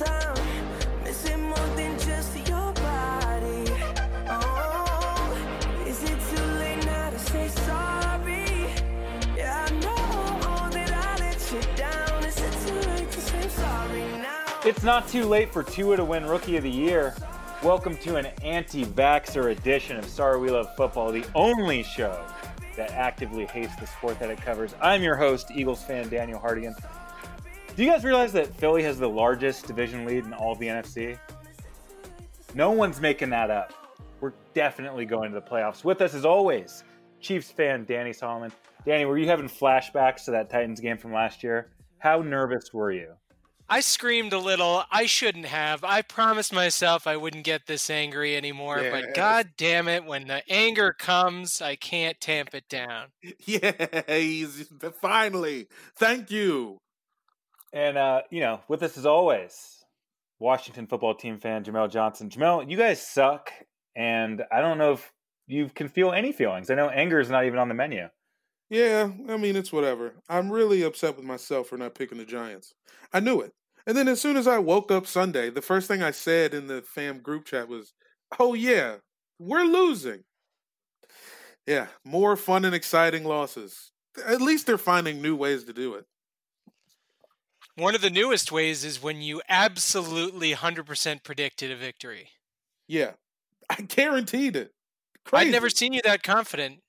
Oh? 0.00 0.32
It's 14.64 14.82
not 14.82 15.08
too 15.08 15.26
late 15.26 15.52
for 15.52 15.62
Tua 15.62 15.96
to 15.96 16.04
win 16.04 16.24
Rookie 16.24 16.56
of 16.56 16.62
the 16.62 16.70
Year. 16.70 17.14
Welcome 17.62 17.96
to 17.98 18.16
an 18.16 18.26
anti 18.42 18.84
vaxxer 18.84 19.50
edition 19.50 19.98
of 19.98 20.06
Sorry 20.06 20.40
We 20.40 20.50
Love 20.50 20.74
Football, 20.76 21.12
the 21.12 21.26
only 21.34 21.82
show 21.82 22.24
that 22.76 22.92
actively 22.92 23.44
hates 23.46 23.76
the 23.76 23.86
sport 23.86 24.18
that 24.20 24.30
it 24.30 24.40
covers. 24.40 24.74
I'm 24.80 25.02
your 25.02 25.16
host, 25.16 25.50
Eagles 25.50 25.82
fan 25.82 26.08
Daniel 26.08 26.40
Hardigan. 26.40 26.74
Do 27.76 27.82
you 27.84 27.90
guys 27.90 28.04
realize 28.04 28.32
that 28.34 28.54
Philly 28.54 28.82
has 28.82 28.98
the 28.98 29.08
largest 29.08 29.66
division 29.66 30.04
lead 30.04 30.24
in 30.26 30.34
all 30.34 30.52
of 30.52 30.58
the 30.58 30.66
NFC? 30.66 31.18
No 32.54 32.70
one's 32.70 33.00
making 33.00 33.30
that 33.30 33.50
up. 33.50 33.72
We're 34.20 34.34
definitely 34.52 35.06
going 35.06 35.32
to 35.32 35.40
the 35.40 35.46
playoffs. 35.46 35.82
With 35.82 36.00
us, 36.02 36.12
as 36.14 36.26
always, 36.26 36.84
Chiefs 37.20 37.50
fan 37.50 37.84
Danny 37.84 38.12
Solomon. 38.12 38.52
Danny, 38.84 39.06
were 39.06 39.16
you 39.16 39.26
having 39.26 39.48
flashbacks 39.48 40.24
to 40.26 40.32
that 40.32 40.50
Titans 40.50 40.80
game 40.80 40.98
from 40.98 41.12
last 41.14 41.42
year? 41.42 41.70
How 41.98 42.20
nervous 42.20 42.74
were 42.74 42.92
you? 42.92 43.12
I 43.70 43.80
screamed 43.80 44.34
a 44.34 44.38
little. 44.38 44.84
I 44.90 45.06
shouldn't 45.06 45.46
have. 45.46 45.82
I 45.82 46.02
promised 46.02 46.52
myself 46.52 47.06
I 47.06 47.16
wouldn't 47.16 47.44
get 47.44 47.66
this 47.66 47.88
angry 47.88 48.36
anymore, 48.36 48.80
Yes. 48.82 48.92
but 49.06 49.14
god 49.14 49.50
damn 49.56 49.88
it, 49.88 50.04
when 50.04 50.26
the 50.26 50.42
anger 50.52 50.92
comes, 50.92 51.62
I 51.62 51.76
can't 51.76 52.20
tamp 52.20 52.54
it 52.54 52.68
down. 52.68 53.06
Yeah, 53.46 54.02
he's 54.08 54.68
finally. 55.00 55.68
Thank 55.96 56.30
you. 56.30 56.80
And 57.72 57.96
uh, 57.96 58.22
you 58.30 58.40
know, 58.40 58.60
with 58.68 58.82
us 58.82 58.98
as 58.98 59.06
always, 59.06 59.84
Washington 60.38 60.86
football 60.86 61.14
team 61.14 61.38
fan 61.38 61.64
Jamel 61.64 61.90
Johnson. 61.90 62.28
Jamel, 62.28 62.68
you 62.70 62.76
guys 62.76 63.06
suck, 63.06 63.50
and 63.96 64.42
I 64.52 64.60
don't 64.60 64.78
know 64.78 64.92
if 64.92 65.12
you 65.46 65.70
can 65.74 65.88
feel 65.88 66.12
any 66.12 66.32
feelings. 66.32 66.70
I 66.70 66.74
know 66.74 66.88
anger 66.88 67.20
is 67.20 67.30
not 67.30 67.44
even 67.44 67.58
on 67.58 67.68
the 67.68 67.74
menu. 67.74 68.08
Yeah, 68.68 69.10
I 69.28 69.36
mean 69.36 69.56
it's 69.56 69.72
whatever. 69.72 70.14
I'm 70.28 70.50
really 70.50 70.82
upset 70.82 71.16
with 71.16 71.24
myself 71.24 71.68
for 71.68 71.76
not 71.76 71.94
picking 71.94 72.18
the 72.18 72.24
Giants. 72.24 72.74
I 73.12 73.20
knew 73.20 73.40
it. 73.40 73.52
And 73.86 73.96
then 73.96 74.08
as 74.08 74.20
soon 74.20 74.36
as 74.36 74.46
I 74.46 74.58
woke 74.58 74.90
up 74.90 75.06
Sunday, 75.06 75.50
the 75.50 75.62
first 75.62 75.88
thing 75.88 76.02
I 76.02 76.12
said 76.12 76.54
in 76.54 76.68
the 76.68 76.82
fam 76.82 77.18
group 77.20 77.44
chat 77.44 77.68
was, 77.68 77.92
"Oh 78.38 78.54
yeah, 78.54 78.96
we're 79.38 79.64
losing." 79.64 80.24
Yeah, 81.66 81.88
more 82.04 82.36
fun 82.36 82.64
and 82.64 82.74
exciting 82.74 83.24
losses. 83.24 83.92
At 84.26 84.40
least 84.40 84.66
they're 84.66 84.78
finding 84.78 85.22
new 85.22 85.36
ways 85.36 85.64
to 85.64 85.72
do 85.72 85.94
it. 85.94 86.06
One 87.76 87.94
of 87.94 88.02
the 88.02 88.10
newest 88.10 88.52
ways 88.52 88.84
is 88.84 89.02
when 89.02 89.22
you 89.22 89.40
absolutely 89.48 90.52
100% 90.52 91.24
predicted 91.24 91.70
a 91.70 91.76
victory. 91.76 92.28
Yeah, 92.86 93.12
I 93.70 93.82
guaranteed 93.82 94.56
it. 94.56 94.72
I'd 95.32 95.50
never 95.50 95.70
seen 95.70 95.92
you 95.92 96.02
that 96.04 96.22
confident 96.22 96.80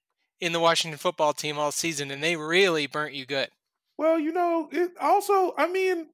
in 0.42 0.52
the 0.52 0.60
Washington 0.60 0.98
football 0.98 1.34
team 1.34 1.58
all 1.58 1.72
season, 1.72 2.12
and 2.12 2.22
they 2.22 2.36
really 2.36 2.88
burnt 2.88 3.14
you 3.14 3.26
good. 3.26 3.50
Well, 3.98 4.20
you 4.20 4.34
know, 4.34 4.68
it 4.72 4.92
also, 5.00 5.54
I 5.58 5.68
mean, 5.68 6.08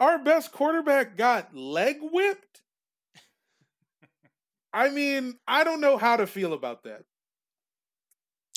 our 0.00 0.18
best 0.18 0.52
quarterback 0.52 1.16
got 1.16 1.54
leg 1.54 1.98
whipped. 2.00 2.62
I 4.72 4.88
mean, 4.88 5.38
I 5.46 5.62
don't 5.62 5.80
know 5.80 5.98
how 5.98 6.16
to 6.16 6.26
feel 6.26 6.52
about 6.52 6.84
that. 6.84 7.02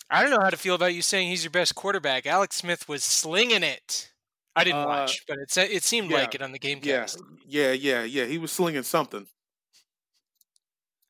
I 0.10 0.22
don't 0.22 0.32
know 0.32 0.42
how 0.42 0.50
to 0.50 0.58
feel 0.58 0.76
about 0.76 0.94
you 0.94 1.02
saying 1.02 1.28
he's 1.28 1.44
your 1.44 1.52
best 1.52 1.76
quarterback. 1.76 2.26
Alex 2.26 2.56
Smith 2.56 2.88
was 2.88 3.04
slinging 3.04 3.64
it. 3.64 4.13
I 4.56 4.64
didn't 4.64 4.82
Uh, 4.84 4.88
watch, 4.88 5.26
but 5.28 5.38
it 5.40 5.58
it 5.58 5.84
seemed 5.84 6.12
yeah, 6.12 6.18
like 6.18 6.36
it 6.36 6.42
on 6.42 6.52
the 6.52 6.60
Yeah, 6.62 6.76
GameCast. 6.76 7.22
yeah, 7.48 7.72
yeah, 7.72 8.04
yeah. 8.04 8.26
He 8.26 8.38
was 8.38 8.52
slinging 8.52 8.84
something. 8.84 9.28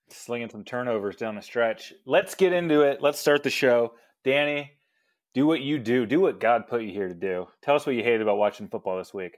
Slinging 0.10 0.50
some 0.50 0.64
turnovers 0.64 1.16
down 1.16 1.36
the 1.36 1.42
stretch. 1.42 1.92
Let's 2.06 2.36
get 2.36 2.54
into 2.54 2.82
it. 2.82 3.02
Let's 3.02 3.20
start 3.20 3.44
the 3.44 3.50
show. 3.50 3.94
Danny, 4.24 4.72
do 5.34 5.48
what 5.48 5.62
you 5.62 5.80
do. 5.80 6.06
Do 6.06 6.20
what 6.22 6.40
God 6.40 6.68
put 6.68 6.84
you 6.84 6.92
here 6.92 7.08
to 7.08 7.16
do. 7.16 7.48
Tell 7.62 7.76
us 7.76 7.86
what 7.86 7.96
you 7.96 8.04
hated 8.04 8.22
about 8.22 8.38
watching 8.38 8.68
football 8.68 8.98
this 8.98 9.14
week. 9.14 9.38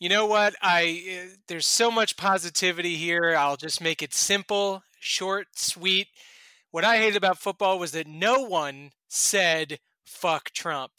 You 0.00 0.08
know 0.08 0.26
what? 0.26 0.54
I 0.60 1.02
uh, 1.24 1.36
there's 1.48 1.66
so 1.66 1.90
much 1.90 2.16
positivity 2.16 2.96
here. 2.96 3.34
I'll 3.36 3.56
just 3.56 3.80
make 3.80 4.02
it 4.02 4.12
simple, 4.14 4.82
short, 5.00 5.48
sweet. 5.56 6.08
What 6.70 6.84
I 6.84 6.98
hated 6.98 7.16
about 7.16 7.38
football 7.38 7.78
was 7.78 7.92
that 7.92 8.06
no 8.06 8.40
one 8.42 8.90
said 9.08 9.78
fuck 10.04 10.50
Trump. 10.50 10.92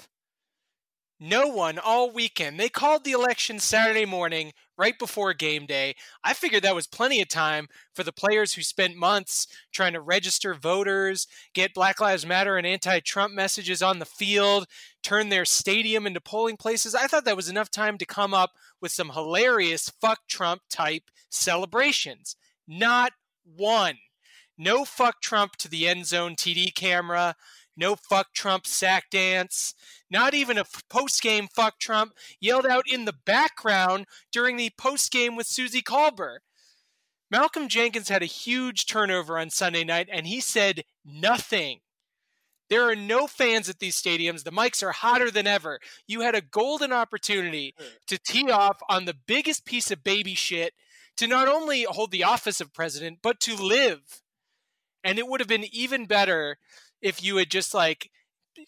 No 1.25 1.47
one 1.47 1.79
all 1.79 2.11
weekend. 2.11 2.59
They 2.59 2.67
called 2.67 3.06
the 3.06 3.13
election 3.13 3.57
Saturday 3.57 4.06
morning 4.06 4.51
right 4.78 5.00
before 5.00 5.34
game 5.34 5.66
day. 5.66 5.95
I 6.22 6.34
figured 6.34 6.63
that 6.63 6.75
was 6.75 6.85
plenty 6.85 7.22
of 7.22 7.29
time 7.29 7.69
for 7.94 8.03
the 8.03 8.11
players 8.11 8.53
who 8.53 8.61
spent 8.61 8.97
months 8.97 9.47
trying 9.72 9.94
to 9.94 10.01
register 10.01 10.53
voters, 10.53 11.25
get 11.53 11.73
Black 11.73 12.01
Lives 12.01 12.25
Matter 12.25 12.57
and 12.57 12.67
anti 12.67 13.00
Trump 13.00 13.34
messages 13.34 13.81
on 13.81 14.00
the 14.00 14.06
field, 14.06 14.66
turn 15.01 15.29
their 15.29 15.45
stadium 15.45 16.06
into 16.06 16.19
polling 16.19 16.57
places. 16.57 16.94
I 16.94 17.07
thought 17.07 17.23
that 17.23 17.38
was 17.38 17.47
enough 17.47 17.72
time 17.72 17.97
to 18.00 18.05
come 18.05 18.34
up 18.34 18.51
with 18.81 18.91
some 18.91 19.11
hilarious 19.11 19.90
fuck 20.01 20.19
Trump 20.28 20.63
type 20.69 21.03
celebrations. 21.29 22.35
Not 22.67 23.13
one. 23.45 23.95
No 24.57 24.84
fuck 24.84 25.22
Trump 25.22 25.55
to 25.55 25.69
the 25.69 25.88
end 25.88 26.05
zone 26.05 26.35
TD 26.35 26.75
camera. 26.75 27.38
No 27.75 27.95
fuck 27.95 28.34
Trump 28.34 28.67
sack 28.67 29.09
dance. 29.09 29.73
Not 30.09 30.34
even 30.34 30.57
a 30.57 30.66
post 30.89 31.22
game 31.22 31.47
fuck 31.47 31.79
Trump 31.79 32.13
yelled 32.39 32.66
out 32.66 32.85
in 32.88 33.06
the 33.06 33.16
background 33.25 34.06
during 34.31 34.57
the 34.57 34.72
post 34.78 35.11
game 35.11 35.35
with 35.35 35.47
Suzy 35.47 35.81
Kolber. 35.81 36.38
Malcolm 37.31 37.67
Jenkins 37.67 38.09
had 38.09 38.22
a 38.22 38.28
huge 38.28 38.85
turnover 38.85 39.39
on 39.39 39.50
Sunday 39.50 39.84
night 39.84 40.07
and 40.11 40.28
he 40.28 40.39
said 40.39 40.84
nothing. 41.03 41.79
There 42.69 42.88
are 42.88 42.95
no 42.95 43.28
fans 43.28 43.69
at 43.69 43.79
these 43.79 44.00
stadiums. 44.00 44.44
The 44.44 44.51
mics 44.51 44.84
are 44.84 44.91
hotter 44.91 45.29
than 45.31 45.47
ever. 45.47 45.79
You 46.07 46.22
had 46.22 46.35
a 46.35 46.41
golden 46.41 46.94
opportunity 46.94 47.73
hmm. 47.78 47.85
to 48.07 48.19
tee 48.19 48.50
off 48.51 48.81
on 48.88 49.05
the 49.05 49.16
biggest 49.25 49.66
piece 49.66 49.91
of 49.91 50.03
baby 50.03 50.35
shit 50.35 50.73
to 51.17 51.28
not 51.28 51.47
only 51.47 51.84
hold 51.84 52.11
the 52.11 52.23
office 52.23 52.61
of 52.61 52.73
president, 52.73 53.19
but 53.22 53.40
to 53.41 53.55
live. 53.55 54.22
And 55.03 55.19
it 55.19 55.28
would 55.28 55.41
have 55.41 55.50
been 55.50 55.66
even 55.72 56.05
better 56.05 56.57
if 57.03 57.24
you 57.24 57.38
had 57.38 57.52
just 57.52 57.74
like, 57.74 58.09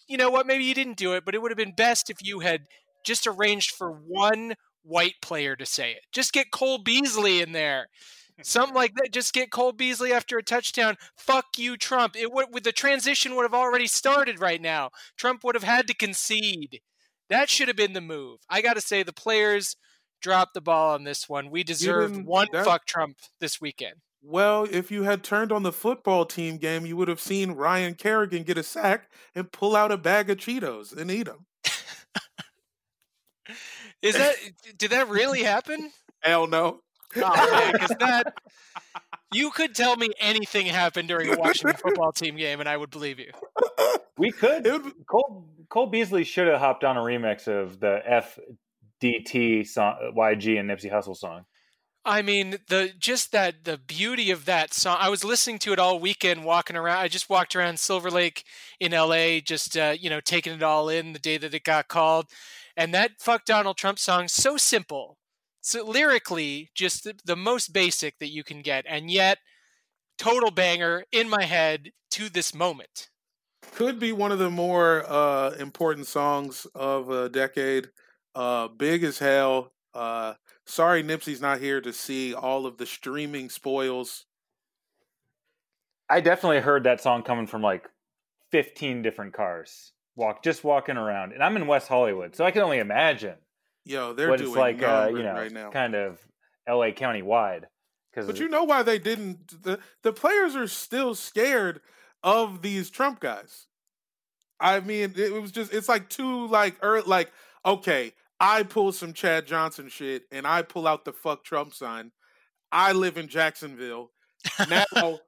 you 0.06 0.16
know 0.16 0.30
what, 0.30 0.46
maybe 0.46 0.64
you 0.64 0.74
didn't 0.74 0.96
do 0.96 1.14
it, 1.14 1.24
but 1.24 1.34
it 1.34 1.42
would 1.42 1.50
have 1.50 1.58
been 1.58 1.74
best 1.74 2.10
if 2.10 2.18
you 2.22 2.40
had 2.40 2.62
just 3.04 3.26
arranged 3.26 3.70
for 3.74 3.90
one 3.90 4.54
white 4.82 5.14
player 5.22 5.56
to 5.56 5.66
say 5.66 5.92
it. 5.92 6.02
Just 6.12 6.32
get 6.32 6.52
Cole 6.52 6.78
Beasley 6.78 7.40
in 7.40 7.52
there. 7.52 7.86
Something 8.42 8.74
like 8.74 8.94
that. 8.96 9.12
Just 9.12 9.32
get 9.32 9.50
Cole 9.50 9.72
Beasley 9.72 10.12
after 10.12 10.36
a 10.36 10.42
touchdown. 10.42 10.96
Fuck 11.16 11.46
you, 11.56 11.78
Trump. 11.78 12.14
It 12.16 12.30
would 12.32 12.64
the 12.64 12.72
transition 12.72 13.34
would 13.34 13.44
have 13.44 13.54
already 13.54 13.86
started 13.86 14.40
right 14.40 14.60
now. 14.60 14.90
Trump 15.16 15.42
would 15.42 15.54
have 15.54 15.64
had 15.64 15.86
to 15.86 15.94
concede. 15.94 16.80
That 17.30 17.48
should 17.48 17.68
have 17.68 17.78
been 17.78 17.94
the 17.94 18.02
move. 18.02 18.40
I 18.50 18.60
got 18.60 18.74
to 18.74 18.82
say, 18.82 19.02
the 19.02 19.12
players 19.12 19.76
dropped 20.20 20.52
the 20.54 20.60
ball 20.60 20.94
on 20.94 21.04
this 21.04 21.28
one. 21.28 21.50
We 21.50 21.64
deserve 21.64 22.16
one 22.24 22.48
that- 22.52 22.64
fuck 22.66 22.86
Trump 22.86 23.16
this 23.40 23.60
weekend. 23.60 23.96
Well, 24.28 24.66
if 24.68 24.90
you 24.90 25.04
had 25.04 25.22
turned 25.22 25.52
on 25.52 25.62
the 25.62 25.70
football 25.70 26.24
team 26.26 26.56
game, 26.56 26.84
you 26.84 26.96
would 26.96 27.06
have 27.06 27.20
seen 27.20 27.52
Ryan 27.52 27.94
Kerrigan 27.94 28.42
get 28.42 28.58
a 28.58 28.64
sack 28.64 29.08
and 29.36 29.52
pull 29.52 29.76
out 29.76 29.92
a 29.92 29.96
bag 29.96 30.28
of 30.30 30.38
Cheetos 30.38 30.96
and 30.96 31.12
eat 31.12 31.26
them. 31.26 31.46
Is 34.02 34.16
that 34.16 34.34
did 34.78 34.90
that 34.90 35.08
really 35.08 35.44
happen? 35.44 35.92
Hell 36.20 36.48
no. 36.48 36.80
Oh 37.14 37.20
man, 37.52 37.86
that 38.00 38.34
you 39.32 39.50
could 39.52 39.76
tell 39.76 39.96
me 39.96 40.10
anything 40.18 40.66
happened 40.66 41.06
during 41.06 41.32
a 41.32 41.38
Washington 41.38 41.76
football 41.76 42.10
team 42.10 42.36
game, 42.36 42.58
and 42.58 42.68
I 42.68 42.76
would 42.76 42.90
believe 42.90 43.20
you. 43.20 43.30
We 44.18 44.32
could. 44.32 44.66
It 44.66 44.72
would- 44.82 45.06
Cole 45.06 45.48
Cole 45.68 45.86
Beasley 45.86 46.24
should 46.24 46.48
have 46.48 46.58
hopped 46.58 46.82
on 46.82 46.96
a 46.96 47.00
remix 47.00 47.46
of 47.46 47.78
the 47.78 48.00
FDT 49.02 49.66
song, 49.68 50.12
YG 50.16 50.58
and 50.58 50.68
Nipsey 50.68 50.90
Hussle 50.92 51.16
song. 51.16 51.44
I 52.06 52.22
mean, 52.22 52.58
the 52.68 52.92
just 52.96 53.32
that 53.32 53.64
the 53.64 53.76
beauty 53.76 54.30
of 54.30 54.44
that 54.44 54.72
song. 54.72 54.96
I 55.00 55.08
was 55.08 55.24
listening 55.24 55.58
to 55.60 55.72
it 55.72 55.80
all 55.80 55.98
weekend, 55.98 56.44
walking 56.44 56.76
around. 56.76 56.98
I 56.98 57.08
just 57.08 57.28
walked 57.28 57.56
around 57.56 57.80
Silver 57.80 58.12
Lake 58.12 58.44
in 58.78 58.94
L.A., 58.94 59.40
just 59.40 59.76
uh, 59.76 59.96
you 59.98 60.08
know, 60.08 60.20
taking 60.20 60.52
it 60.52 60.62
all 60.62 60.88
in 60.88 61.12
the 61.12 61.18
day 61.18 61.36
that 61.36 61.52
it 61.52 61.64
got 61.64 61.88
called. 61.88 62.26
And 62.76 62.94
that 62.94 63.20
"Fuck 63.20 63.44
Donald 63.44 63.76
Trump" 63.76 63.98
song, 63.98 64.28
so 64.28 64.56
simple, 64.56 65.18
so 65.60 65.84
lyrically, 65.84 66.70
just 66.76 67.02
the, 67.02 67.14
the 67.24 67.36
most 67.36 67.72
basic 67.72 68.18
that 68.20 68.30
you 68.30 68.44
can 68.44 68.62
get, 68.62 68.84
and 68.88 69.10
yet 69.10 69.38
total 70.16 70.52
banger 70.52 71.04
in 71.10 71.28
my 71.28 71.42
head 71.42 71.90
to 72.12 72.28
this 72.28 72.54
moment. 72.54 73.08
Could 73.72 73.98
be 73.98 74.12
one 74.12 74.30
of 74.30 74.38
the 74.38 74.48
more 74.50 75.04
uh, 75.10 75.50
important 75.58 76.06
songs 76.06 76.68
of 76.72 77.10
a 77.10 77.28
decade. 77.28 77.88
Uh, 78.32 78.68
big 78.68 79.02
as 79.02 79.18
hell. 79.18 79.72
Uh, 79.92 80.34
sorry, 80.66 81.02
Nipsey's 81.02 81.40
not 81.40 81.60
here 81.60 81.80
to 81.80 81.92
see 81.92 82.34
all 82.34 82.66
of 82.66 82.76
the 82.76 82.86
streaming 82.86 83.48
spoils. 83.48 84.26
I 86.08 86.20
definitely 86.20 86.60
heard 86.60 86.84
that 86.84 87.00
song 87.00 87.22
coming 87.22 87.46
from 87.46 87.62
like 87.62 87.88
15 88.52 89.02
different 89.02 89.32
cars. 89.32 89.92
Walk 90.14 90.42
just 90.42 90.64
walking 90.64 90.96
around, 90.96 91.32
and 91.32 91.42
I'm 91.42 91.56
in 91.56 91.66
West 91.66 91.88
Hollywood, 91.88 92.34
so 92.36 92.44
I 92.44 92.50
can 92.50 92.62
only 92.62 92.78
imagine 92.78 93.36
Yo, 93.84 94.12
they're 94.12 94.28
what 94.28 94.38
doing 94.38 94.50
it's 94.50 94.56
like, 94.58 94.82
uh, 94.82 95.08
you 95.10 95.22
know, 95.22 95.34
right 95.34 95.52
now. 95.52 95.70
kind 95.70 95.94
of 95.94 96.18
L.A. 96.66 96.92
County 96.92 97.22
wide. 97.22 97.68
But 98.14 98.40
you 98.40 98.48
know 98.48 98.64
why 98.64 98.82
they 98.82 98.98
didn't? 98.98 99.62
The 99.62 99.78
the 100.02 100.12
players 100.12 100.56
are 100.56 100.66
still 100.66 101.14
scared 101.14 101.82
of 102.22 102.62
these 102.62 102.88
Trump 102.88 103.20
guys. 103.20 103.66
I 104.58 104.80
mean, 104.80 105.12
it 105.16 105.34
was 105.34 105.52
just 105.52 105.72
it's 105.72 105.88
like 105.88 106.08
too 106.08 106.46
like 106.46 106.82
er, 106.82 107.02
like 107.02 107.30
okay, 107.64 108.14
I 108.40 108.62
pull 108.62 108.92
some 108.92 109.12
Chad 109.12 109.46
Johnson 109.46 109.88
shit 109.88 110.24
and 110.30 110.46
I 110.46 110.62
pull 110.62 110.86
out 110.86 111.04
the 111.04 111.12
fuck 111.12 111.44
Trump 111.44 111.74
sign. 111.74 112.12
I 112.70 112.92
live 112.92 113.16
in 113.16 113.28
Jacksonville. 113.28 114.10
Now 114.68 114.84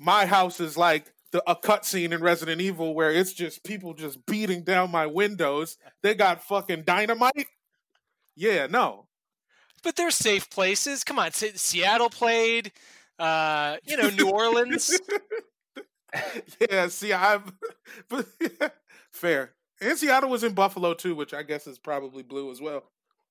my 0.00 0.26
house 0.26 0.60
is 0.60 0.76
like 0.76 1.12
the, 1.32 1.42
a 1.50 1.56
cutscene 1.56 2.12
in 2.12 2.20
Resident 2.22 2.60
Evil 2.60 2.94
where 2.94 3.10
it's 3.10 3.32
just 3.32 3.64
people 3.64 3.94
just 3.94 4.24
beating 4.26 4.64
down 4.64 4.90
my 4.90 5.06
windows. 5.06 5.76
They 6.02 6.14
got 6.14 6.44
fucking 6.44 6.82
dynamite. 6.84 7.46
Yeah, 8.34 8.66
no. 8.66 9.06
But 9.82 9.96
they're 9.96 10.10
safe 10.10 10.50
places. 10.50 11.04
Come 11.04 11.18
on, 11.18 11.32
Seattle 11.32 12.10
played. 12.10 12.72
Uh, 13.18 13.76
you 13.84 13.96
know, 13.96 14.10
New 14.10 14.30
Orleans. 14.30 14.98
yeah, 16.70 16.88
see, 16.88 17.12
I've 17.12 17.52
but 18.08 18.26
fair. 19.12 19.54
And 19.80 19.98
Seattle 19.98 20.30
was 20.30 20.42
in 20.44 20.54
Buffalo 20.54 20.94
too, 20.94 21.14
which 21.14 21.34
I 21.34 21.42
guess 21.42 21.66
is 21.66 21.78
probably 21.78 22.22
blue 22.22 22.50
as 22.50 22.60
well. 22.60 22.84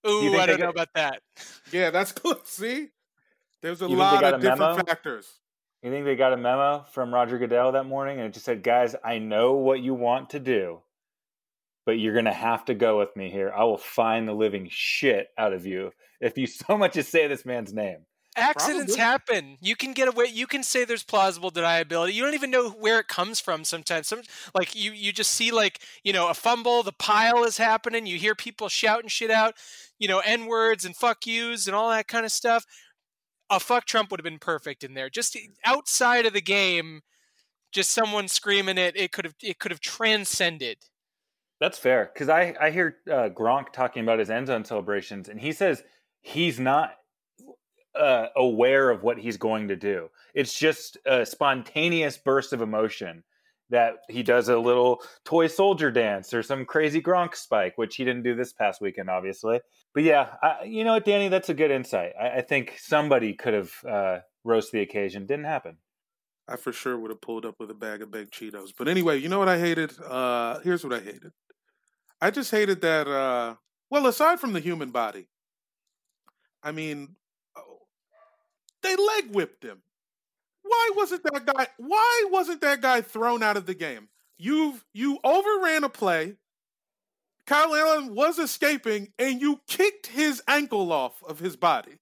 Ooh, 0.07 0.21
think 0.21 0.35
I 0.35 0.45
don't 0.45 0.59
know 0.59 0.65
got- 0.67 0.75
about 0.75 0.89
that. 0.95 1.21
Yeah, 1.71 1.89
that's 1.89 2.11
cool. 2.13 2.39
See, 2.45 2.89
there's 3.61 3.81
a 3.81 3.87
You 3.89 3.95
lot 3.95 4.23
of 4.23 4.33
a 4.35 4.37
different 4.39 4.59
memo? 4.59 4.83
factors. 4.83 5.27
You 5.81 5.91
think 5.91 6.05
they 6.05 6.15
got 6.15 6.33
a 6.33 6.37
memo 6.37 6.85
from 6.91 7.13
Roger 7.13 7.37
Goodell 7.37 7.71
that 7.73 7.85
morning 7.85 8.17
and 8.19 8.27
it 8.27 8.33
just 8.33 8.45
said, 8.45 8.63
guys, 8.63 8.95
I 9.03 9.19
know 9.19 9.53
what 9.53 9.81
you 9.81 9.93
want 9.93 10.31
to 10.31 10.39
do, 10.39 10.81
but 11.85 11.93
you're 11.93 12.13
going 12.13 12.25
to 12.25 12.31
have 12.33 12.65
to 12.65 12.73
go 12.73 12.97
with 12.99 13.15
me 13.15 13.29
here. 13.29 13.51
I 13.55 13.63
will 13.65 13.77
find 13.77 14.27
the 14.27 14.33
living 14.33 14.67
shit 14.71 15.27
out 15.37 15.53
of 15.53 15.65
you 15.65 15.91
if 16.21 16.37
you 16.37 16.47
so 16.47 16.77
much 16.77 16.97
as 16.97 17.07
say 17.07 17.27
this 17.27 17.45
man's 17.45 17.73
name. 17.73 18.05
Accidents 18.37 18.95
Probably. 18.95 18.99
happen. 18.99 19.57
You 19.61 19.75
can 19.75 19.93
get 19.93 20.09
away. 20.09 20.25
You 20.25 20.45
can 20.45 20.61
say 20.61 20.83
there's 20.83 21.03
plausible 21.03 21.51
deniability. 21.51 22.13
You 22.13 22.23
don't 22.23 22.33
even 22.33 22.51
know 22.51 22.69
where 22.69 22.99
it 22.99 23.07
comes 23.07 23.39
from. 23.39 23.63
Sometimes, 23.63 24.07
some 24.07 24.21
like 24.53 24.75
you, 24.75 24.91
you 24.91 25.13
just 25.13 25.31
see 25.31 25.51
like 25.51 25.79
you 26.03 26.11
know 26.11 26.27
a 26.29 26.33
fumble. 26.33 26.83
The 26.83 26.91
pile 26.91 27.43
is 27.45 27.57
happening. 27.57 28.05
You 28.05 28.17
hear 28.17 28.35
people 28.35 28.67
shouting 28.67 29.07
shit 29.07 29.31
out. 29.31 29.53
You 29.99 30.09
know, 30.09 30.19
n 30.19 30.47
words 30.47 30.83
and 30.83 30.95
fuck 30.95 31.25
yous 31.25 31.65
and 31.65 31.75
all 31.75 31.89
that 31.89 32.09
kind 32.09 32.25
of 32.25 32.31
stuff. 32.31 32.65
A 33.49 33.59
fuck 33.59 33.85
Trump 33.85 34.11
would 34.11 34.19
have 34.19 34.25
been 34.25 34.39
perfect 34.39 34.83
in 34.83 34.95
there. 34.95 35.09
Just 35.09 35.37
outside 35.63 36.25
of 36.25 36.33
the 36.33 36.41
game, 36.41 37.01
just 37.71 37.91
someone 37.91 38.27
screaming 38.27 38.77
it. 38.77 38.97
It 38.97 39.13
could 39.13 39.25
have. 39.25 39.35
It 39.41 39.59
could 39.59 39.71
have 39.71 39.81
transcended. 39.81 40.77
That's 41.61 41.77
fair 41.77 42.11
because 42.13 42.27
I, 42.27 42.53
I 42.59 42.71
hear 42.71 42.97
uh, 43.09 43.29
Gronk 43.29 43.71
talking 43.71 44.03
about 44.03 44.19
his 44.19 44.29
end 44.29 44.47
zone 44.47 44.65
celebrations, 44.65 45.29
and 45.29 45.39
he 45.39 45.53
says 45.53 45.83
he's 46.21 46.59
not 46.59 46.91
uh, 47.97 48.27
aware 48.35 48.89
of 48.89 49.03
what 49.03 49.17
he's 49.17 49.37
going 49.37 49.69
to 49.69 49.75
do. 49.75 50.09
It's 50.33 50.57
just 50.57 50.97
a 51.05 51.25
spontaneous 51.25 52.17
burst 52.17 52.53
of 52.53 52.61
emotion 52.61 53.23
that 53.69 53.95
he 54.09 54.21
does 54.21 54.47
a 54.47 54.59
little 54.59 55.01
toy 55.23 55.47
soldier 55.47 55.89
dance 55.89 56.33
or 56.33 56.43
some 56.43 56.65
crazy 56.65 57.01
Gronk 57.01 57.35
spike, 57.35 57.77
which 57.77 57.95
he 57.95 58.05
didn't 58.05 58.23
do 58.23 58.35
this 58.35 58.53
past 58.53 58.79
weekend, 58.79 59.09
obviously. 59.09 59.59
But 59.93 60.03
yeah, 60.03 60.35
I, 60.41 60.63
you 60.65 60.83
know 60.83 60.93
what, 60.93 61.05
Danny, 61.05 61.29
that's 61.29 61.49
a 61.49 61.53
good 61.55 61.71
insight. 61.71 62.11
I, 62.19 62.37
I 62.37 62.41
think 62.41 62.77
somebody 62.79 63.33
could 63.33 63.53
have 63.53 63.71
uh, 63.87 64.19
rose 64.43 64.69
the 64.69 64.81
occasion. 64.81 65.25
Didn't 65.25 65.45
happen. 65.45 65.77
I 66.47 66.57
for 66.57 66.71
sure 66.71 66.97
would 66.97 67.11
have 67.11 67.21
pulled 67.21 67.45
up 67.45 67.55
with 67.59 67.71
a 67.71 67.75
bag 67.75 68.01
of 68.01 68.11
baked 68.11 68.33
Cheetos. 68.33 68.69
But 68.77 68.87
anyway, 68.87 69.17
you 69.17 69.29
know 69.29 69.39
what 69.39 69.49
I 69.49 69.57
hated? 69.57 69.93
Uh 69.99 70.59
here's 70.59 70.83
what 70.83 70.93
I 70.93 70.99
hated. 70.99 71.31
I 72.21 72.31
just 72.31 72.51
hated 72.51 72.81
that 72.81 73.07
uh 73.07 73.55
well, 73.89 74.07
aside 74.07 74.39
from 74.39 74.53
the 74.53 74.59
human 74.59 74.91
body, 74.91 75.27
I 76.61 76.71
mean 76.71 77.15
they 78.85 78.95
leg 78.95 79.33
whipped 79.33 79.63
him. 79.63 79.81
Why 80.63 80.91
wasn't 80.95 81.23
that 81.23 81.45
guy 81.45 81.67
why 81.77 82.25
wasn't 82.31 82.61
that 82.61 82.81
guy 82.81 83.01
thrown 83.01 83.43
out 83.43 83.57
of 83.57 83.65
the 83.65 83.75
game? 83.75 84.09
You've 84.37 84.83
you 84.93 85.19
overran 85.23 85.83
a 85.83 85.89
play. 85.89 86.35
Kyle 87.45 87.75
Allen 87.75 88.15
was 88.15 88.39
escaping 88.39 89.09
and 89.19 89.39
you 89.39 89.61
kicked 89.67 90.07
his 90.07 90.41
ankle 90.47 90.91
off 90.91 91.21
of 91.23 91.39
his 91.39 91.55
body. 91.55 91.99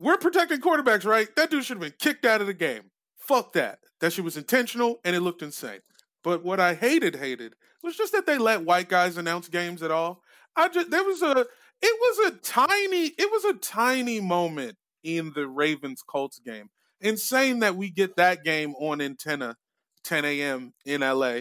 We're 0.00 0.16
protecting 0.16 0.60
quarterbacks, 0.60 1.04
right? 1.04 1.28
That 1.36 1.50
dude 1.50 1.64
should 1.64 1.76
have 1.76 1.82
been 1.82 1.98
kicked 1.98 2.24
out 2.24 2.40
of 2.40 2.46
the 2.46 2.54
game. 2.54 2.90
Fuck 3.18 3.52
that. 3.52 3.80
That 4.00 4.12
shit 4.12 4.24
was 4.24 4.36
intentional 4.36 5.00
and 5.04 5.14
it 5.14 5.20
looked 5.20 5.42
insane. 5.42 5.80
But 6.24 6.44
what 6.44 6.60
I 6.60 6.74
hated, 6.74 7.16
hated 7.16 7.54
was 7.82 7.96
just 7.96 8.12
that 8.12 8.26
they 8.26 8.38
let 8.38 8.64
white 8.64 8.88
guys 8.88 9.16
announce 9.16 9.48
games 9.48 9.82
at 9.82 9.90
all. 9.90 10.22
I 10.56 10.68
just 10.68 10.90
there 10.90 11.04
was 11.04 11.22
a 11.22 11.46
it 11.80 12.00
was 12.00 12.32
a 12.32 12.36
tiny 12.38 13.06
it 13.06 13.30
was 13.30 13.44
a 13.44 13.54
tiny 13.54 14.20
moment 14.20 14.76
in 15.02 15.32
the 15.34 15.46
Ravens 15.46 16.02
Colts 16.02 16.38
game. 16.38 16.70
Insane 17.00 17.60
that 17.60 17.76
we 17.76 17.90
get 17.90 18.16
that 18.16 18.44
game 18.44 18.74
on 18.74 19.00
antenna 19.00 19.56
10 20.04 20.24
a.m. 20.24 20.74
in 20.84 21.00
LA. 21.00 21.40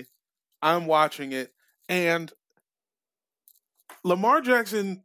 I'm 0.62 0.86
watching 0.86 1.32
it 1.32 1.54
and 1.90 2.32
Lamar 4.04 4.42
Jackson 4.42 5.04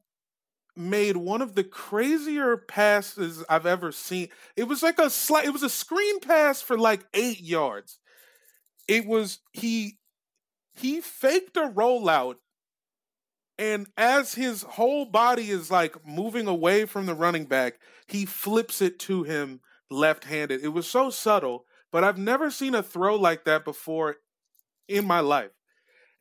made 0.76 1.16
one 1.16 1.43
of 1.43 1.54
the 1.54 1.64
crazier 1.64 2.56
passes 2.56 3.44
I've 3.49 3.66
ever 3.66 3.93
seen. 3.93 4.28
It 4.56 4.64
was 4.64 4.82
like 4.82 4.99
a 4.99 5.10
slight, 5.10 5.44
it 5.44 5.52
was 5.52 5.62
a 5.62 5.69
screen 5.69 6.20
pass 6.20 6.62
for 6.62 6.78
like 6.78 7.04
eight 7.14 7.40
yards. 7.40 7.99
It 8.88 9.06
was 9.06 9.40
he 9.52 9.99
he 10.75 11.00
faked 11.00 11.56
a 11.56 11.69
rollout, 11.69 12.37
and 13.62 13.87
as 13.97 14.35
his 14.35 14.62
whole 14.62 15.04
body 15.04 15.49
is 15.49 15.71
like 15.71 16.04
moving 16.04 16.49
away 16.49 16.85
from 16.85 17.07
the 17.07 17.14
running 17.14 17.45
back, 17.45 17.78
he 18.09 18.26
flips 18.26 18.83
it 18.83 18.99
to 18.99 19.23
him 19.23 19.61
left-handed. 19.88 20.64
It 20.64 20.71
was 20.71 20.90
so 20.90 21.11
subtle, 21.11 21.64
but 21.92 22.02
I've 22.02 22.19
never 22.19 22.50
seen 22.50 22.75
a 22.75 22.83
throw 22.83 23.14
like 23.14 23.45
that 23.45 23.64
before 23.64 24.16
in 24.88 25.07
my 25.07 25.21
life. 25.21 25.52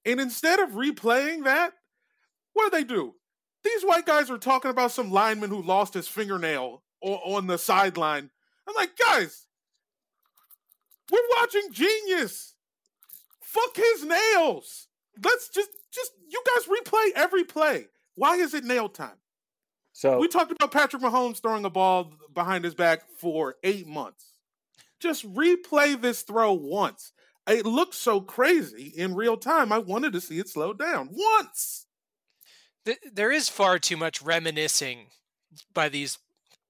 And 0.06 0.22
instead 0.22 0.60
of 0.60 0.74
replaying 0.74 1.46
that, 1.46 1.74
what 2.54 2.72
do 2.72 2.78
they 2.78 2.84
do? 2.84 3.16
These 3.64 3.86
white 3.86 4.06
guys 4.06 4.30
are 4.30 4.38
talking 4.38 4.70
about 4.70 4.92
some 4.92 5.10
lineman 5.10 5.50
who 5.50 5.64
lost 5.64 5.96
his 5.96 6.08
fingernail 6.08 6.84
on 7.02 7.48
the 7.48 7.58
sideline. 7.58 8.30
I'm 8.70 8.76
like, 8.76 8.96
guys, 8.98 9.48
we're 11.12 11.20
watching 11.40 11.72
Genius. 11.72 12.54
Fuck 13.42 13.78
his 13.78 14.06
nails. 14.06 14.90
Let's 15.24 15.50
just, 15.50 15.70
just 15.92 16.12
you 16.30 16.42
guys 16.56 16.68
replay 16.68 17.12
every 17.16 17.44
play. 17.44 17.88
Why 18.16 18.36
is 18.36 18.54
it 18.54 18.64
nail 18.64 18.90
time? 18.90 19.18
So 19.94 20.20
We 20.20 20.28
talked 20.28 20.52
about 20.52 20.72
Patrick 20.72 21.02
Mahomes 21.02 21.42
throwing 21.42 21.66
a 21.66 21.70
ball 21.70 22.14
behind 22.34 22.64
his 22.64 22.76
back 22.76 23.02
for 23.18 23.56
eight 23.64 23.88
months. 23.88 24.34
Just 25.00 25.32
replay 25.34 26.00
this 26.00 26.22
throw 26.22 26.54
once. 26.54 27.12
It 27.48 27.66
looks 27.66 27.98
so 27.98 28.22
crazy 28.22 28.94
in 28.96 29.16
real 29.16 29.36
time. 29.36 29.72
I 29.72 29.80
wanted 29.80 30.14
to 30.14 30.22
see 30.22 30.40
it 30.40 30.48
slow 30.48 30.74
down 30.74 31.10
once. 31.12 31.88
There 33.12 33.32
is 33.32 33.50
far 33.50 33.80
too 33.80 33.98
much 33.98 34.22
reminiscing 34.22 35.08
by 35.74 35.90
these 35.90 36.18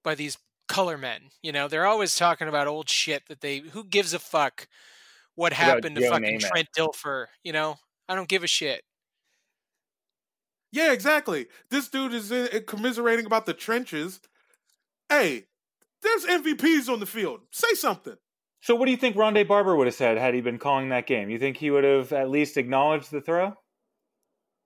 by 0.02 0.14
these 0.14 0.38
color 0.66 0.98
men. 0.98 1.20
You 1.42 1.52
know, 1.52 1.68
they're 1.68 1.86
always 1.86 2.16
talking 2.16 2.48
about 2.48 2.66
old 2.66 2.88
shit 2.88 3.28
that 3.28 3.40
they 3.40 3.58
who 3.58 3.84
gives 3.84 4.14
a 4.14 4.18
fuck 4.18 4.66
what 5.34 5.52
about 5.52 5.66
happened 5.66 5.96
to 5.96 6.02
Joe 6.02 6.10
fucking 6.10 6.40
Namath? 6.40 6.48
Trent 6.48 6.68
Dilfer, 6.76 7.26
you 7.44 7.52
know? 7.52 7.76
I 8.12 8.14
don't 8.14 8.28
give 8.28 8.44
a 8.44 8.46
shit. 8.46 8.82
Yeah, 10.70 10.92
exactly. 10.92 11.46
This 11.70 11.88
dude 11.88 12.12
is 12.12 12.30
uh, 12.30 12.60
commiserating 12.66 13.24
about 13.24 13.46
the 13.46 13.54
trenches. 13.54 14.20
Hey, 15.08 15.44
there's 16.02 16.26
MVPs 16.26 16.92
on 16.92 17.00
the 17.00 17.06
field. 17.06 17.40
Say 17.50 17.72
something. 17.72 18.16
So, 18.60 18.74
what 18.74 18.84
do 18.84 18.90
you 18.90 18.98
think 18.98 19.16
Rondé 19.16 19.48
Barber 19.48 19.74
would 19.74 19.86
have 19.86 19.94
said 19.94 20.18
had 20.18 20.34
he 20.34 20.42
been 20.42 20.58
calling 20.58 20.90
that 20.90 21.06
game? 21.06 21.30
You 21.30 21.38
think 21.38 21.56
he 21.56 21.70
would 21.70 21.84
have 21.84 22.12
at 22.12 22.28
least 22.28 22.58
acknowledged 22.58 23.10
the 23.10 23.22
throw? 23.22 23.54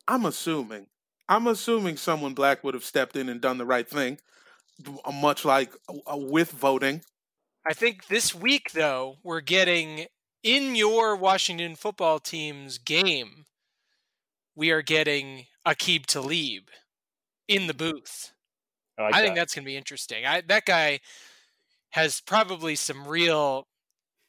I'm 0.08 0.26
assuming. 0.26 0.86
I'm 1.28 1.46
assuming 1.46 1.96
someone 1.96 2.34
black 2.34 2.64
would 2.64 2.74
have 2.74 2.84
stepped 2.84 3.14
in 3.14 3.28
and 3.28 3.40
done 3.40 3.58
the 3.58 3.64
right 3.64 3.88
thing. 3.88 4.18
much 5.14 5.44
like 5.44 5.72
uh, 5.88 6.16
with 6.16 6.50
voting. 6.50 7.02
I 7.64 7.74
think 7.74 8.08
this 8.08 8.34
week, 8.34 8.72
though, 8.72 9.18
we're 9.22 9.40
getting 9.40 10.06
in 10.46 10.76
your 10.76 11.16
Washington 11.16 11.74
football 11.74 12.20
team's 12.20 12.78
game, 12.78 13.46
we 14.54 14.70
are 14.70 14.80
getting 14.80 15.46
Aqib 15.66 16.06
Talib 16.06 16.68
in 17.48 17.66
the 17.66 17.74
booth. 17.74 18.32
I, 18.96 19.02
like 19.02 19.14
I 19.14 19.22
think 19.22 19.34
that. 19.34 19.40
that's 19.40 19.54
going 19.56 19.64
to 19.64 19.66
be 19.66 19.76
interesting. 19.76 20.24
I, 20.24 20.42
that 20.42 20.64
guy 20.64 21.00
has 21.90 22.20
probably 22.20 22.76
some 22.76 23.08
real 23.08 23.66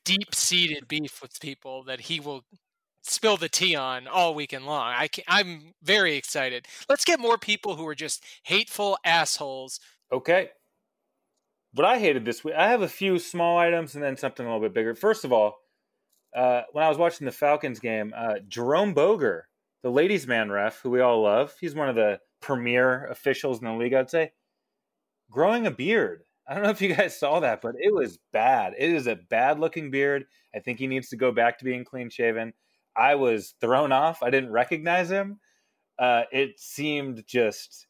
deep 0.06 0.34
seated 0.34 0.88
beef 0.88 1.22
with 1.22 1.40
people 1.40 1.84
that 1.84 2.02
he 2.02 2.20
will 2.20 2.44
spill 3.04 3.38
the 3.38 3.48
tea 3.48 3.76
on 3.76 4.08
all 4.08 4.34
weekend 4.34 4.66
long. 4.66 4.96
I 4.98 5.10
can, 5.10 5.24
I'm 5.28 5.76
very 5.84 6.16
excited. 6.16 6.66
Let's 6.90 7.06
get 7.06 7.20
more 7.20 7.38
people 7.38 7.76
who 7.76 7.88
are 7.88 7.96
just 7.96 8.24
hateful 8.42 8.98
assholes. 9.06 9.80
Okay. 10.12 10.50
What 11.74 11.86
I 11.86 12.00
hated 12.00 12.26
this 12.26 12.44
week, 12.44 12.56
I 12.58 12.70
have 12.70 12.82
a 12.82 12.88
few 12.88 13.20
small 13.20 13.60
items 13.60 13.94
and 13.94 14.04
then 14.04 14.18
something 14.18 14.44
a 14.44 14.50
little 14.50 14.68
bit 14.68 14.74
bigger. 14.74 14.96
First 14.96 15.24
of 15.24 15.32
all, 15.32 15.60
uh, 16.36 16.62
when 16.72 16.84
I 16.84 16.90
was 16.90 16.98
watching 16.98 17.26
the 17.26 17.32
Falcons 17.32 17.80
game, 17.80 18.14
uh, 18.16 18.36
Jerome 18.48 18.94
Boger, 18.94 19.48
the 19.84 19.92
ladies' 19.92 20.28
man 20.28 20.52
ref, 20.52 20.80
who 20.82 20.90
we 20.90 21.02
all 21.02 21.22
love, 21.22 21.56
he's 21.60 21.76
one 21.76 21.90
of 21.90 21.96
the 21.96 22.20
premier 22.42 23.08
officials 23.08 23.60
in 23.60 23.66
the 23.66 23.74
league, 23.74 23.94
I'd 23.94 24.10
say, 24.10 24.32
growing 25.30 25.68
a 25.68 25.72
beard. 25.72 26.24
I 26.48 26.54
don't 26.54 26.64
know 26.64 26.70
if 26.70 26.82
you 26.82 26.96
guys 26.96 27.20
saw 27.20 27.40
that, 27.42 27.62
but 27.62 27.76
it 27.78 27.94
was 27.94 28.20
bad. 28.32 28.74
It 28.78 28.92
is 28.92 29.08
a 29.08 29.16
bad 29.16 29.60
looking 29.60 29.92
beard. 29.92 30.26
I 30.56 30.60
think 30.60 30.80
he 30.80 30.88
needs 30.88 31.10
to 31.10 31.18
go 31.18 31.32
back 31.32 31.58
to 31.60 31.66
being 31.66 31.84
clean 31.84 32.10
shaven. 32.10 32.54
I 32.96 33.16
was 33.16 33.54
thrown 33.62 33.92
off. 33.92 34.24
I 34.24 34.30
didn't 34.30 34.52
recognize 34.52 35.10
him. 35.10 35.40
Uh, 36.00 36.24
it 36.32 36.60
seemed 36.60 37.24
just. 37.28 37.88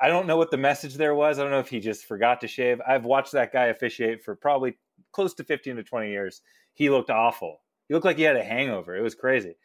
I 0.00 0.08
don't 0.08 0.26
know 0.26 0.36
what 0.36 0.50
the 0.50 0.58
message 0.58 0.94
there 0.94 1.14
was. 1.14 1.38
I 1.38 1.42
don't 1.42 1.50
know 1.50 1.58
if 1.58 1.70
he 1.70 1.80
just 1.80 2.04
forgot 2.04 2.40
to 2.42 2.48
shave. 2.48 2.80
I've 2.86 3.06
watched 3.06 3.32
that 3.32 3.52
guy 3.52 3.66
officiate 3.66 4.22
for 4.22 4.36
probably 4.36 4.76
close 5.12 5.32
to 5.34 5.44
15 5.44 5.76
to 5.76 5.82
20 5.82 6.10
years. 6.10 6.42
He 6.74 6.90
looked 6.90 7.08
awful. 7.08 7.62
He 7.88 7.94
looked 7.94 8.06
like 8.06 8.16
he 8.16 8.24
had 8.24 8.36
a 8.36 8.44
hangover. 8.44 8.96
It 8.96 9.02
was 9.02 9.14
crazy. 9.14 9.56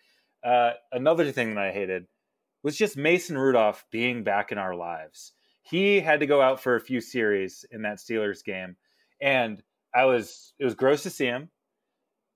Uh, 0.43 0.71
another 0.91 1.31
thing 1.31 1.55
that 1.55 1.63
I 1.63 1.71
hated 1.71 2.07
was 2.63 2.77
just 2.77 2.97
Mason 2.97 3.37
Rudolph 3.37 3.85
being 3.91 4.23
back 4.23 4.51
in 4.51 4.57
our 4.57 4.75
lives. 4.75 5.33
He 5.61 5.99
had 5.99 6.19
to 6.19 6.27
go 6.27 6.41
out 6.41 6.61
for 6.61 6.75
a 6.75 6.81
few 6.81 7.01
series 7.01 7.65
in 7.71 7.83
that 7.83 7.97
Steelers 7.97 8.43
game, 8.43 8.75
and 9.21 9.61
I 9.93 10.05
was 10.05 10.53
it 10.59 10.65
was 10.65 10.73
gross 10.75 11.03
to 11.03 11.09
see 11.09 11.25
him, 11.25 11.49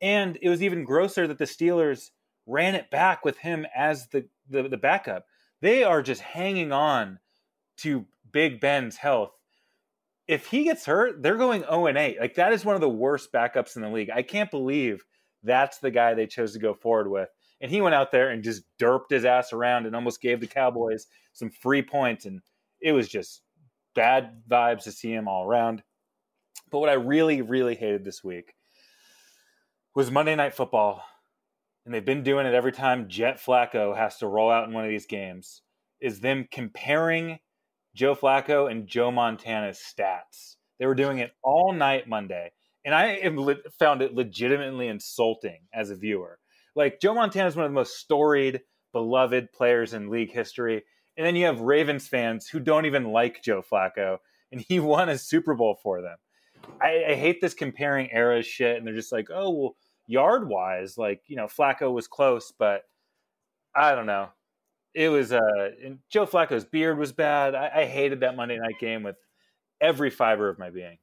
and 0.02 0.38
it 0.42 0.50
was 0.50 0.62
even 0.62 0.84
grosser 0.84 1.28
that 1.28 1.38
the 1.38 1.46
Steelers 1.46 2.12
ran 2.46 2.76
it 2.76 2.92
back 2.92 3.26
with 3.26 3.38
him 3.38 3.66
as 3.76 4.08
the 4.10 4.28
the, 4.50 4.64
the 4.64 4.78
backup. 4.78 5.26
They 5.62 5.84
are 5.84 6.04
just 6.04 6.22
hanging 6.22 6.72
on 6.72 7.20
to 7.78 8.06
Big 8.32 8.60
Ben's 8.60 8.98
health. 8.98 9.32
If 10.28 10.48
he 10.48 10.66
gets 10.66 10.86
hurt, 10.86 11.22
they're 11.22 11.38
going 11.38 11.62
0 11.62 11.88
and 11.88 11.98
8. 11.98 12.20
Like 12.20 12.36
that 12.36 12.54
is 12.54 12.66
one 12.66 12.76
of 12.76 12.82
the 12.82 12.90
worst 12.90 13.32
backups 13.32 13.76
in 13.76 13.82
the 13.82 13.90
league. 13.90 14.10
I 14.14 14.22
can't 14.22 14.52
believe 14.52 15.06
that's 15.46 15.78
the 15.80 15.92
guy 15.92 16.14
they 16.14 16.28
chose 16.28 16.54
to 16.54 16.60
go 16.60 16.74
forward 16.74 17.10
with. 17.10 17.30
And 17.62 17.72
he 17.72 17.82
went 17.82 17.96
out 17.96 18.12
there 18.12 18.30
and 18.30 18.44
just 18.44 18.64
derped 18.82 19.10
his 19.10 19.26
ass 19.26 19.54
around 19.54 19.86
and 19.86 19.96
almost 19.96 20.22
gave 20.22 20.42
the 20.42 20.48
Cowboys 20.48 21.08
some 21.34 21.50
free 21.50 21.82
points. 21.82 22.26
And 22.26 22.42
it 22.82 22.92
was 22.92 23.08
just 23.08 23.42
bad 23.96 24.42
vibes 24.50 24.84
to 24.84 24.92
see 24.92 25.14
him 25.14 25.28
all 25.28 25.46
around. 25.46 25.82
But 26.70 26.80
what 26.80 26.90
I 26.90 26.94
really, 26.94 27.42
really 27.42 27.76
hated 27.76 28.04
this 28.04 28.24
week 28.24 28.56
was 29.96 30.12
Monday 30.12 30.36
Night 30.36 30.54
Football. 30.54 31.04
And 31.86 31.94
they've 31.94 32.04
been 32.04 32.24
doing 32.24 32.46
it 32.46 32.54
every 32.54 32.72
time 32.72 33.08
Jet 33.08 33.40
Flacco 33.40 33.96
has 33.96 34.18
to 34.18 34.28
roll 34.28 34.52
out 34.52 34.68
in 34.68 34.74
one 34.74 34.84
of 34.84 34.90
these 34.90 35.06
games, 35.06 35.62
is 36.02 36.20
them 36.20 36.48
comparing 36.52 37.40
Joe 37.94 38.16
Flacco 38.16 38.70
and 38.70 38.88
Joe 38.88 39.12
Montana's 39.12 39.80
stats. 39.80 40.56
They 40.80 40.88
were 40.88 40.96
doing 40.96 41.20
it 41.20 41.32
all 41.44 41.72
night 41.72 42.10
Monday 42.10 42.52
and 42.86 42.94
I 42.94 43.08
am 43.16 43.38
le- 43.38 43.70
found 43.80 44.02
it 44.02 44.14
legitimately 44.14 44.88
insulting 44.88 45.62
as 45.74 45.90
a 45.90 45.96
viewer. 45.96 46.40
Like 46.76 47.02
Joe 47.02 47.16
Montana 47.16 47.48
is 47.48 47.56
one 47.56 47.66
of 47.66 47.72
the 47.72 47.76
most 47.76 47.98
storied, 47.98 48.62
beloved 48.94 49.52
players 49.52 49.94
in 49.94 50.10
league 50.10 50.32
history, 50.32 50.84
and 51.18 51.26
then 51.26 51.36
you 51.36 51.46
have 51.46 51.62
Ravens 51.62 52.08
fans 52.08 52.48
who 52.48 52.60
don't 52.60 52.86
even 52.86 53.12
like 53.12 53.42
Joe 53.42 53.62
Flacco, 53.62 54.20
and 54.52 54.62
he 54.62 54.80
won 54.80 55.10
a 55.10 55.18
Super 55.18 55.56
Bowl 55.56 55.80
for 55.82 56.02
them. 56.02 56.18
I, 56.82 57.06
I 57.10 57.16
hate 57.16 57.42
this 57.42 57.54
comparing 57.54 58.10
eras 58.12 58.46
shit, 58.46 58.78
and 58.78 58.86
they're 58.86 58.96
just 58.96 59.12
like, 59.12 59.30
oh 59.34 59.50
well, 59.50 59.76
yard 60.08 60.48
wise, 60.48 60.98
like 60.98 61.22
you 61.28 61.36
know, 61.36 61.48
Flacco 61.48 61.92
was 61.92 62.08
close, 62.08 62.54
but 62.58 62.84
I 63.76 63.96
don't 63.96 64.06
know. 64.06 64.30
It 64.94 65.10
was 65.10 65.34
uh, 65.34 65.72
Joe 66.10 66.26
Flacco's 66.26 66.64
beard 66.64 66.98
was 66.98 67.12
bad. 67.12 67.54
I, 67.54 67.82
I 67.82 67.86
hated 67.86 68.22
that 68.22 68.38
Monday 68.38 68.58
night 68.58 68.80
game 68.80 69.04
with 69.04 69.18
every 69.82 70.10
fiber 70.10 70.48
of 70.48 70.58
my 70.58 70.70
being. 70.70 70.98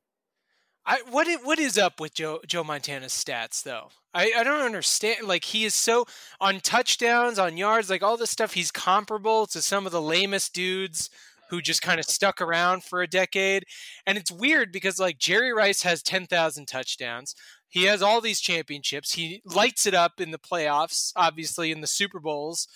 I 0.85 1.01
what 1.11 1.29
i- 1.29 1.37
what 1.37 1.59
is 1.59 1.79
up 1.79 2.01
with 2.01 2.15
Joe 2.15 2.41
Joe 2.47 2.65
Montana's 2.65 3.13
stats 3.13 3.63
though? 3.63 3.91
I, 4.15 4.33
I 4.39 4.45
don't 4.45 4.63
understand. 4.63 5.27
Like 5.27 5.45
he 5.45 5.65
is 5.65 5.75
so 5.75 6.07
on 6.41 6.61
touchdowns, 6.61 7.39
on 7.39 7.57
yards, 7.57 7.89
like 7.89 8.03
all 8.03 8.17
this 8.17 8.31
stuff. 8.31 8.55
He's 8.55 8.71
comparable 8.73 9.47
to 9.49 9.63
some 9.63 9.87
of 9.87 9.93
the 9.93 10.03
lamest 10.03 10.53
dudes 10.55 11.09
who 11.51 11.61
just 11.63 11.83
kind 11.83 12.01
of 12.01 12.07
stuck 12.07 12.41
around 12.41 12.83
for 12.83 13.03
a 13.03 13.07
decade. 13.07 13.65
And 14.07 14.19
it's 14.19 14.31
weird 14.33 14.73
because 14.73 14.99
like 14.99 15.19
Jerry 15.19 15.53
Rice 15.53 15.83
has 15.83 16.03
ten 16.03 16.27
thousand 16.27 16.67
touchdowns. 16.67 17.35
He 17.69 17.85
has 17.85 18.03
all 18.03 18.21
these 18.21 18.41
championships. 18.41 19.13
He 19.15 19.41
lights 19.47 19.87
it 19.87 19.95
up 19.95 20.21
in 20.21 20.31
the 20.31 20.39
playoffs, 20.39 21.13
obviously 21.17 21.71
in 21.71 21.81
the 21.81 21.87
Super 21.87 22.21
Bowls. 22.21 22.69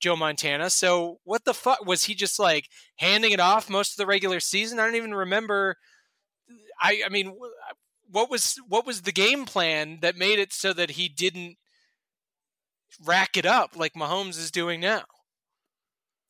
Joe 0.00 0.16
Montana. 0.16 0.68
So 0.68 1.18
what 1.24 1.44
the 1.46 1.54
fuck 1.54 1.86
was 1.86 2.04
he 2.04 2.14
just 2.14 2.38
like 2.38 2.68
handing 2.96 3.32
it 3.32 3.40
off 3.40 3.70
most 3.70 3.92
of 3.92 3.96
the 3.96 4.06
regular 4.06 4.38
season? 4.38 4.78
I 4.78 4.84
don't 4.84 4.96
even 4.96 5.14
remember. 5.14 5.76
I 6.80 7.02
I 7.06 7.08
mean, 7.08 7.28
uh, 7.28 7.74
what 8.10 8.30
was 8.30 8.56
what 8.68 8.86
was 8.86 9.02
the 9.02 9.12
game 9.12 9.44
plan 9.44 9.98
that 10.02 10.16
made 10.16 10.38
it 10.38 10.52
so 10.52 10.72
that 10.72 10.92
he 10.92 11.08
didn't 11.08 11.56
rack 13.04 13.36
it 13.36 13.46
up 13.46 13.76
like 13.76 13.94
Mahomes 13.94 14.38
is 14.38 14.50
doing 14.50 14.80
now? 14.80 15.04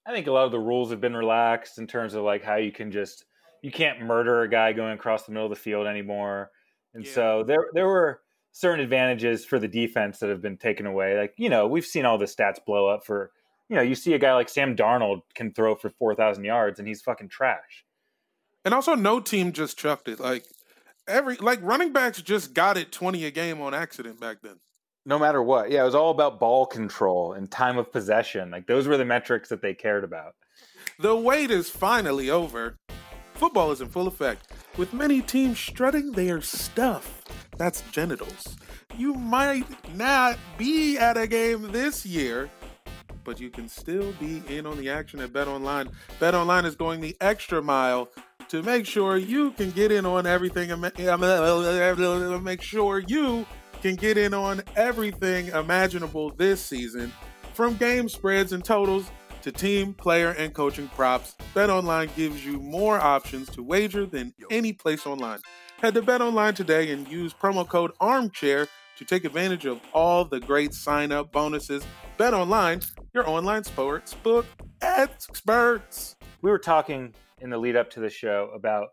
I 0.07 0.13
think 0.13 0.27
a 0.27 0.33
lot 0.33 0.45
of 0.45 0.53
the 0.53 0.61
rules 0.61 0.91
have 0.91 1.01
been 1.01 1.17
relaxed 1.17 1.79
in 1.79 1.87
terms 1.87 2.15
of 2.15 2.23
like 2.23 2.43
how 2.43 2.57
you 2.57 2.73
can 2.73 2.91
just 2.93 3.25
you 3.63 3.71
can't 3.71 4.03
murder 4.03 4.43
a 4.43 4.49
guy 4.49 4.73
going 4.73 4.93
across 4.93 5.25
the 5.25 5.33
middle 5.33 5.47
of 5.47 5.51
the 5.51 5.57
field 5.57 5.87
anymore. 5.87 6.51
And 6.93 7.05
Yeah. 7.05 7.13
so 7.13 7.45
there 7.47 7.67
there 7.73 7.87
were 7.87 8.21
certain 8.53 8.81
advantages 8.81 9.45
for 9.45 9.59
the 9.59 9.69
defense 9.69 10.19
that 10.19 10.29
have 10.29 10.43
been 10.43 10.59
taken 10.59 10.87
away. 10.87 11.19
Like, 11.19 11.35
you 11.37 11.49
know, 11.49 11.67
we've 11.67 11.87
seen 11.87 12.05
all 12.05 12.19
the 12.19 12.27
stats 12.27 12.65
blow 12.65 12.87
up 12.87 13.05
for 13.05 13.33
you 13.69 13.77
know, 13.77 13.83
you 13.83 13.95
see 13.95 14.13
a 14.13 14.19
guy 14.19 14.35
like 14.35 14.51
Sam 14.51 14.77
Darnold 14.77 15.23
can 15.35 15.53
throw 15.53 15.75
for 15.75 15.89
4,000 15.89 16.45
yards 16.45 16.79
and 16.79 16.87
he's 16.87 17.01
fucking 17.01 17.31
trash. 17.31 17.85
And 18.65 18.73
also, 18.73 18.95
no 18.95 19.21
team 19.21 19.53
just 19.53 19.79
chucked 19.79 20.09
it. 20.09 20.21
Like 20.21 20.45
every 21.07 21.37
like 21.37 21.61
running 21.63 21.93
backs 21.93 22.23
just 22.23 22.55
got 22.55 22.77
it 22.77 22.93
twenty 22.93 23.25
a 23.25 23.31
game 23.31 23.61
on 23.61 23.75
accident 23.75 24.21
back 24.21 24.39
then. 24.43 24.57
No 25.07 25.19
matter 25.19 25.43
what. 25.43 25.71
Yeah, 25.71 25.83
it 25.83 25.87
was 25.87 25.95
all 25.95 26.11
about 26.11 26.41
ball 26.41 26.65
control 26.65 27.35
and 27.35 27.51
time 27.51 27.77
of 27.77 27.93
possession. 27.93 28.51
Like 28.51 28.67
those 28.67 28.87
were 28.87 28.97
the 28.97 29.05
metrics 29.05 29.51
that 29.51 29.61
they 29.61 29.75
cared 29.75 30.05
about. 30.05 30.35
The 30.99 31.15
wait 31.15 31.51
is 31.51 31.69
finally 31.69 32.31
over. 32.31 32.77
Football 33.35 33.73
is 33.73 33.81
in 33.81 33.89
full 33.89 34.07
effect, 34.07 34.53
with 34.77 34.95
many 34.95 35.21
teams 35.21 35.59
strutting 35.59 36.13
their 36.13 36.41
stuff. 36.41 37.25
That's 37.59 37.83
genitals. 37.91 38.57
You 38.97 39.15
might 39.15 39.67
not 39.97 40.39
be 40.57 40.97
at 40.97 41.17
a 41.17 41.27
game 41.27 41.73
this 41.73 42.07
year, 42.07 42.49
but 43.25 43.41
you 43.41 43.51
can 43.51 43.69
still 43.69 44.13
be 44.21 44.41
in 44.49 44.67
on 44.67 44.79
the 44.79 44.89
action 44.89 45.19
at 45.19 45.33
Bet 45.33 45.49
Online. 45.49 45.91
Bet 46.21 46.35
Online 46.37 46.65
is 46.65 46.77
going 46.77 47.01
the 47.01 47.17
extra 47.21 47.61
mile 47.61 48.09
to 48.49 48.63
make 48.63 48.87
sure 48.87 49.17
you 49.17 49.51
can 49.53 49.71
get 49.71 49.93
in 49.93 50.07
on 50.07 50.27
everything. 50.27 50.69
Make 50.81 52.63
sure 52.63 52.99
you 52.99 53.47
can 53.83 53.97
get 53.97 54.17
in 54.17 54.35
on 54.35 54.63
everything 54.77 55.49
imaginable 55.49 56.31
this 56.37 56.65
season, 56.65 57.13
from 57.53 57.77
game 57.77 58.09
spreads 58.09 58.53
and 58.53 58.65
totals 58.65 59.11
to 59.43 59.53
team, 59.53 59.93
player, 59.93 60.31
and 60.31 60.55
coaching 60.55 60.89
props. 60.89 61.37
BetOnline 61.55 62.15
gives 62.17 62.47
you 62.47 62.59
more 62.61 62.99
options 62.99 63.51
to 63.51 63.63
wager 63.63 64.07
than 64.07 64.33
any 64.51 64.73
place 64.73 65.07
online. 65.07 65.39
Head 65.83 65.93
to 65.95 66.03
BetOnline 66.03 66.55
today 66.55 66.93
and 66.93 67.07
use 67.09 67.35
promo 67.35 67.69
code 67.69 67.93
ARMCHAIR 68.01 68.67
to 68.97 69.05
take 69.05 69.25
advantage 69.25 69.67
of 69.67 69.81
all 69.93 70.25
the 70.25 70.41
great 70.41 70.73
sign-up 70.73 71.31
bonuses. 71.31 71.85
BetOnline, 72.19 72.91
your 73.13 73.29
online 73.29 73.65
sports 73.65 74.15
book 74.15 74.47
experts. 74.81 76.17
we 76.41 76.51
were 76.51 76.59
talking 76.59 77.13
in 77.41 77.51
the 77.51 77.59
lead 77.59 77.77
up 77.77 77.91
to 77.91 78.01
the 78.01 78.11
show 78.11 78.51
about 78.55 78.89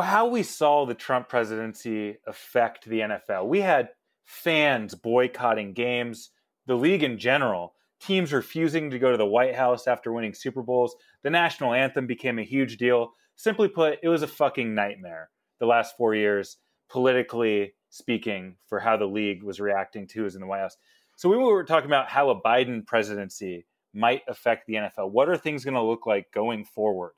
how 0.00 0.28
we 0.28 0.42
saw 0.42 0.86
the 0.86 0.94
Trump 0.94 1.28
presidency 1.28 2.16
affect 2.26 2.86
the 2.86 3.00
NFL. 3.00 3.46
We 3.46 3.60
had 3.60 3.90
fans 4.24 4.94
boycotting 4.94 5.74
games, 5.74 6.30
the 6.66 6.76
league 6.76 7.02
in 7.02 7.18
general, 7.18 7.74
teams 8.00 8.32
refusing 8.32 8.90
to 8.90 8.98
go 8.98 9.10
to 9.10 9.16
the 9.16 9.26
White 9.26 9.54
House 9.54 9.86
after 9.86 10.12
winning 10.12 10.34
Super 10.34 10.62
Bowls. 10.62 10.96
The 11.22 11.30
national 11.30 11.74
anthem 11.74 12.06
became 12.06 12.38
a 12.38 12.44
huge 12.44 12.76
deal. 12.76 13.12
Simply 13.36 13.68
put, 13.68 13.98
it 14.02 14.08
was 14.08 14.22
a 14.22 14.28
fucking 14.28 14.74
nightmare 14.74 15.30
the 15.60 15.66
last 15.66 15.96
four 15.96 16.14
years, 16.14 16.58
politically 16.88 17.74
speaking, 17.90 18.56
for 18.66 18.80
how 18.80 18.96
the 18.96 19.04
league 19.04 19.42
was 19.42 19.60
reacting 19.60 20.06
to 20.08 20.18
who 20.18 20.24
was 20.24 20.34
in 20.34 20.40
the 20.40 20.46
White 20.46 20.60
House. 20.60 20.76
So 21.16 21.28
we 21.28 21.36
were 21.36 21.64
talking 21.64 21.88
about 21.88 22.08
how 22.08 22.30
a 22.30 22.40
Biden 22.40 22.86
presidency 22.86 23.66
might 23.94 24.22
affect 24.28 24.66
the 24.66 24.74
NFL. 24.74 25.10
What 25.10 25.28
are 25.28 25.36
things 25.36 25.64
going 25.64 25.74
to 25.74 25.82
look 25.82 26.06
like 26.06 26.32
going 26.32 26.64
forward? 26.64 27.12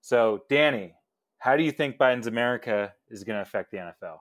So, 0.00 0.42
Danny, 0.48 0.94
how 1.38 1.56
do 1.56 1.62
you 1.62 1.72
think 1.72 1.96
Biden's 1.96 2.26
America 2.26 2.92
is 3.08 3.24
going 3.24 3.36
to 3.36 3.42
affect 3.42 3.70
the 3.70 3.78
NFL? 3.78 4.18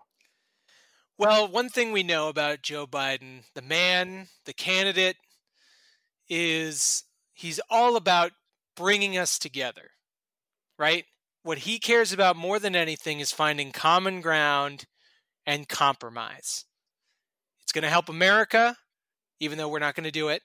Well, 1.18 1.50
one 1.50 1.68
thing 1.68 1.92
we 1.92 2.04
know 2.04 2.30
about 2.30 2.62
Joe 2.62 2.88
Biden, 2.88 3.44
the 3.54 3.62
man, 3.62 4.28
the 4.46 4.54
candidate, 4.54 5.18
is 6.30 7.04
he's 7.34 7.60
all 7.70 7.98
about 7.98 8.32
bringing 8.78 9.18
us 9.18 9.38
together, 9.38 9.92
right? 10.78 11.04
What 11.44 11.60
he 11.60 11.78
cares 11.80 12.14
about 12.14 12.38
more 12.38 12.58
than 12.58 12.76
anything 12.76 13.20
is 13.20 13.34
finding 13.34 13.74
common 13.74 14.22
ground 14.22 14.86
and 15.46 15.68
compromise. 15.68 16.64
It's 17.64 17.74
going 17.74 17.84
to 17.84 17.90
help 17.90 18.08
America, 18.08 18.78
even 19.42 19.58
though 19.58 19.68
we're 19.68 19.80
not 19.80 19.96
going 19.96 20.06
to 20.06 20.12
do 20.12 20.30
it, 20.30 20.42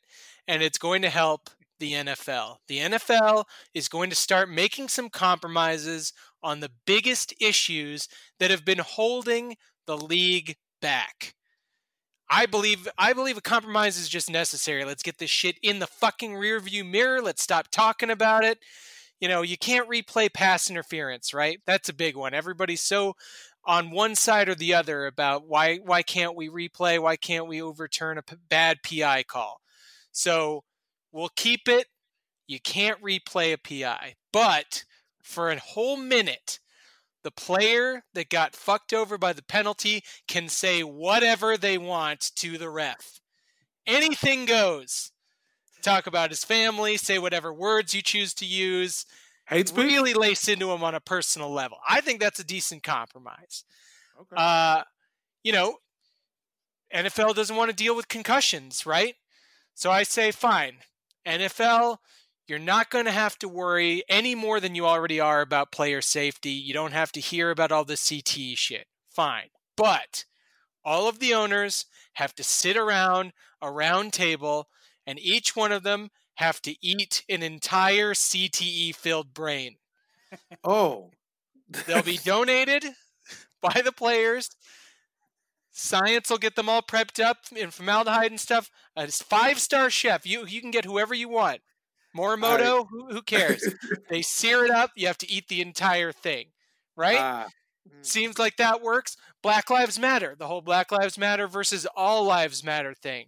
and 0.47 0.63
it's 0.63 0.79
going 0.79 1.03
to 1.03 1.11
help 1.11 1.51
the 1.81 1.93
NFL. 1.93 2.57
The 2.69 2.79
NFL 2.79 3.45
is 3.75 3.89
going 3.89 4.11
to 4.11 4.17
start 4.17 4.49
making 4.49 4.89
some 4.89 5.09
compromises 5.09 6.13
on 6.43 6.61
the 6.61 6.71
biggest 6.87 7.35
issues 7.41 8.09
that 8.39 8.51
have 8.51 8.65
been 8.65 8.79
holding 8.79 9.57
the 9.87 9.97
league 9.97 10.57
back. 10.81 11.35
I 12.31 12.47
believe 12.47 12.89
I 12.97 13.13
believe 13.13 13.37
a 13.37 13.43
compromise 13.43 13.99
is 13.99 14.09
just 14.09 14.31
necessary. 14.31 14.85
Let's 14.85 15.03
get 15.03 15.19
this 15.19 15.31
shit 15.31 15.57
in 15.63 15.79
the 15.79 15.87
fucking 15.87 16.33
rearview 16.33 16.89
mirror. 16.89 17.21
Let's 17.21 17.43
stop 17.43 17.69
talking 17.71 18.11
about 18.11 18.45
it. 18.45 18.59
You 19.21 19.29
know, 19.29 19.43
you 19.43 19.57
can't 19.57 19.89
replay 19.89 20.33
pass 20.33 20.71
interference, 20.71 21.33
right? 21.35 21.61
That's 21.67 21.89
a 21.89 21.95
big 21.95 22.17
one. 22.17 22.35
Everybody's 22.35 22.81
so 22.81 23.15
on 23.65 23.91
one 23.91 24.15
side 24.15 24.49
or 24.49 24.55
the 24.55 24.75
other 24.75 25.07
about 25.07 25.47
why 25.47 25.77
why 25.77 26.03
can't 26.03 26.35
we 26.35 26.49
replay? 26.49 26.99
Why 26.99 27.17
can't 27.17 27.47
we 27.47 27.63
overturn 27.63 28.19
a 28.19 28.23
p- 28.23 28.37
bad 28.49 28.79
PI 28.83 29.25
call? 29.25 29.61
So 30.15 30.63
we'll 31.13 31.31
keep 31.37 31.69
it. 31.69 31.89
You 32.47 32.61
can't 32.61 33.03
replay 33.03 33.53
a 33.53 33.59
PI, 33.59 34.15
but 34.33 34.85
for 35.23 35.51
a 35.51 35.59
whole 35.59 35.97
minute, 35.97 36.61
the 37.25 37.31
player 37.31 38.05
that 38.15 38.29
got 38.29 38.55
fucked 38.55 38.93
over 38.93 39.19
by 39.19 39.33
the 39.33 39.43
penalty 39.43 40.05
can 40.29 40.49
say 40.49 40.83
whatever 40.83 41.57
they 41.57 41.79
want 41.79 42.31
to 42.37 42.59
the 42.59 42.71
ref. 42.71 43.21
Anything 43.87 44.45
goes. 44.45 45.11
Talk 45.83 46.07
about 46.07 46.31
his 46.31 46.45
family, 46.45 46.97
say 46.97 47.19
whatever 47.19 47.53
words 47.53 47.95
you 47.95 48.03
choose 48.03 48.33
to 48.35 48.47
use. 48.47 49.05
Hate 49.47 49.69
speech. 49.69 49.85
Really 49.85 50.15
lace 50.15 50.49
into 50.49 50.71
him 50.71 50.83
on 50.83 50.95
a 50.95 51.01
personal 51.01 51.51
level. 51.51 51.79
I 51.87 52.01
think 52.01 52.21
that's 52.21 52.39
a 52.39 52.45
decent 52.45 52.83
compromise. 52.83 53.65
Okay. 54.19 54.37
Uh, 54.37 54.83
you 55.43 55.53
know, 55.53 55.77
NFL 56.95 57.35
doesn't 57.35 57.57
want 57.57 57.71
to 57.71 57.77
deal 57.77 57.97
with 57.97 58.09
concussions, 58.09 58.87
right? 58.87 59.17
So 59.75 59.91
I 59.91 60.03
say, 60.03 60.31
fine. 60.31 60.79
NFL, 61.27 61.99
you're 62.47 62.59
not 62.59 62.91
going 62.91 63.07
to 63.07 63.11
have 63.11 63.39
to 63.39 63.49
worry 63.49 64.03
any 64.09 64.35
more 64.35 64.61
than 64.61 64.75
you 64.75 64.87
already 64.87 65.19
are 65.21 65.41
about 65.41 65.73
player 65.73 66.01
safety. 66.01 66.51
You 66.51 66.75
don't 66.75 66.93
have 66.93 67.13
to 67.13 67.21
hear 67.21 67.51
about 67.51 67.73
all 67.73 67.85
the 67.85 67.95
CTE 67.95 68.57
shit. 68.57 68.87
Fine. 69.11 69.49
But 69.77 70.25
all 70.85 71.09
of 71.09 71.19
the 71.19 71.35
owners 71.35 71.87
have 72.15 72.35
to 72.37 72.45
sit 72.45 72.77
around 72.77 73.33
a 73.61 73.71
round 73.71 74.13
table 74.13 74.69
and 75.07 75.19
each 75.19 75.57
one 75.57 75.73
of 75.73 75.83
them 75.83 76.11
have 76.37 76.61
to 76.63 76.75
eat 76.83 77.23
an 77.29 77.43
entire 77.43 78.13
CTE 78.13 78.95
filled 78.95 79.33
brain. 79.35 79.77
oh, 80.63 81.11
They'll 81.87 82.03
be 82.03 82.19
donated 82.25 82.85
by 83.61 83.83
the 83.83 83.93
players. 83.93 84.51
Science 85.77 86.31
will 86.31 86.39
get 86.39 86.55
them 86.55 86.69
all 86.69 86.83
prepped 86.83 87.23
up 87.23 87.39
in 87.55 87.73
formaldehyde 87.73 88.31
and 88.31 88.39
stuff. 88.39 88.71
A 88.95 89.09
five 89.09 89.59
star 89.59 89.91
chef. 89.91 90.25
You 90.25 90.47
you 90.47 90.61
can 90.61 90.71
get 90.71 90.85
whoever 90.85 91.15
you 91.15 91.29
want. 91.29 91.61
Morimoto, 92.17 92.87
who, 92.89 93.09
who 93.09 93.21
cares? 93.23 93.75
they 94.09 94.23
sear 94.23 94.65
it 94.65 94.71
up. 94.71 94.93
You 94.95 95.09
have 95.09 95.19
to 95.19 95.31
eat 95.31 95.49
the 95.49 95.61
entire 95.61 96.13
thing, 96.13 96.47
right? 96.97 97.19
Ah, 97.19 97.49
Seems 98.03 98.39
like 98.39 98.57
that 98.57 98.83
works. 98.83 99.17
Black 99.43 99.69
Lives 99.69 99.99
Matter, 99.99 100.37
the 100.39 100.47
whole 100.47 100.63
Black 100.63 100.93
Lives 100.93 101.19
Matter 101.19 101.49
versus 101.49 101.89
All 101.97 102.23
Lives 102.25 102.63
Matter 102.63 102.95
thing. 102.95 103.27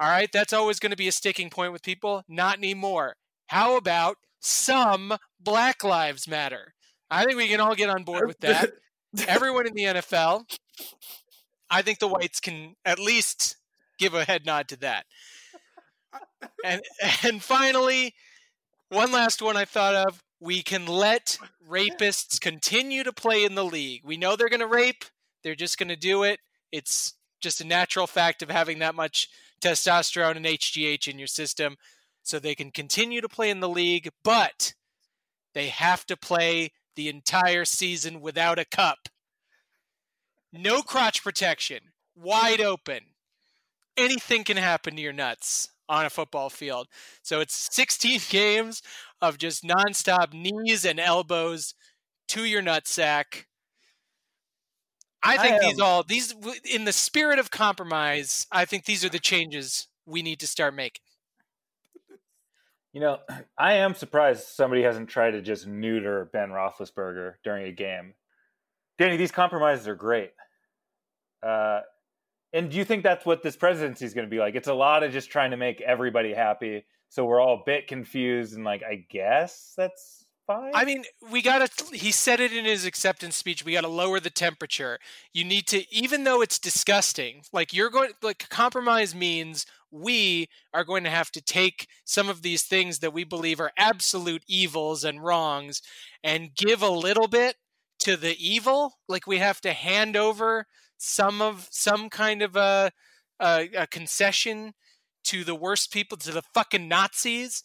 All 0.00 0.08
right, 0.08 0.28
that's 0.32 0.52
always 0.52 0.80
going 0.80 0.90
to 0.90 0.96
be 0.96 1.06
a 1.06 1.12
sticking 1.12 1.50
point 1.50 1.72
with 1.72 1.84
people. 1.84 2.24
Not 2.28 2.58
anymore. 2.58 3.14
How 3.46 3.76
about 3.76 4.16
some 4.40 5.16
Black 5.40 5.84
Lives 5.84 6.26
Matter? 6.26 6.74
I 7.10 7.24
think 7.24 7.36
we 7.36 7.46
can 7.46 7.60
all 7.60 7.76
get 7.76 7.90
on 7.90 8.02
board 8.02 8.26
with 8.26 8.40
that. 8.40 8.72
Everyone 9.28 9.68
in 9.68 9.74
the 9.74 9.84
NFL, 9.84 10.42
I 11.70 11.82
think 11.82 11.98
the 11.98 12.08
whites 12.08 12.40
can 12.40 12.76
at 12.84 12.98
least 12.98 13.56
give 13.98 14.14
a 14.14 14.24
head 14.24 14.46
nod 14.46 14.68
to 14.68 14.76
that. 14.78 15.06
And 16.64 16.82
and 17.24 17.42
finally, 17.42 18.14
one 18.88 19.12
last 19.12 19.42
one 19.42 19.56
I 19.56 19.64
thought 19.64 19.94
of. 19.94 20.22
We 20.40 20.62
can 20.62 20.86
let 20.86 21.38
rapists 21.68 22.40
continue 22.40 23.04
to 23.04 23.12
play 23.12 23.44
in 23.44 23.54
the 23.54 23.64
league. 23.64 24.02
We 24.04 24.16
know 24.16 24.36
they're 24.36 24.48
going 24.48 24.60
to 24.60 24.66
rape. 24.66 25.04
They're 25.42 25.54
just 25.54 25.78
going 25.78 25.88
to 25.88 25.96
do 25.96 26.22
it. 26.22 26.40
It's 26.72 27.14
just 27.40 27.60
a 27.60 27.66
natural 27.66 28.06
fact 28.06 28.42
of 28.42 28.50
having 28.50 28.78
that 28.80 28.94
much 28.94 29.28
testosterone 29.62 30.36
and 30.36 30.46
HGH 30.46 31.08
in 31.08 31.18
your 31.18 31.26
system. 31.26 31.76
So 32.22 32.38
they 32.38 32.54
can 32.54 32.70
continue 32.70 33.20
to 33.20 33.28
play 33.28 33.50
in 33.50 33.60
the 33.60 33.68
league, 33.68 34.10
but 34.24 34.74
they 35.54 35.68
have 35.68 36.04
to 36.06 36.16
play 36.16 36.72
the 36.96 37.08
entire 37.08 37.64
season 37.64 38.20
without 38.20 38.58
a 38.58 38.64
cup. 38.64 39.08
No 40.58 40.82
crotch 40.82 41.22
protection. 41.22 41.80
Wide 42.14 42.60
open. 42.60 43.00
Anything 43.96 44.44
can 44.44 44.56
happen 44.56 44.96
to 44.96 45.02
your 45.02 45.12
nuts 45.12 45.70
on 45.88 46.04
a 46.04 46.10
football 46.10 46.50
field. 46.50 46.88
So 47.22 47.40
it's 47.40 47.74
16 47.74 48.20
games 48.28 48.82
of 49.20 49.38
just 49.38 49.64
nonstop 49.64 50.32
knees 50.32 50.84
and 50.84 51.00
elbows 51.00 51.74
to 52.28 52.44
your 52.44 52.62
nutsack. 52.62 53.44
I 55.22 55.38
think 55.38 55.54
I, 55.56 55.58
these 55.66 55.80
all 55.80 56.04
these 56.04 56.34
in 56.70 56.84
the 56.84 56.92
spirit 56.92 57.38
of 57.38 57.50
compromise, 57.50 58.46
I 58.52 58.64
think 58.64 58.84
these 58.84 59.04
are 59.04 59.08
the 59.08 59.18
changes 59.18 59.88
we 60.04 60.22
need 60.22 60.38
to 60.40 60.46
start 60.46 60.74
making. 60.74 61.02
You 62.92 63.00
know, 63.00 63.18
I 63.58 63.74
am 63.74 63.94
surprised 63.94 64.46
somebody 64.46 64.82
hasn't 64.82 65.08
tried 65.08 65.32
to 65.32 65.42
just 65.42 65.66
neuter 65.66 66.30
Ben 66.32 66.50
Roethlisberger 66.50 67.34
during 67.42 67.66
a 67.66 67.72
game. 67.72 68.14
Danny, 68.98 69.16
these 69.16 69.32
compromises 69.32 69.88
are 69.88 69.94
great. 69.94 70.32
Uh, 71.42 71.80
and 72.52 72.70
do 72.70 72.76
you 72.76 72.84
think 72.84 73.02
that's 73.02 73.26
what 73.26 73.42
this 73.42 73.56
presidency 73.56 74.04
is 74.04 74.14
going 74.14 74.26
to 74.26 74.30
be 74.30 74.38
like? 74.38 74.54
It's 74.54 74.68
a 74.68 74.74
lot 74.74 75.02
of 75.02 75.12
just 75.12 75.30
trying 75.30 75.50
to 75.50 75.56
make 75.56 75.80
everybody 75.80 76.32
happy. 76.32 76.84
So 77.08 77.24
we're 77.24 77.40
all 77.40 77.60
a 77.60 77.62
bit 77.64 77.86
confused, 77.86 78.54
and 78.54 78.64
like, 78.64 78.82
I 78.82 79.06
guess 79.08 79.74
that's 79.76 80.24
fine. 80.46 80.72
I 80.74 80.84
mean, 80.84 81.04
we 81.30 81.42
got 81.42 81.70
to, 81.70 81.96
he 81.96 82.10
said 82.10 82.40
it 82.40 82.52
in 82.52 82.64
his 82.64 82.84
acceptance 82.84 83.36
speech, 83.36 83.64
we 83.64 83.72
got 83.72 83.82
to 83.82 83.88
lower 83.88 84.20
the 84.20 84.30
temperature. 84.30 84.98
You 85.32 85.44
need 85.44 85.66
to, 85.68 85.84
even 85.94 86.24
though 86.24 86.42
it's 86.42 86.58
disgusting, 86.58 87.42
like 87.52 87.72
you're 87.72 87.90
going, 87.90 88.10
like 88.22 88.48
compromise 88.48 89.14
means 89.14 89.66
we 89.90 90.48
are 90.74 90.84
going 90.84 91.04
to 91.04 91.10
have 91.10 91.30
to 91.32 91.40
take 91.40 91.88
some 92.04 92.28
of 92.28 92.42
these 92.42 92.62
things 92.62 92.98
that 93.00 93.12
we 93.12 93.24
believe 93.24 93.60
are 93.60 93.72
absolute 93.76 94.42
evils 94.48 95.04
and 95.04 95.22
wrongs 95.22 95.82
and 96.22 96.54
give 96.54 96.82
a 96.82 96.90
little 96.90 97.28
bit 97.28 97.56
to 98.00 98.16
the 98.16 98.36
evil. 98.38 98.94
Like 99.08 99.26
we 99.26 99.38
have 99.38 99.60
to 99.62 99.72
hand 99.72 100.16
over 100.16 100.66
some 100.98 101.42
of, 101.42 101.68
some 101.70 102.08
kind 102.10 102.42
of 102.42 102.56
a, 102.56 102.90
a, 103.40 103.68
a 103.76 103.86
concession 103.86 104.72
to 105.24 105.44
the 105.44 105.54
worst 105.54 105.92
people, 105.92 106.16
to 106.18 106.32
the 106.32 106.42
fucking 106.54 106.88
Nazis. 106.88 107.62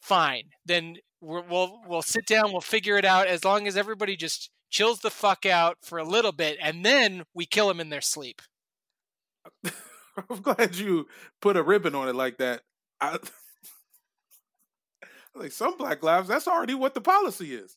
Fine. 0.00 0.44
Then 0.64 0.96
we're, 1.20 1.42
we'll 1.42 1.80
we'll 1.86 2.02
sit 2.02 2.26
down, 2.26 2.52
we'll 2.52 2.60
figure 2.60 2.96
it 2.96 3.04
out. 3.04 3.26
As 3.26 3.44
long 3.44 3.66
as 3.66 3.76
everybody 3.76 4.16
just 4.16 4.50
chills 4.70 5.00
the 5.00 5.10
fuck 5.10 5.46
out 5.46 5.78
for 5.82 5.98
a 5.98 6.04
little 6.04 6.32
bit, 6.32 6.58
and 6.60 6.84
then 6.84 7.24
we 7.34 7.46
kill 7.46 7.68
them 7.68 7.80
in 7.80 7.90
their 7.90 8.00
sleep. 8.00 8.42
I'm 9.64 10.40
glad 10.42 10.76
you 10.76 11.06
put 11.40 11.56
a 11.56 11.62
ribbon 11.62 11.94
on 11.94 12.08
it 12.08 12.14
like 12.14 12.38
that. 12.38 12.62
I, 13.00 13.18
like 15.34 15.52
some 15.52 15.76
Black 15.76 16.02
Lives, 16.02 16.28
that's 16.28 16.48
already 16.48 16.74
what 16.74 16.94
the 16.94 17.00
policy 17.00 17.54
is. 17.54 17.76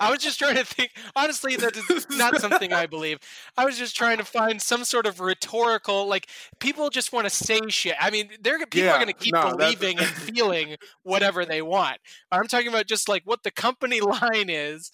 I 0.00 0.10
was 0.10 0.18
just 0.20 0.38
trying 0.38 0.56
to 0.56 0.64
think. 0.64 0.90
Honestly, 1.14 1.56
that 1.56 1.76
is 1.76 2.06
not 2.10 2.36
something 2.38 2.72
I 2.72 2.86
believe. 2.86 3.18
I 3.56 3.64
was 3.64 3.78
just 3.78 3.96
trying 3.96 4.18
to 4.18 4.24
find 4.24 4.60
some 4.60 4.84
sort 4.84 5.06
of 5.06 5.20
rhetorical, 5.20 6.06
like 6.08 6.28
people 6.58 6.90
just 6.90 7.12
want 7.12 7.26
to 7.26 7.30
say 7.30 7.60
shit. 7.68 7.94
I 8.00 8.10
mean, 8.10 8.30
they're 8.40 8.58
people 8.66 8.82
Yeah, 8.86 8.94
are 8.94 8.98
going 8.98 9.06
to 9.08 9.12
keep 9.12 9.34
no, 9.34 9.42
believing 9.42 9.98
and 9.98 10.08
feeling 10.16 10.76
whatever 11.02 11.44
they 11.44 11.62
want. 11.62 11.98
I'm 12.32 12.46
talking 12.48 12.68
about 12.68 12.86
just 12.86 13.08
like 13.08 13.22
what 13.24 13.42
the 13.42 13.50
company 13.50 14.00
line 14.00 14.48
is. 14.48 14.90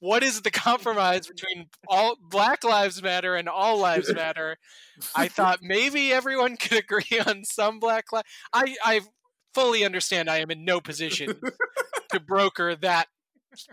What 0.00 0.22
is 0.22 0.40
the 0.42 0.50
compromise 0.50 1.26
between 1.26 1.68
all 1.86 2.16
Black 2.20 2.64
Lives 2.64 3.02
Matter 3.02 3.36
and 3.36 3.48
All 3.48 3.78
Lives 3.78 4.12
Matter? 4.12 4.56
I 5.14 5.28
thought 5.28 5.60
maybe 5.62 6.12
everyone 6.12 6.56
could 6.56 6.78
agree 6.78 7.20
on 7.26 7.44
some 7.44 7.78
Black 7.80 8.12
Lives. 8.12 8.26
I 8.52 8.76
I 8.82 9.00
fully 9.54 9.84
understand. 9.84 10.30
I 10.30 10.38
am 10.38 10.50
in 10.50 10.64
no 10.64 10.80
position 10.80 11.34
to 12.12 12.20
broker 12.20 12.74
that 12.76 13.08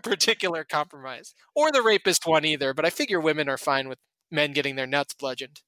particular 0.02 0.64
compromise 0.64 1.34
or 1.54 1.70
the 1.70 1.82
rapist 1.82 2.26
one 2.26 2.44
either. 2.44 2.74
But 2.74 2.84
I 2.84 2.90
figure 2.90 3.20
women 3.20 3.48
are 3.48 3.58
fine 3.58 3.88
with 3.88 3.98
men 4.30 4.52
getting 4.52 4.76
their 4.76 4.86
nuts 4.86 5.14
bludgeoned. 5.14 5.60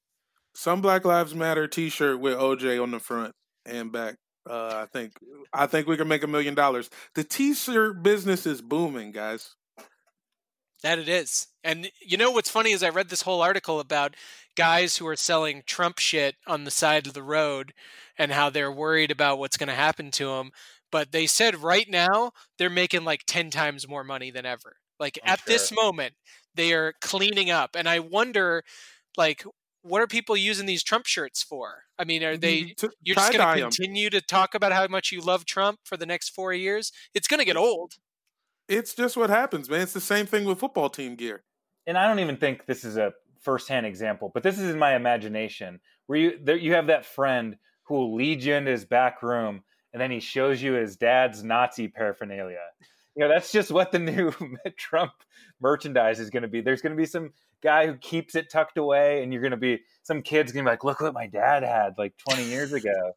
Some 0.53 0.81
Black 0.81 1.05
Lives 1.05 1.33
Matter 1.33 1.67
T-shirt 1.67 2.19
with 2.19 2.37
OJ 2.37 2.81
on 2.81 2.91
the 2.91 2.99
front 2.99 3.33
and 3.65 3.91
back. 3.91 4.15
Uh, 4.49 4.83
I 4.83 4.85
think 4.91 5.13
I 5.53 5.67
think 5.67 5.87
we 5.87 5.97
can 5.97 6.07
make 6.07 6.23
a 6.23 6.27
million 6.27 6.55
dollars. 6.55 6.89
The 7.13 7.23
t-shirt 7.23 8.01
business 8.01 8.45
is 8.45 8.61
booming, 8.61 9.11
guys. 9.11 9.55
That 10.81 10.97
it 10.97 11.07
is. 11.07 11.47
And 11.63 11.91
you 12.01 12.17
know 12.17 12.31
what's 12.31 12.49
funny 12.49 12.71
is 12.71 12.81
I 12.81 12.89
read 12.89 13.09
this 13.09 13.21
whole 13.21 13.41
article 13.41 13.79
about 13.79 14.15
guys 14.55 14.97
who 14.97 15.07
are 15.07 15.15
selling 15.15 15.61
Trump 15.67 15.99
shit 15.99 16.35
on 16.47 16.63
the 16.63 16.71
side 16.71 17.05
of 17.05 17.13
the 17.13 17.21
road 17.21 17.73
and 18.17 18.31
how 18.31 18.49
they're 18.49 18.71
worried 18.71 19.11
about 19.11 19.37
what's 19.37 19.57
going 19.57 19.69
to 19.69 19.75
happen 19.75 20.09
to 20.11 20.25
them. 20.25 20.51
But 20.91 21.11
they 21.11 21.25
said 21.27 21.55
right 21.55 21.89
now 21.89 22.31
they're 22.57 22.69
making 22.69 23.03
like 23.05 23.23
10 23.25 23.49
times 23.49 23.87
more 23.87 24.03
money 24.03 24.31
than 24.31 24.45
ever. 24.45 24.77
Like 24.99 25.17
I'm 25.23 25.33
at 25.33 25.45
this 25.45 25.71
moment, 25.71 26.13
they 26.55 26.73
are 26.73 26.93
cleaning 27.01 27.49
up. 27.49 27.75
And 27.75 27.87
I 27.89 27.99
wonder, 27.99 28.63
like, 29.17 29.43
what 29.83 30.01
are 30.01 30.07
people 30.07 30.37
using 30.37 30.67
these 30.67 30.83
Trump 30.83 31.07
shirts 31.07 31.41
for? 31.41 31.83
I 31.97 32.03
mean, 32.03 32.23
are 32.23 32.37
they 32.37 32.61
mm-hmm. 32.61 32.87
T- 32.87 32.95
you're 33.01 33.15
just 33.15 33.31
going 33.31 33.39
tie-dye 33.39 33.59
to 33.59 33.65
'em. 33.65 33.71
continue 33.71 34.09
to 34.11 34.21
talk 34.21 34.53
about 34.53 34.73
how 34.73 34.85
much 34.87 35.11
you 35.11 35.21
love 35.21 35.45
Trump 35.45 35.79
for 35.85 35.97
the 35.97 36.05
next 36.05 36.29
four 36.29 36.53
years? 36.53 36.91
It's 37.15 37.27
going 37.27 37.39
to 37.39 37.45
get 37.45 37.57
old. 37.57 37.93
It's 38.67 38.93
just 38.93 39.17
what 39.17 39.29
happens, 39.29 39.69
man. 39.69 39.81
It's 39.81 39.93
the 39.93 39.99
same 40.01 40.25
thing 40.25 40.45
with 40.45 40.59
football 40.59 40.89
team 40.89 41.15
gear. 41.15 41.43
and 41.87 41.97
I 41.97 42.07
don't 42.07 42.19
even 42.19 42.37
think 42.37 42.65
this 42.65 42.83
is 42.85 42.97
a 42.97 43.13
firsthand 43.41 43.85
example, 43.87 44.29
but 44.33 44.43
this 44.43 44.59
is 44.59 44.69
in 44.69 44.77
my 44.79 44.95
imagination 44.95 45.79
where 46.07 46.19
you 46.19 46.39
there, 46.41 46.55
you 46.55 46.73
have 46.73 46.87
that 46.87 47.05
friend 47.05 47.57
who 47.83 47.95
will 47.95 48.15
lead 48.15 48.43
you 48.43 48.53
into 48.53 48.71
his 48.71 48.85
back 48.85 49.23
room 49.23 49.63
and 49.93 50.01
then 50.01 50.11
he 50.11 50.19
shows 50.19 50.61
you 50.61 50.73
his 50.73 50.95
dad's 50.95 51.43
Nazi 51.43 51.87
paraphernalia. 51.87 52.59
You 53.15 53.21
know, 53.21 53.29
that's 53.29 53.51
just 53.51 53.71
what 53.71 53.91
the 53.91 53.99
new 53.99 54.31
Trump 54.77 55.11
merchandise 55.59 56.19
is 56.19 56.29
going 56.29 56.43
to 56.43 56.49
be. 56.49 56.61
There's 56.61 56.81
going 56.81 56.95
to 56.95 56.97
be 56.97 57.05
some 57.05 57.31
guy 57.61 57.87
who 57.87 57.95
keeps 57.95 58.35
it 58.35 58.49
tucked 58.49 58.77
away, 58.77 59.21
and 59.21 59.33
you're 59.33 59.41
going 59.41 59.51
to 59.51 59.57
be 59.57 59.81
some 60.03 60.21
kids 60.21 60.51
going 60.51 60.65
to 60.65 60.69
be 60.69 60.73
like, 60.73 60.83
"Look 60.83 61.01
what 61.01 61.13
my 61.13 61.27
dad 61.27 61.63
had 61.63 61.95
like 61.97 62.13
20 62.29 62.45
years 62.45 62.73
ago." 62.73 63.13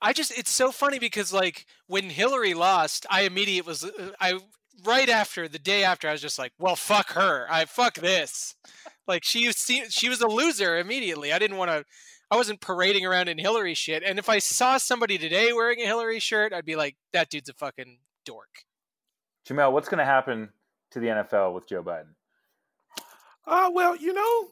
I 0.00 0.12
just 0.12 0.36
it's 0.36 0.50
so 0.50 0.72
funny 0.72 0.98
because 0.98 1.32
like 1.32 1.66
when 1.86 2.10
Hillary 2.10 2.54
lost, 2.54 3.06
I 3.10 3.22
immediately 3.22 3.68
was 3.68 3.84
uh, 3.84 4.10
I 4.20 4.38
right 4.84 5.08
after 5.08 5.48
the 5.48 5.58
day 5.58 5.84
after 5.84 6.08
I 6.08 6.12
was 6.12 6.20
just 6.20 6.38
like, 6.38 6.52
well, 6.58 6.76
fuck 6.76 7.12
her. 7.12 7.46
I 7.50 7.64
fuck 7.64 7.94
this. 7.94 8.54
Like 9.06 9.24
she 9.24 9.50
she 9.52 10.08
was 10.08 10.20
a 10.20 10.28
loser 10.28 10.76
immediately. 10.76 11.32
I 11.32 11.38
didn't 11.38 11.56
want 11.56 11.70
to. 11.70 11.84
I 12.30 12.36
wasn't 12.36 12.60
parading 12.60 13.06
around 13.06 13.28
in 13.28 13.38
Hillary 13.38 13.74
shit. 13.74 14.02
And 14.02 14.18
if 14.18 14.28
I 14.28 14.38
saw 14.38 14.78
somebody 14.78 15.16
today 15.16 15.52
wearing 15.52 15.80
a 15.80 15.86
Hillary 15.86 16.18
shirt, 16.18 16.52
I'd 16.52 16.64
be 16.64 16.76
like, 16.76 16.96
that 17.12 17.30
dude's 17.30 17.48
a 17.48 17.54
fucking 17.54 17.98
dork. 18.24 18.64
Jamel, 19.48 19.72
what's 19.72 19.88
going 19.88 19.98
to 19.98 20.04
happen 20.04 20.48
to 20.90 21.00
the 21.00 21.06
NFL 21.06 21.54
with 21.54 21.68
Joe 21.68 21.84
Biden? 21.84 22.14
Uh, 23.46 23.70
well, 23.72 23.94
you 23.94 24.12
know, 24.12 24.50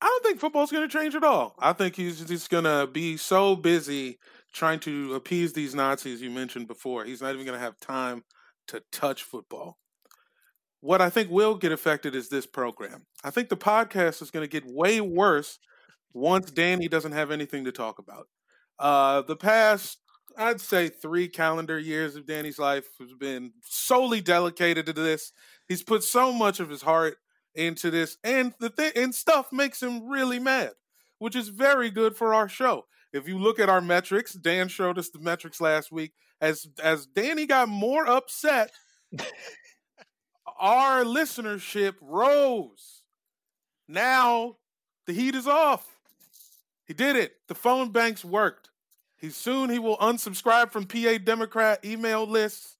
I 0.00 0.06
don't 0.06 0.24
think 0.24 0.40
football's 0.40 0.72
going 0.72 0.88
to 0.88 0.98
change 0.98 1.14
at 1.14 1.24
all. 1.24 1.54
I 1.58 1.74
think 1.74 1.94
he's 1.94 2.24
just 2.24 2.48
going 2.48 2.64
to 2.64 2.88
be 2.90 3.18
so 3.18 3.54
busy 3.54 4.18
trying 4.52 4.80
to 4.80 5.14
appease 5.14 5.52
these 5.52 5.74
Nazis 5.74 6.22
you 6.22 6.30
mentioned 6.30 6.68
before. 6.68 7.04
He's 7.04 7.20
not 7.20 7.34
even 7.34 7.44
going 7.44 7.58
to 7.58 7.64
have 7.64 7.78
time 7.80 8.24
to 8.68 8.82
touch 8.90 9.22
football. 9.22 9.78
What 10.80 11.00
I 11.02 11.10
think 11.10 11.30
will 11.30 11.54
get 11.54 11.70
affected 11.70 12.14
is 12.14 12.28
this 12.28 12.46
program. 12.46 13.06
I 13.22 13.30
think 13.30 13.50
the 13.50 13.56
podcast 13.56 14.22
is 14.22 14.30
going 14.30 14.42
to 14.42 14.50
get 14.50 14.64
way 14.66 15.00
worse 15.00 15.58
once 16.14 16.50
Danny 16.50 16.88
doesn't 16.88 17.12
have 17.12 17.30
anything 17.30 17.64
to 17.64 17.72
talk 17.72 17.98
about. 17.98 18.28
Uh, 18.78 19.22
the 19.22 19.36
past, 19.36 19.98
I'd 20.36 20.60
say, 20.60 20.88
three 20.88 21.28
calendar 21.28 21.78
years 21.78 22.16
of 22.16 22.26
Danny's 22.26 22.58
life 22.58 22.86
has 23.00 23.12
been 23.12 23.52
solely 23.62 24.20
dedicated 24.20 24.86
to 24.86 24.92
this. 24.92 25.32
He's 25.68 25.82
put 25.82 26.02
so 26.02 26.32
much 26.32 26.60
of 26.60 26.68
his 26.68 26.82
heart 26.82 27.16
into 27.54 27.90
this, 27.90 28.16
and 28.24 28.54
the 28.60 28.70
thing 28.70 28.92
and 28.96 29.14
stuff 29.14 29.52
makes 29.52 29.82
him 29.82 30.08
really 30.08 30.38
mad, 30.38 30.72
which 31.18 31.36
is 31.36 31.48
very 31.48 31.90
good 31.90 32.16
for 32.16 32.34
our 32.34 32.48
show. 32.48 32.86
If 33.12 33.28
you 33.28 33.38
look 33.38 33.58
at 33.60 33.68
our 33.68 33.82
metrics, 33.82 34.32
Dan 34.32 34.68
showed 34.68 34.98
us 34.98 35.10
the 35.10 35.18
metrics 35.18 35.60
last 35.60 35.92
week. 35.92 36.12
As 36.40 36.66
as 36.82 37.06
Danny 37.06 37.46
got 37.46 37.68
more 37.68 38.08
upset, 38.08 38.70
our 40.58 41.04
listenership 41.04 41.94
rose. 42.00 43.02
Now 43.86 44.56
the 45.06 45.12
heat 45.12 45.34
is 45.34 45.46
off. 45.46 45.91
He 46.86 46.94
did 46.94 47.16
it. 47.16 47.34
The 47.48 47.54
phone 47.54 47.90
banks 47.90 48.24
worked. 48.24 48.70
He 49.16 49.30
soon 49.30 49.70
he 49.70 49.78
will 49.78 49.96
unsubscribe 49.98 50.72
from 50.72 50.84
PA 50.84 51.18
Democrat 51.24 51.84
email 51.84 52.26
lists, 52.26 52.76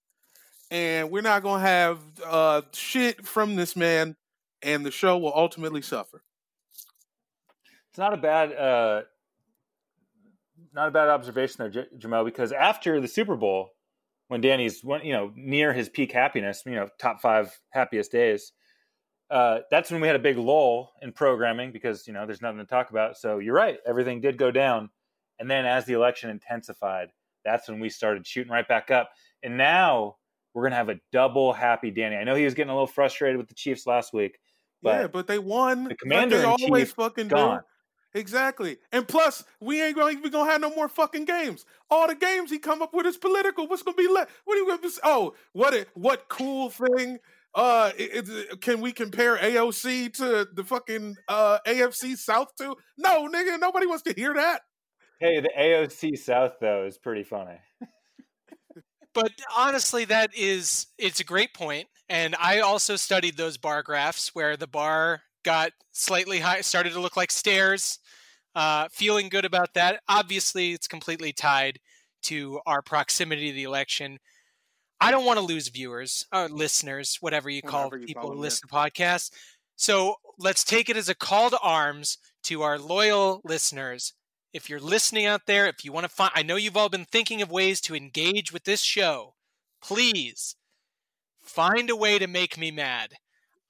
and 0.69 1.09
we're 1.09 1.21
not 1.21 1.41
gonna 1.41 1.61
have 1.61 1.99
uh, 2.25 2.61
shit 2.73 3.25
from 3.25 3.55
this 3.55 3.75
man, 3.77 4.17
and 4.61 4.85
the 4.85 4.91
show 4.91 5.17
will 5.17 5.33
ultimately 5.33 5.81
suffer. 5.81 6.21
It's 7.89 7.97
not 7.97 8.13
a 8.13 8.17
bad, 8.17 8.51
uh, 8.51 9.03
not 10.73 10.89
a 10.89 10.91
bad 10.91 11.07
observation 11.07 11.55
there, 11.59 11.69
J- 11.69 11.97
Jamel. 11.97 12.25
Because 12.25 12.51
after 12.51 12.99
the 12.99 13.07
Super 13.07 13.37
Bowl, 13.37 13.69
when 14.27 14.41
Danny's 14.41 14.83
you 14.83 15.13
know 15.13 15.31
near 15.35 15.71
his 15.71 15.87
peak 15.87 16.11
happiness, 16.11 16.63
you 16.65 16.75
know 16.75 16.89
top 16.99 17.21
five 17.21 17.57
happiest 17.69 18.11
days, 18.11 18.51
uh, 19.33 19.61
that's 19.71 19.89
when 19.89 19.99
we 19.99 20.05
had 20.05 20.15
a 20.15 20.19
big 20.19 20.37
lull 20.37 20.91
in 21.01 21.11
programming 21.11 21.71
because 21.71 22.05
you 22.05 22.13
know 22.13 22.23
there's 22.27 22.41
nothing 22.41 22.59
to 22.59 22.65
talk 22.65 22.91
about. 22.91 23.17
So 23.17 23.39
you're 23.39 23.55
right, 23.55 23.79
everything 23.83 24.21
did 24.21 24.37
go 24.37 24.51
down, 24.51 24.91
and 25.39 25.49
then 25.49 25.65
as 25.65 25.85
the 25.85 25.93
election 25.93 26.29
intensified, 26.29 27.09
that's 27.43 27.67
when 27.67 27.79
we 27.79 27.89
started 27.89 28.27
shooting 28.27 28.51
right 28.51 28.67
back 28.67 28.91
up. 28.91 29.09
And 29.41 29.57
now 29.57 30.17
we're 30.53 30.61
gonna 30.61 30.75
have 30.75 30.89
a 30.89 30.99
double 31.11 31.51
happy 31.51 31.89
Danny. 31.89 32.15
I 32.15 32.23
know 32.23 32.35
he 32.35 32.45
was 32.45 32.53
getting 32.53 32.69
a 32.69 32.75
little 32.75 32.85
frustrated 32.85 33.37
with 33.37 33.47
the 33.47 33.55
Chiefs 33.55 33.87
last 33.87 34.13
week, 34.13 34.37
but 34.83 35.01
yeah, 35.01 35.07
but 35.07 35.25
they 35.25 35.39
won. 35.39 35.85
the 35.85 35.89
like 35.89 35.97
commander 35.97 36.37
they 36.37 36.43
always 36.43 36.89
chief 36.89 36.95
fucking 36.95 37.29
gone. 37.29 37.57
do. 37.57 37.63
Exactly. 38.15 38.77
And 38.91 39.07
plus, 39.07 39.43
we 39.59 39.81
ain't 39.81 39.95
going 39.95 40.21
to 40.21 40.29
gonna 40.29 40.51
have 40.51 40.61
no 40.61 40.69
more 40.75 40.87
fucking 40.87 41.25
games. 41.25 41.65
All 41.89 42.07
the 42.07 42.13
games 42.13 42.51
he 42.51 42.59
come 42.59 42.83
up 42.83 42.93
with 42.93 43.07
is 43.07 43.17
political. 43.17 43.67
What's 43.67 43.81
gonna 43.81 43.97
be 43.97 44.07
left? 44.07 44.29
What 44.45 44.53
are 44.53 44.61
you 44.61 44.67
gonna? 44.67 44.93
Oh, 45.03 45.33
what? 45.53 45.73
A, 45.73 45.87
what 45.95 46.29
cool 46.29 46.69
thing? 46.69 47.17
Uh, 47.55 47.91
it, 47.97 48.27
it- 48.29 48.61
can 48.61 48.81
we 48.81 48.91
compare 48.91 49.37
AOC 49.37 50.13
to 50.13 50.47
the 50.53 50.63
fucking 50.63 51.15
uh 51.27 51.59
AFC 51.67 52.17
South 52.17 52.55
too? 52.57 52.75
No, 52.97 53.27
nigga, 53.27 53.59
nobody 53.59 53.85
wants 53.85 54.03
to 54.03 54.13
hear 54.13 54.33
that. 54.33 54.61
Hey, 55.19 55.39
the 55.39 55.51
AOC 55.57 56.17
South 56.17 56.53
though 56.59 56.85
is 56.85 56.97
pretty 56.97 57.23
funny. 57.23 57.59
But 59.13 59.31
honestly, 59.55 60.05
that 60.05 60.35
is 60.35 60.87
it's 60.97 61.19
a 61.19 61.23
great. 61.23 61.49
And 62.09 62.35
I 62.39 62.59
also 62.59 62.95
studied 62.95 63.37
those 63.37 63.57
bar 63.57 63.83
graphs 63.83 64.33
where 64.35 64.57
the 64.57 64.67
bar 64.67 65.21
got 65.43 65.71
slightly 65.91 66.39
high, 66.39 66.61
started 66.61 66.93
to 66.93 66.99
look 66.99 67.15
like 67.15 67.31
stairs. 67.31 67.99
Uh, 68.55 68.87
feeling 68.91 69.29
good 69.29 69.45
about 69.45 69.73
that. 69.73 70.01
Obviously, 70.07 70.73
it's 70.73 70.87
completely 70.87 71.31
tied 71.33 71.79
to 72.23 72.59
our 72.65 72.81
proximity 72.81 73.47
to 73.49 73.53
the 73.53 73.63
election. 73.63 74.19
I 75.03 75.11
don't 75.11 75.25
want 75.25 75.39
to 75.39 75.45
lose 75.45 75.67
viewers, 75.67 76.25
or 76.33 76.47
listeners, 76.47 77.17
whatever 77.19 77.49
you 77.49 77.61
call 77.61 77.85
Whatever 77.85 77.97
you 77.97 78.07
people 78.07 78.23
call 78.23 78.31
who 78.33 78.39
listen 78.39 78.67
to 78.67 78.73
podcasts. 78.73 79.31
So 79.75 80.15
let's 80.37 80.63
take 80.63 80.89
it 80.89 80.97
as 80.97 81.09
a 81.09 81.15
call 81.15 81.49
to 81.49 81.59
arms 81.59 82.17
to 82.43 82.61
our 82.61 82.79
loyal 82.79 83.41
listeners. 83.43 84.13
If 84.53 84.69
you're 84.69 84.79
listening 84.79 85.25
out 85.25 85.41
there, 85.47 85.67
if 85.67 85.83
you 85.83 85.91
want 85.91 86.05
to 86.05 86.09
find, 86.09 86.31
I 86.35 86.43
know 86.43 86.55
you've 86.55 86.77
all 86.77 86.89
been 86.89 87.05
thinking 87.05 87.41
of 87.41 87.51
ways 87.51 87.81
to 87.81 87.95
engage 87.95 88.53
with 88.53 88.63
this 88.63 88.81
show. 88.81 89.33
Please 89.81 90.55
find 91.41 91.89
a 91.89 91.95
way 91.95 92.19
to 92.19 92.27
make 92.27 92.57
me 92.57 92.71
mad. 92.71 93.15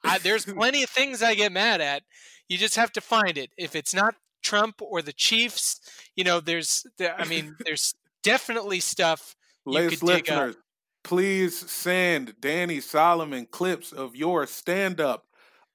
I, 0.04 0.18
there's 0.20 0.46
plenty 0.54 0.84
of 0.84 0.90
things 0.90 1.24
I 1.24 1.36
get 1.36 1.52
mad 1.52 1.82
at. 1.82 2.04
You 2.48 2.58
just 2.58 2.76
have 2.76 2.92
to 2.94 3.02
find 3.02 3.38
it. 3.38 3.50
If 3.58 3.76
it's 3.76 3.94
not 3.94 4.16
Trump 4.44 4.82
or 4.82 5.02
the 5.02 5.14
Chiefs, 5.14 5.80
you 6.16 6.24
know, 6.24 6.40
there's, 6.42 6.86
I 7.00 7.26
mean, 7.26 7.56
there's 7.66 7.96
definitely 8.22 8.82
stuff 8.82 9.36
you 9.66 9.90
could 9.90 10.00
dig 10.00 10.30
up. 10.30 10.40
listeners, 10.40 10.56
please 11.04 11.70
send 11.70 12.36
Danny 12.40 12.80
Solomon 12.82 13.46
clips 13.46 13.92
of 13.92 14.16
your 14.16 14.46
stand 14.48 15.00
up 15.02 15.26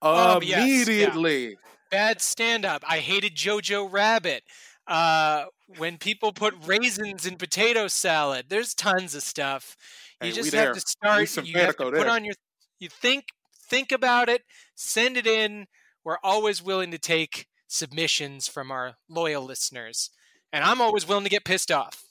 Oh, 0.00 0.40
yes, 0.40 0.58
yeah. 0.58 0.64
immediately. 0.64 1.56
bad 1.90 2.20
stand 2.20 2.64
up. 2.64 2.84
I 2.88 2.98
hated 2.98 3.34
Jojo 3.34 3.90
Rabbit. 3.90 4.44
Uh, 4.86 5.46
when 5.76 5.98
people 5.98 6.32
put 6.32 6.54
raisins 6.64 7.26
in 7.26 7.36
potato 7.36 7.88
salad, 7.88 8.46
there's 8.48 8.74
tons 8.74 9.14
of 9.14 9.22
stuff. 9.22 9.76
You 10.22 10.28
Hey, 10.28 10.32
just 10.32 10.52
there. 10.52 10.66
have 10.66 10.74
to 10.74 10.80
start. 10.80 11.36
You 11.46 11.54
have 11.58 11.76
to 11.76 11.84
put 11.84 11.94
there. 11.94 12.10
on 12.10 12.24
your. 12.24 12.34
You 12.80 12.88
think 12.88 13.26
think 13.68 13.92
about 13.92 14.28
it. 14.28 14.42
Send 14.76 15.16
it 15.16 15.26
in. 15.26 15.66
We're 16.04 16.18
always 16.22 16.62
willing 16.62 16.90
to 16.92 16.98
take 16.98 17.46
submissions 17.66 18.48
from 18.48 18.70
our 18.70 18.94
loyal 19.08 19.44
listeners, 19.44 20.10
and 20.52 20.64
I'm 20.64 20.80
always 20.80 21.06
willing 21.06 21.24
to 21.24 21.30
get 21.30 21.44
pissed 21.44 21.70
off. 21.70 22.02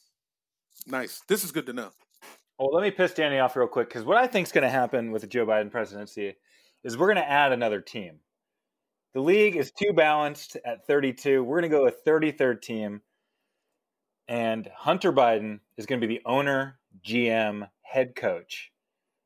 Nice. 0.86 1.22
This 1.28 1.44
is 1.44 1.52
good 1.52 1.66
to 1.68 1.74
know. 1.74 1.92
Well, 2.60 2.74
let 2.74 2.82
me 2.82 2.90
piss 2.90 3.14
Danny 3.14 3.38
off 3.38 3.56
real 3.56 3.68
quick 3.68 3.88
because 3.88 4.04
what 4.04 4.18
I 4.18 4.26
think 4.26 4.48
is 4.48 4.52
going 4.52 4.64
to 4.64 4.70
happen 4.70 5.12
with 5.12 5.22
the 5.22 5.28
Joe 5.28 5.46
Biden 5.46 5.70
presidency 5.70 6.36
is 6.84 6.98
we're 6.98 7.14
going 7.14 7.24
to 7.24 7.30
add 7.30 7.52
another 7.52 7.82
team. 7.82 8.20
The 9.14 9.22
league 9.22 9.56
is 9.56 9.72
too 9.72 9.94
balanced 9.94 10.58
at 10.66 10.88
32. 10.88 11.44
We're 11.44 11.62
going 11.62 11.72
to 11.72 11.78
go 11.78 11.84
with 11.84 12.04
33rd 12.04 12.62
team. 12.62 13.02
And 14.28 14.68
Hunter 14.76 15.14
Biden 15.14 15.60
is 15.78 15.86
going 15.86 16.02
to 16.02 16.08
be 16.08 16.16
the 16.16 16.24
owner, 16.26 16.80
GM, 17.08 17.70
head 17.84 18.16
coach. 18.16 18.72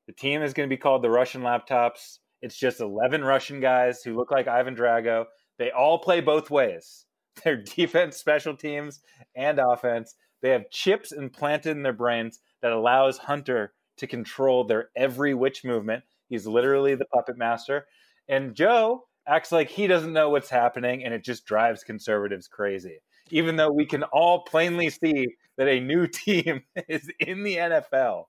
The 0.07 0.13
team 0.13 0.41
is 0.41 0.53
going 0.53 0.67
to 0.67 0.73
be 0.73 0.79
called 0.79 1.01
the 1.01 1.09
Russian 1.09 1.41
Laptops. 1.41 2.19
It's 2.41 2.57
just 2.57 2.81
11 2.81 3.23
Russian 3.23 3.61
guys 3.61 4.03
who 4.03 4.15
look 4.15 4.29
like 4.29 4.49
Ivan 4.49 4.75
Drago. 4.75 5.25
They 5.57 5.71
all 5.71 5.99
play 5.99 6.19
both 6.19 6.51
ways. 6.51 7.05
They're 7.43 7.55
defense, 7.55 8.17
special 8.17 8.57
teams, 8.57 8.99
and 9.37 9.57
offense. 9.57 10.15
They 10.41 10.49
have 10.49 10.69
chips 10.69 11.13
implanted 11.13 11.77
in 11.77 11.83
their 11.83 11.93
brains 11.93 12.41
that 12.61 12.71
allows 12.71 13.17
Hunter 13.17 13.73
to 13.97 14.07
control 14.07 14.63
their 14.63 14.89
every 14.95 15.33
which 15.33 15.63
movement. 15.63 16.03
He's 16.29 16.47
literally 16.47 16.95
the 16.95 17.05
puppet 17.05 17.37
master. 17.37 17.87
And 18.27 18.55
Joe 18.55 19.05
acts 19.27 19.51
like 19.51 19.69
he 19.69 19.87
doesn't 19.87 20.13
know 20.13 20.29
what's 20.29 20.49
happening 20.49 21.03
and 21.03 21.13
it 21.13 21.23
just 21.23 21.45
drives 21.45 21.83
conservatives 21.83 22.47
crazy. 22.47 22.99
Even 23.29 23.55
though 23.55 23.71
we 23.71 23.85
can 23.85 24.03
all 24.03 24.43
plainly 24.43 24.89
see 24.89 25.27
that 25.57 25.67
a 25.67 25.79
new 25.79 26.07
team 26.11 26.63
is 26.87 27.09
in 27.19 27.43
the 27.43 27.57
NFL 27.57 28.25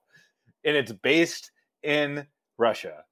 and 0.63 0.75
it's 0.75 0.91
based 0.91 1.51
in 1.81 2.27
Russia. 2.57 3.03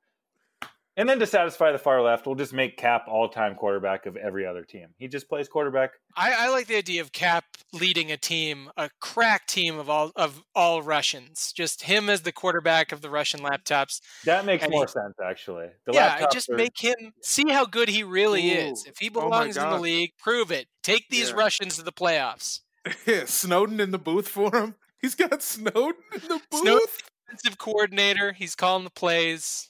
And 0.97 1.07
then 1.07 1.19
to 1.19 1.25
satisfy 1.25 1.71
the 1.71 1.77
far 1.79 2.01
left, 2.01 2.25
we'll 2.25 2.35
just 2.35 2.51
make 2.53 2.75
Cap 2.75 3.05
all 3.07 3.29
time 3.29 3.55
quarterback 3.55 4.05
of 4.05 4.17
every 4.17 4.45
other 4.45 4.63
team. 4.65 4.87
He 4.97 5.07
just 5.07 5.29
plays 5.29 5.47
quarterback. 5.47 5.91
I, 6.17 6.33
I 6.33 6.49
like 6.49 6.67
the 6.67 6.75
idea 6.75 6.99
of 7.01 7.13
Cap 7.13 7.45
leading 7.71 8.11
a 8.11 8.17
team, 8.17 8.69
a 8.75 8.89
crack 8.99 9.47
team 9.47 9.79
of 9.79 9.89
all 9.89 10.11
of 10.17 10.43
all 10.53 10.81
Russians. 10.81 11.53
Just 11.55 11.83
him 11.83 12.09
as 12.09 12.23
the 12.23 12.33
quarterback 12.33 12.91
of 12.91 13.01
the 13.01 13.09
Russian 13.09 13.39
laptops. 13.39 14.01
That 14.25 14.43
makes 14.45 14.63
And 14.63 14.71
more 14.73 14.83
he- 14.85 14.91
sense, 14.91 15.15
actually. 15.23 15.67
The 15.85 15.93
yeah, 15.93 16.25
just 16.31 16.49
are- 16.49 16.55
make 16.57 16.77
him 16.77 17.13
see 17.23 17.49
how 17.49 17.65
good 17.65 17.87
he 17.87 18.03
really 18.03 18.49
is. 18.49 18.83
If 18.85 18.97
he 18.97 19.07
oh 19.15 19.21
belongs 19.21 19.55
in 19.55 19.69
the 19.69 19.79
league, 19.79 20.11
prove 20.19 20.51
it. 20.51 20.67
Take 20.83 21.07
these 21.09 21.29
Yeah. 21.29 21.35
Russians 21.37 21.77
to 21.77 21.83
the 21.83 21.93
playoffs. 21.93 22.59
Snowden 23.27 23.79
in 23.79 23.91
the 23.91 23.97
booth 23.99 24.27
for 24.27 24.53
him. 24.55 24.75
He's 25.01 25.15
got 25.15 25.41
Snowden 25.43 26.01
in 26.13 26.21
the 26.27 26.41
booth. 26.51 26.61
Snowden- 26.61 26.87
Defensive 27.29 27.57
coordinator, 27.57 28.33
he's 28.33 28.55
calling 28.55 28.83
the 28.83 28.89
plays. 28.89 29.69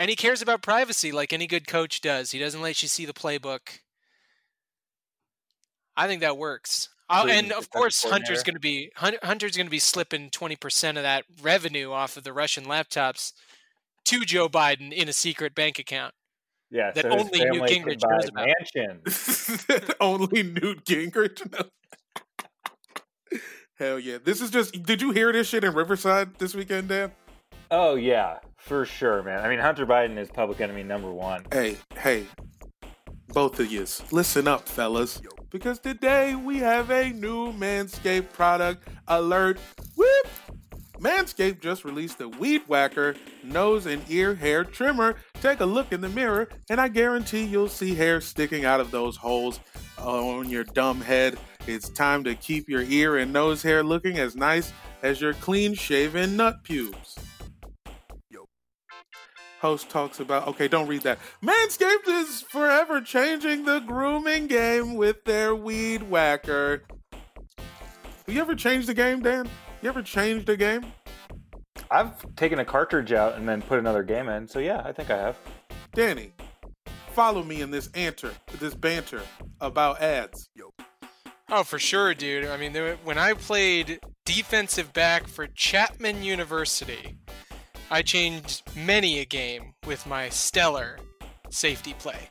And 0.00 0.08
he 0.08 0.16
cares 0.16 0.40
about 0.40 0.62
privacy 0.62 1.12
like 1.12 1.30
any 1.30 1.46
good 1.46 1.68
coach 1.68 2.00
does. 2.00 2.30
He 2.30 2.38
doesn't 2.38 2.62
let 2.62 2.80
you 2.82 2.88
see 2.88 3.04
the 3.04 3.12
playbook. 3.12 3.80
I 5.94 6.06
think 6.06 6.22
that 6.22 6.38
works. 6.38 6.88
Uh, 7.10 7.18
oh, 7.18 7.24
Please, 7.24 7.32
and 7.34 7.52
of 7.52 7.68
course, 7.68 8.02
Hunter's 8.02 8.42
going 8.42 8.54
to 8.54 8.60
be 8.60 8.90
Hunter's 8.96 9.56
going 9.58 9.66
to 9.66 9.70
be 9.70 9.78
slipping 9.78 10.30
twenty 10.30 10.56
percent 10.56 10.96
of 10.96 11.02
that 11.02 11.24
revenue 11.42 11.92
off 11.92 12.16
of 12.16 12.24
the 12.24 12.32
Russian 12.32 12.64
laptops 12.64 13.34
to 14.06 14.20
Joe 14.20 14.48
Biden 14.48 14.90
in 14.90 15.06
a 15.06 15.12
secret 15.12 15.54
bank 15.54 15.78
account. 15.78 16.14
yeah, 16.70 16.92
that 16.92 17.02
so 17.02 17.10
only 17.10 17.44
Newt 17.44 17.68
family 17.68 17.68
can 17.68 17.84
Gingrich 17.84 18.00
buy 18.00 18.08
knows 18.10 18.28
about. 18.30 18.46
That 19.68 19.96
Only 20.00 20.42
Newt 20.44 20.84
Gingrich. 20.86 21.52
knows. 21.52 23.40
Hell 23.78 23.98
yeah! 23.98 24.16
This 24.24 24.40
is 24.40 24.50
just. 24.50 24.82
Did 24.82 25.02
you 25.02 25.10
hear 25.10 25.30
this 25.30 25.48
shit 25.48 25.62
in 25.62 25.74
Riverside 25.74 26.36
this 26.38 26.54
weekend, 26.54 26.88
Dan? 26.88 27.12
Oh 27.70 27.96
yeah, 27.96 28.38
for 28.60 28.84
sure, 28.84 29.22
man. 29.22 29.44
I 29.44 29.48
mean, 29.48 29.58
Hunter 29.58 29.86
Biden 29.86 30.18
is 30.18 30.30
public 30.30 30.60
enemy 30.60 30.82
number 30.82 31.10
one. 31.10 31.44
Hey, 31.52 31.76
hey, 31.96 32.26
both 33.28 33.58
of 33.58 33.70
yous, 33.70 34.12
listen 34.12 34.46
up, 34.46 34.68
fellas. 34.68 35.20
Because 35.50 35.80
today 35.80 36.36
we 36.36 36.58
have 36.58 36.90
a 36.90 37.10
new 37.10 37.52
Manscaped 37.54 38.32
product 38.32 38.86
alert. 39.08 39.58
Whoop! 39.96 40.28
Manscaped 41.00 41.60
just 41.60 41.84
released 41.84 42.20
a 42.20 42.28
Weed 42.28 42.62
Whacker 42.68 43.16
nose 43.42 43.86
and 43.86 44.02
ear 44.10 44.34
hair 44.34 44.64
trimmer. 44.64 45.16
Take 45.40 45.60
a 45.60 45.66
look 45.66 45.92
in 45.92 46.02
the 46.02 46.10
mirror, 46.10 46.48
and 46.68 46.80
I 46.80 46.88
guarantee 46.88 47.44
you'll 47.44 47.68
see 47.68 47.94
hair 47.94 48.20
sticking 48.20 48.64
out 48.64 48.80
of 48.80 48.90
those 48.90 49.16
holes 49.16 49.60
on 49.98 50.48
your 50.48 50.64
dumb 50.64 51.00
head. 51.00 51.38
It's 51.66 51.88
time 51.88 52.22
to 52.24 52.34
keep 52.34 52.68
your 52.68 52.82
ear 52.82 53.16
and 53.16 53.32
nose 53.32 53.62
hair 53.62 53.82
looking 53.82 54.18
as 54.18 54.36
nice 54.36 54.72
as 55.02 55.20
your 55.20 55.34
clean 55.34 55.74
shaven 55.74 56.36
nut 56.36 56.62
pubes. 56.62 57.16
Host 59.60 59.90
talks 59.90 60.20
about, 60.20 60.48
okay, 60.48 60.68
don't 60.68 60.86
read 60.86 61.02
that. 61.02 61.18
Manscaped 61.44 62.08
is 62.08 62.40
forever 62.40 63.02
changing 63.02 63.66
the 63.66 63.80
grooming 63.80 64.46
game 64.46 64.94
with 64.94 65.24
their 65.24 65.54
weed 65.54 66.08
whacker. 66.08 66.82
Have 68.26 68.34
you 68.34 68.40
ever 68.40 68.54
changed 68.54 68.88
the 68.88 68.94
game, 68.94 69.20
Dan? 69.20 69.46
You 69.82 69.90
ever 69.90 70.02
changed 70.02 70.46
the 70.46 70.56
game? 70.56 70.86
I've 71.90 72.34
taken 72.36 72.58
a 72.58 72.64
cartridge 72.64 73.12
out 73.12 73.34
and 73.34 73.46
then 73.46 73.60
put 73.60 73.78
another 73.78 74.02
game 74.02 74.28
in, 74.30 74.48
so 74.48 74.60
yeah, 74.60 74.80
I 74.82 74.92
think 74.92 75.10
I 75.10 75.18
have. 75.18 75.36
Danny, 75.92 76.32
follow 77.12 77.42
me 77.42 77.60
in 77.60 77.70
this 77.70 77.90
answer, 77.94 78.32
this 78.60 78.74
banter 78.74 79.20
about 79.60 80.00
ads. 80.00 80.48
Oh, 81.50 81.64
for 81.64 81.78
sure, 81.78 82.14
dude. 82.14 82.46
I 82.46 82.56
mean, 82.56 82.74
when 83.04 83.18
I 83.18 83.34
played 83.34 84.00
defensive 84.24 84.92
back 84.94 85.26
for 85.26 85.48
Chapman 85.48 86.22
University, 86.22 87.18
I 87.90 88.02
changed 88.02 88.62
many 88.76 89.18
a 89.20 89.24
game 89.24 89.74
with 89.86 90.06
my 90.06 90.28
stellar 90.28 90.98
safety 91.50 91.94
play. 91.94 92.30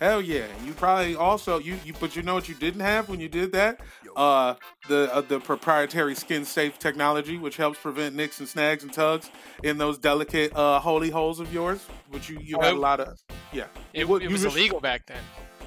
Hell 0.00 0.20
yeah! 0.20 0.46
You 0.64 0.74
probably 0.74 1.16
also 1.16 1.58
you, 1.58 1.76
you 1.84 1.92
but 1.98 2.14
you 2.14 2.22
know 2.22 2.34
what 2.34 2.48
you 2.48 2.54
didn't 2.54 2.82
have 2.82 3.08
when 3.08 3.18
you 3.18 3.28
did 3.28 3.50
that? 3.52 3.80
Uh, 4.14 4.54
the 4.88 5.12
uh, 5.12 5.22
the 5.22 5.40
proprietary 5.40 6.14
skin 6.14 6.44
safe 6.44 6.78
technology, 6.78 7.36
which 7.36 7.56
helps 7.56 7.80
prevent 7.80 8.14
nicks 8.14 8.38
and 8.38 8.48
snags 8.48 8.84
and 8.84 8.92
tugs 8.92 9.28
in 9.64 9.76
those 9.78 9.98
delicate 9.98 10.54
uh 10.54 10.78
holy 10.78 11.10
holes 11.10 11.40
of 11.40 11.52
yours. 11.52 11.84
Which 12.10 12.28
you 12.28 12.38
you 12.40 12.56
Oh, 12.58 12.62
had 12.62 12.74
a 12.74 12.78
lot 12.78 13.00
of 13.00 13.18
yeah. 13.52 13.64
It, 13.92 14.04
it 14.04 14.22
you 14.22 14.30
was 14.30 14.44
wish- 14.44 14.54
illegal 14.54 14.80
back 14.80 15.06
then. 15.06 15.18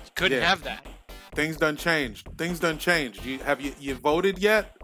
You 0.06 0.12
couldn't 0.16 0.38
Yeah. 0.40 0.48
have 0.48 0.64
that. 0.64 0.86
Things 1.36 1.58
done 1.58 1.76
changed. 1.76 2.30
Things 2.38 2.60
done 2.60 2.78
changed. 2.78 3.26
You 3.26 3.40
have 3.40 3.60
you 3.60 3.74
you 3.82 3.96
voted 3.96 4.40
yet? 4.40 4.78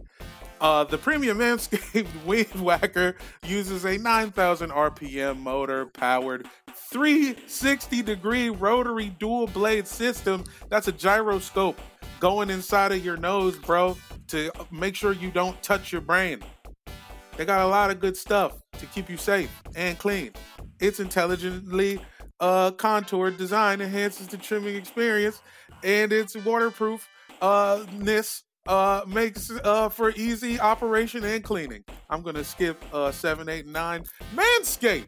Uh, 0.59 0.83
the 0.83 0.97
premium 0.97 1.37
Manscaped 1.39 2.25
Weed 2.25 2.53
Whacker 2.55 3.15
uses 3.45 3.85
a 3.85 3.97
9,000 3.97 4.71
RPM 4.71 5.37
motor 5.37 5.85
powered 5.87 6.47
360 6.91 8.01
degree 8.01 8.49
rotary 8.49 9.09
dual 9.19 9.47
blade 9.47 9.87
system. 9.87 10.43
That's 10.69 10.87
a 10.87 10.91
gyroscope 10.91 11.79
going 12.19 12.49
inside 12.49 12.91
of 12.91 13.03
your 13.03 13.17
nose, 13.17 13.57
bro, 13.57 13.97
to 14.27 14.51
make 14.71 14.95
sure 14.95 15.13
you 15.13 15.31
don't 15.31 15.61
touch 15.61 15.91
your 15.91 16.01
brain. 16.01 16.41
They 17.35 17.45
got 17.45 17.61
a 17.61 17.67
lot 17.67 17.91
of 17.91 17.99
good 17.99 18.17
stuff 18.17 18.59
to 18.73 18.85
keep 18.87 19.09
you 19.09 19.17
safe 19.17 19.51
and 19.75 19.97
clean. 19.99 20.31
Its 20.79 20.99
intelligently 20.99 21.99
uh, 22.39 22.71
contoured 22.71 23.37
design 23.37 23.81
enhances 23.81 24.27
the 24.27 24.37
trimming 24.37 24.75
experience, 24.75 25.41
and 25.83 26.11
its 26.11 26.35
waterproof 26.35 27.07
uh, 28.67 29.03
makes 29.07 29.51
uh, 29.63 29.89
for 29.89 30.11
easy 30.11 30.59
operation 30.59 31.23
and 31.23 31.43
cleaning. 31.43 31.83
I'm 32.09 32.21
gonna 32.21 32.43
skip 32.43 32.83
uh, 32.93 33.11
seven, 33.11 33.49
eight, 33.49 33.65
nine. 33.65 34.03
Manscaped 34.35 35.07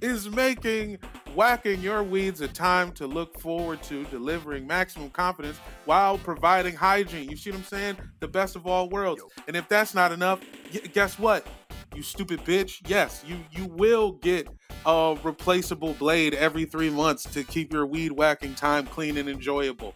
is 0.00 0.28
making 0.30 0.98
whacking 1.34 1.80
your 1.80 2.02
weeds 2.02 2.40
a 2.40 2.48
time 2.48 2.92
to 2.92 3.06
look 3.06 3.38
forward 3.40 3.82
to 3.82 4.04
delivering 4.06 4.66
maximum 4.66 5.10
confidence 5.10 5.58
while 5.84 6.18
providing 6.18 6.74
hygiene. 6.74 7.28
You 7.28 7.36
see 7.36 7.50
what 7.50 7.58
I'm 7.58 7.64
saying? 7.64 7.96
The 8.20 8.28
best 8.28 8.56
of 8.56 8.66
all 8.66 8.88
worlds. 8.88 9.22
And 9.46 9.56
if 9.56 9.68
that's 9.68 9.94
not 9.94 10.12
enough, 10.12 10.40
y- 10.72 10.80
guess 10.92 11.18
what? 11.18 11.46
You 11.94 12.02
stupid 12.02 12.44
bitch. 12.44 12.80
Yes, 12.86 13.24
you 13.26 13.38
you 13.50 13.66
will 13.66 14.12
get 14.12 14.48
a 14.86 15.18
replaceable 15.22 15.94
blade 15.94 16.34
every 16.34 16.64
three 16.64 16.90
months 16.90 17.24
to 17.32 17.42
keep 17.42 17.72
your 17.72 17.86
weed 17.86 18.12
whacking 18.12 18.54
time 18.54 18.86
clean 18.86 19.16
and 19.16 19.28
enjoyable. 19.28 19.94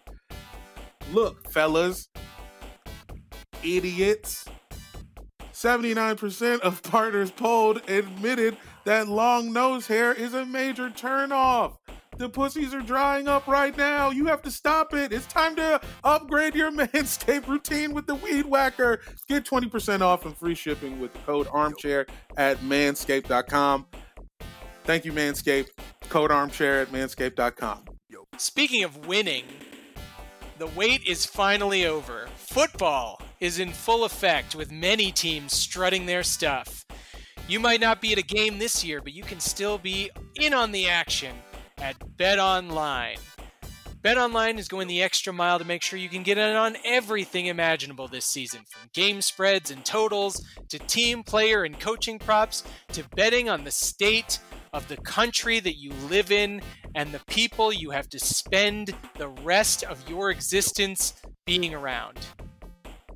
Look, 1.12 1.50
fellas, 1.52 2.08
idiots. 3.64 4.44
79% 5.52 6.60
of 6.60 6.82
partners 6.82 7.30
polled 7.30 7.88
admitted 7.88 8.56
that 8.84 9.08
long 9.08 9.52
nose 9.52 9.86
hair 9.86 10.12
is 10.12 10.34
a 10.34 10.44
major 10.44 10.90
turnoff. 10.90 11.76
The 12.18 12.28
pussies 12.28 12.74
are 12.74 12.80
drying 12.80 13.26
up 13.26 13.46
right 13.46 13.76
now. 13.76 14.10
You 14.10 14.26
have 14.26 14.42
to 14.42 14.50
stop 14.50 14.92
it. 14.92 15.12
It's 15.12 15.26
time 15.26 15.56
to 15.56 15.80
upgrade 16.04 16.54
your 16.54 16.70
Manscaped 16.72 17.46
routine 17.46 17.94
with 17.94 18.06
the 18.06 18.14
Weed 18.16 18.46
Whacker. 18.46 19.00
Get 19.28 19.44
20% 19.44 20.02
off 20.02 20.26
and 20.26 20.36
free 20.36 20.54
shipping 20.54 21.00
with 21.00 21.12
the 21.12 21.18
code 21.20 21.48
armchair 21.50 22.06
at 22.36 22.58
manscaped.com. 22.58 23.86
Thank 24.84 25.04
you, 25.04 25.12
Manscaped. 25.12 25.68
Code 26.08 26.30
armchair 26.30 26.80
at 26.80 26.88
manscaped.com. 26.88 27.84
Speaking 28.36 28.82
of 28.82 29.06
winning, 29.06 29.44
the 30.58 30.66
wait 30.68 31.04
is 31.06 31.26
finally 31.26 31.86
over. 31.86 32.28
Football 32.36 33.20
is 33.40 33.58
in 33.58 33.72
full 33.72 34.04
effect 34.04 34.54
with 34.54 34.70
many 34.70 35.10
teams 35.10 35.52
strutting 35.52 36.06
their 36.06 36.22
stuff. 36.22 36.84
You 37.48 37.58
might 37.58 37.80
not 37.80 38.00
be 38.00 38.12
at 38.12 38.18
a 38.18 38.22
game 38.22 38.58
this 38.58 38.84
year, 38.84 39.00
but 39.00 39.12
you 39.12 39.22
can 39.22 39.40
still 39.40 39.78
be 39.78 40.10
in 40.36 40.54
on 40.54 40.70
the 40.72 40.88
action 40.88 41.36
at 41.78 41.96
Bet 42.16 42.38
Online. 42.38 43.16
Bet 44.02 44.18
Online 44.18 44.58
is 44.58 44.68
going 44.68 44.88
the 44.88 45.02
extra 45.02 45.32
mile 45.32 45.58
to 45.58 45.64
make 45.64 45.82
sure 45.82 45.98
you 45.98 46.08
can 46.08 46.24
get 46.24 46.38
in 46.38 46.56
on 46.56 46.76
everything 46.84 47.46
imaginable 47.46 48.08
this 48.08 48.24
season, 48.24 48.62
from 48.68 48.90
game 48.92 49.22
spreads 49.22 49.70
and 49.70 49.84
totals 49.84 50.44
to 50.68 50.78
team 50.80 51.22
player 51.22 51.62
and 51.62 51.78
coaching 51.78 52.18
props 52.18 52.64
to 52.92 53.04
betting 53.14 53.48
on 53.48 53.62
the 53.64 53.70
state 53.70 54.40
of 54.72 54.88
the 54.88 54.96
country 54.98 55.60
that 55.60 55.76
you 55.76 55.92
live 56.08 56.32
in 56.32 56.60
and 56.94 57.12
the 57.12 57.20
people 57.26 57.72
you 57.72 57.90
have 57.90 58.08
to 58.10 58.18
spend 58.18 58.94
the 59.16 59.28
rest 59.28 59.82
of 59.84 60.08
your 60.08 60.30
existence 60.30 61.14
being 61.46 61.74
around. 61.74 62.18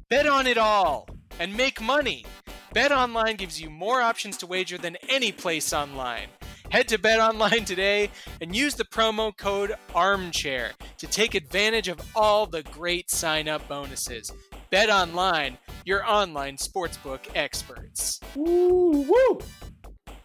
Bet 0.08 0.26
on 0.26 0.46
it 0.46 0.58
all 0.58 1.08
and 1.38 1.56
make 1.56 1.80
money. 1.80 2.24
Bet 2.72 2.92
Online 2.92 3.36
gives 3.36 3.60
you 3.60 3.70
more 3.70 4.02
options 4.02 4.36
to 4.38 4.46
wager 4.46 4.78
than 4.78 4.96
any 5.08 5.32
place 5.32 5.72
online. 5.72 6.28
Head 6.70 6.88
to 6.88 6.98
Bet 6.98 7.20
Online 7.20 7.64
today 7.64 8.10
and 8.40 8.54
use 8.54 8.74
the 8.74 8.84
promo 8.84 9.36
code 9.36 9.74
ARMCHAIR 9.94 10.72
to 10.98 11.06
take 11.06 11.34
advantage 11.34 11.88
of 11.88 12.00
all 12.14 12.46
the 12.46 12.62
great 12.64 13.10
sign 13.10 13.48
up 13.48 13.66
bonuses. 13.68 14.32
Bet 14.70 14.90
Online, 14.90 15.58
your 15.84 16.04
online 16.08 16.56
sportsbook 16.56 17.20
experts. 17.34 18.20
Woo, 18.34 19.02
woo. 19.08 19.38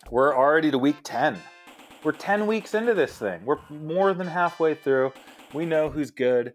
We're 0.10 0.36
already 0.36 0.72
to 0.72 0.78
week 0.78 0.98
10. 1.04 1.38
We're 2.04 2.14
10 2.14 2.48
weeks 2.48 2.74
into 2.74 2.96
this 2.96 3.16
thing. 3.16 3.46
We're 3.46 3.60
more 3.70 4.14
than 4.14 4.28
halfway 4.28 4.74
through. 4.74 5.14
We 5.54 5.66
know 5.66 5.90
who's 5.90 6.10
good. 6.10 6.54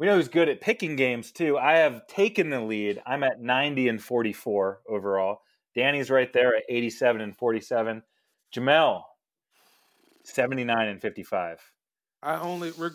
We 0.00 0.06
know 0.06 0.16
who's 0.16 0.28
good 0.28 0.48
at 0.48 0.60
picking 0.60 0.96
games 0.96 1.30
too. 1.30 1.56
I 1.56 1.76
have 1.76 2.06
taken 2.08 2.50
the 2.50 2.60
lead. 2.60 3.00
I'm 3.06 3.22
at 3.22 3.40
90 3.40 3.88
and 3.88 4.02
44 4.02 4.80
overall. 4.88 5.42
Danny's 5.76 6.10
right 6.10 6.32
there 6.32 6.56
at 6.56 6.64
87 6.68 7.20
and 7.20 7.36
47. 7.36 8.02
Jamel, 8.52 9.02
79 10.24 10.88
and 10.88 11.00
55. 11.00 11.60
I 12.22 12.40
only 12.40 12.72
reg- 12.72 12.92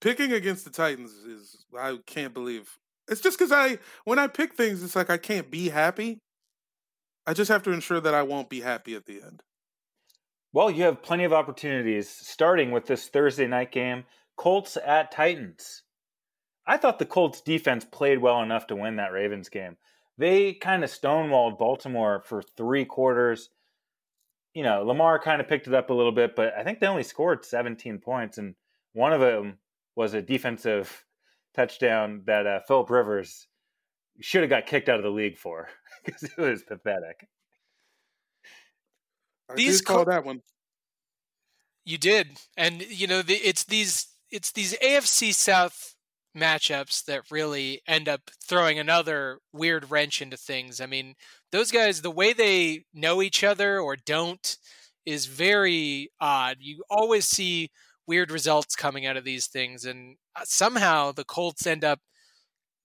picking 0.00 0.32
against 0.32 0.64
the 0.64 0.70
Titans 0.70 1.10
is 1.12 1.64
I 1.76 1.98
can't 2.06 2.32
believe. 2.32 2.78
It's 3.08 3.20
just 3.20 3.38
because 3.38 3.50
I 3.50 3.78
when 4.04 4.18
I 4.18 4.28
pick 4.28 4.54
things, 4.54 4.82
it's 4.82 4.94
like 4.94 5.10
I 5.10 5.16
can't 5.16 5.50
be 5.50 5.70
happy. 5.70 6.18
I 7.26 7.32
just 7.32 7.50
have 7.50 7.62
to 7.64 7.72
ensure 7.72 8.00
that 8.00 8.14
I 8.14 8.22
won't 8.22 8.48
be 8.48 8.60
happy 8.60 8.94
at 8.94 9.06
the 9.06 9.20
end. 9.20 9.42
Well, 10.54 10.70
you 10.70 10.84
have 10.84 11.02
plenty 11.02 11.24
of 11.24 11.32
opportunities, 11.32 12.08
starting 12.08 12.70
with 12.70 12.86
this 12.86 13.08
Thursday 13.08 13.48
night 13.48 13.72
game 13.72 14.04
Colts 14.36 14.78
at 14.86 15.10
Titans. 15.10 15.82
I 16.64 16.76
thought 16.76 17.00
the 17.00 17.06
Colts 17.06 17.40
defense 17.40 17.84
played 17.84 18.20
well 18.20 18.40
enough 18.40 18.68
to 18.68 18.76
win 18.76 18.94
that 18.96 19.10
Ravens 19.10 19.48
game. 19.48 19.76
They 20.16 20.52
kind 20.52 20.84
of 20.84 20.90
stonewalled 20.90 21.58
Baltimore 21.58 22.22
for 22.24 22.40
three 22.40 22.84
quarters. 22.84 23.50
You 24.54 24.62
know, 24.62 24.84
Lamar 24.84 25.18
kind 25.18 25.40
of 25.40 25.48
picked 25.48 25.66
it 25.66 25.74
up 25.74 25.90
a 25.90 25.94
little 25.94 26.12
bit, 26.12 26.36
but 26.36 26.54
I 26.56 26.62
think 26.62 26.78
they 26.78 26.86
only 26.86 27.02
scored 27.02 27.44
17 27.44 27.98
points, 27.98 28.38
and 28.38 28.54
one 28.92 29.12
of 29.12 29.20
them 29.20 29.58
was 29.96 30.14
a 30.14 30.22
defensive 30.22 31.04
touchdown 31.56 32.22
that 32.26 32.46
uh, 32.46 32.60
Philip 32.68 32.90
Rivers 32.90 33.48
should 34.20 34.42
have 34.42 34.50
got 34.50 34.66
kicked 34.66 34.88
out 34.88 34.98
of 34.98 35.04
the 35.04 35.10
league 35.10 35.36
for 35.36 35.66
because 36.04 36.22
it 36.22 36.38
was 36.38 36.62
pathetic. 36.62 37.26
I 39.48 39.54
These 39.54 39.80
did 39.80 39.86
call 39.86 40.04
Col- 40.04 40.04
that 40.06 40.24
one. 40.24 40.42
You 41.84 41.98
did, 41.98 42.38
and 42.56 42.82
you 42.82 43.06
know 43.06 43.22
the, 43.22 43.34
it's 43.34 43.64
these 43.64 44.08
it's 44.30 44.52
these 44.52 44.74
AFC 44.78 45.34
South 45.34 45.94
matchups 46.36 47.04
that 47.04 47.30
really 47.30 47.82
end 47.86 48.08
up 48.08 48.30
throwing 48.42 48.78
another 48.78 49.38
weird 49.52 49.90
wrench 49.90 50.20
into 50.22 50.36
things. 50.36 50.80
I 50.80 50.86
mean, 50.86 51.14
those 51.52 51.70
guys, 51.70 52.00
the 52.02 52.10
way 52.10 52.32
they 52.32 52.84
know 52.92 53.22
each 53.22 53.44
other 53.44 53.78
or 53.78 53.96
don't, 53.96 54.56
is 55.06 55.26
very 55.26 56.10
odd. 56.20 56.56
You 56.60 56.82
always 56.90 57.26
see 57.26 57.70
weird 58.06 58.30
results 58.30 58.74
coming 58.76 59.06
out 59.06 59.16
of 59.16 59.24
these 59.24 59.46
things, 59.46 59.84
and 59.84 60.16
uh, 60.34 60.42
somehow 60.44 61.12
the 61.12 61.24
Colts 61.24 61.66
end 61.66 61.84
up 61.84 62.00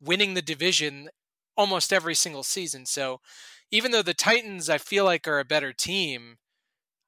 winning 0.01 0.33
the 0.33 0.41
division 0.41 1.09
almost 1.57 1.93
every 1.93 2.15
single 2.15 2.43
season. 2.43 2.85
So, 2.85 3.21
even 3.71 3.91
though 3.91 4.01
the 4.01 4.13
Titans, 4.13 4.69
I 4.69 4.77
feel 4.77 5.05
like, 5.05 5.27
are 5.27 5.39
a 5.39 5.45
better 5.45 5.73
team, 5.73 6.37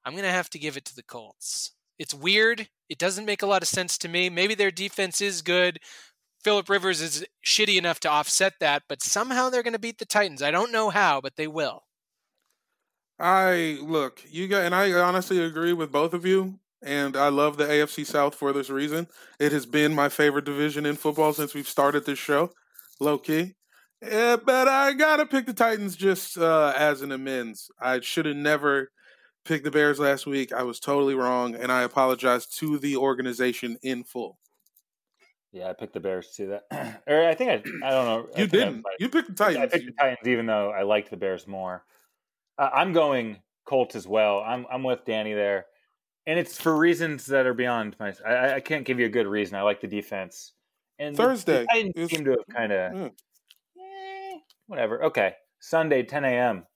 I'm 0.04 0.12
going 0.12 0.24
to 0.24 0.30
have 0.30 0.50
to 0.50 0.58
give 0.58 0.76
it 0.76 0.84
to 0.86 0.96
the 0.96 1.02
Colts. 1.02 1.72
It's 1.98 2.14
weird. 2.14 2.68
It 2.88 2.98
doesn't 2.98 3.26
make 3.26 3.42
a 3.42 3.46
lot 3.46 3.62
of 3.62 3.68
sense 3.68 3.96
to 3.98 4.08
me. 4.08 4.28
Maybe 4.28 4.54
their 4.54 4.70
defense 4.70 5.20
is 5.20 5.42
good. 5.42 5.78
Philip 6.42 6.68
Rivers 6.68 7.00
is 7.00 7.24
shitty 7.46 7.78
enough 7.78 8.00
to 8.00 8.08
offset 8.08 8.54
that, 8.60 8.82
but 8.88 9.02
somehow 9.02 9.48
they're 9.48 9.62
going 9.62 9.72
to 9.74 9.78
beat 9.78 9.98
the 9.98 10.04
Titans. 10.04 10.42
I 10.42 10.50
don't 10.50 10.72
know 10.72 10.90
how, 10.90 11.20
but 11.20 11.36
they 11.36 11.46
will. 11.46 11.84
I 13.18 13.78
look, 13.80 14.22
you 14.28 14.48
got, 14.48 14.64
and 14.64 14.74
I 14.74 14.92
honestly 14.92 15.42
agree 15.42 15.72
with 15.72 15.92
both 15.92 16.12
of 16.12 16.26
you. 16.26 16.58
And 16.84 17.16
I 17.16 17.28
love 17.28 17.56
the 17.56 17.64
AFC 17.64 18.04
South 18.04 18.34
for 18.34 18.52
this 18.52 18.68
reason. 18.68 19.06
It 19.38 19.52
has 19.52 19.66
been 19.66 19.94
my 19.94 20.08
favorite 20.08 20.44
division 20.44 20.84
in 20.84 20.96
football 20.96 21.32
since 21.32 21.54
we've 21.54 21.68
started 21.68 22.04
this 22.04 22.18
show, 22.18 22.50
low 22.98 23.18
key. 23.18 23.54
Yeah, 24.02 24.36
but 24.44 24.66
I 24.66 24.92
gotta 24.94 25.24
pick 25.24 25.46
the 25.46 25.52
Titans 25.52 25.94
just 25.94 26.36
uh, 26.36 26.72
as 26.76 27.02
an 27.02 27.12
amends. 27.12 27.70
I 27.80 28.00
should 28.00 28.26
have 28.26 28.34
never 28.34 28.90
picked 29.44 29.64
the 29.64 29.70
Bears 29.70 29.98
last 29.98 30.26
week. 30.26 30.52
I 30.52 30.62
was 30.62 30.78
totally 30.80 31.14
wrong, 31.14 31.54
and 31.54 31.70
I 31.72 31.82
apologize 31.82 32.46
to 32.58 32.78
the 32.78 32.96
organization 32.96 33.78
in 33.82 34.04
full. 34.04 34.38
Yeah, 35.52 35.68
I 35.68 35.74
picked 35.74 35.92
the 35.92 36.00
Bears 36.00 36.28
to 36.28 36.32
see 36.32 36.44
that. 36.46 37.02
or 37.06 37.26
I 37.28 37.34
think 37.34 37.50
I, 37.50 37.86
I 37.86 37.90
don't 37.90 38.06
know. 38.06 38.28
You 38.36 38.44
I- 38.44 38.46
didn't. 38.46 38.84
You 38.98 39.08
picked 39.08 39.36
the 39.36 39.44
I 39.44 39.52
Titans. 39.52 39.72
picked 39.72 39.86
the 39.86 39.92
Titans, 39.92 40.28
even 40.28 40.46
though 40.46 40.70
I 40.70 40.82
liked 40.82 41.10
the 41.10 41.16
Bears 41.16 41.46
more. 41.46 41.84
Uh, 42.58 42.70
I'm 42.72 42.92
going 42.92 43.38
Colts 43.66 43.94
as 43.96 44.06
well. 44.06 44.42
I'm 44.46 44.66
I'm 44.70 44.82
with 44.82 45.04
Danny 45.04 45.34
there, 45.34 45.66
and 46.26 46.38
it's 46.38 46.60
for 46.60 46.76
reasons 46.76 47.26
that 47.26 47.46
are 47.46 47.54
beyond 47.54 47.96
my. 48.00 48.14
I, 48.26 48.54
I 48.54 48.60
can't 48.60 48.84
give 48.84 48.98
you 48.98 49.06
a 49.06 49.10
good 49.10 49.26
reason. 49.26 49.56
I 49.56 49.62
like 49.62 49.80
the 49.80 49.86
defense. 49.88 50.52
And 50.98 51.16
Thursday 51.16 51.66
Titans 51.70 51.92
is- 51.96 52.10
seem 52.10 52.24
to 52.24 52.30
have 52.32 52.46
kind 52.54 52.72
of 52.72 52.94
Yeah. 52.96 53.08
eh, 53.82 54.38
whatever. 54.66 55.04
Okay, 55.04 55.34
Sunday 55.60 56.02
10 56.02 56.24
a.m. 56.24 56.66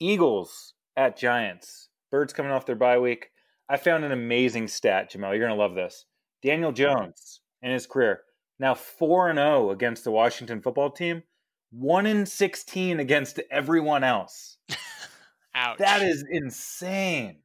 Eagles 0.00 0.74
at 0.96 1.16
Giants. 1.16 1.88
Birds 2.10 2.32
coming 2.32 2.52
off 2.52 2.66
their 2.66 2.76
bye 2.76 2.98
week. 2.98 3.30
I 3.68 3.76
found 3.76 4.04
an 4.04 4.12
amazing 4.12 4.68
stat, 4.68 5.10
Jamal. 5.10 5.34
You're 5.34 5.46
gonna 5.46 5.58
love 5.58 5.74
this. 5.74 6.04
Daniel 6.42 6.72
Jones 6.72 7.40
in 7.62 7.70
his 7.70 7.86
career 7.86 8.22
now 8.58 8.74
four 8.74 9.28
and 9.28 9.38
zero 9.38 9.70
against 9.70 10.04
the 10.04 10.10
Washington 10.10 10.62
football 10.62 10.90
team. 10.90 11.22
One 11.70 12.06
in 12.06 12.26
sixteen 12.26 13.00
against 13.00 13.40
everyone 13.50 14.04
else. 14.04 14.56
Ouch. 15.54 15.78
That 15.78 16.02
is 16.02 16.24
insane. 16.30 17.38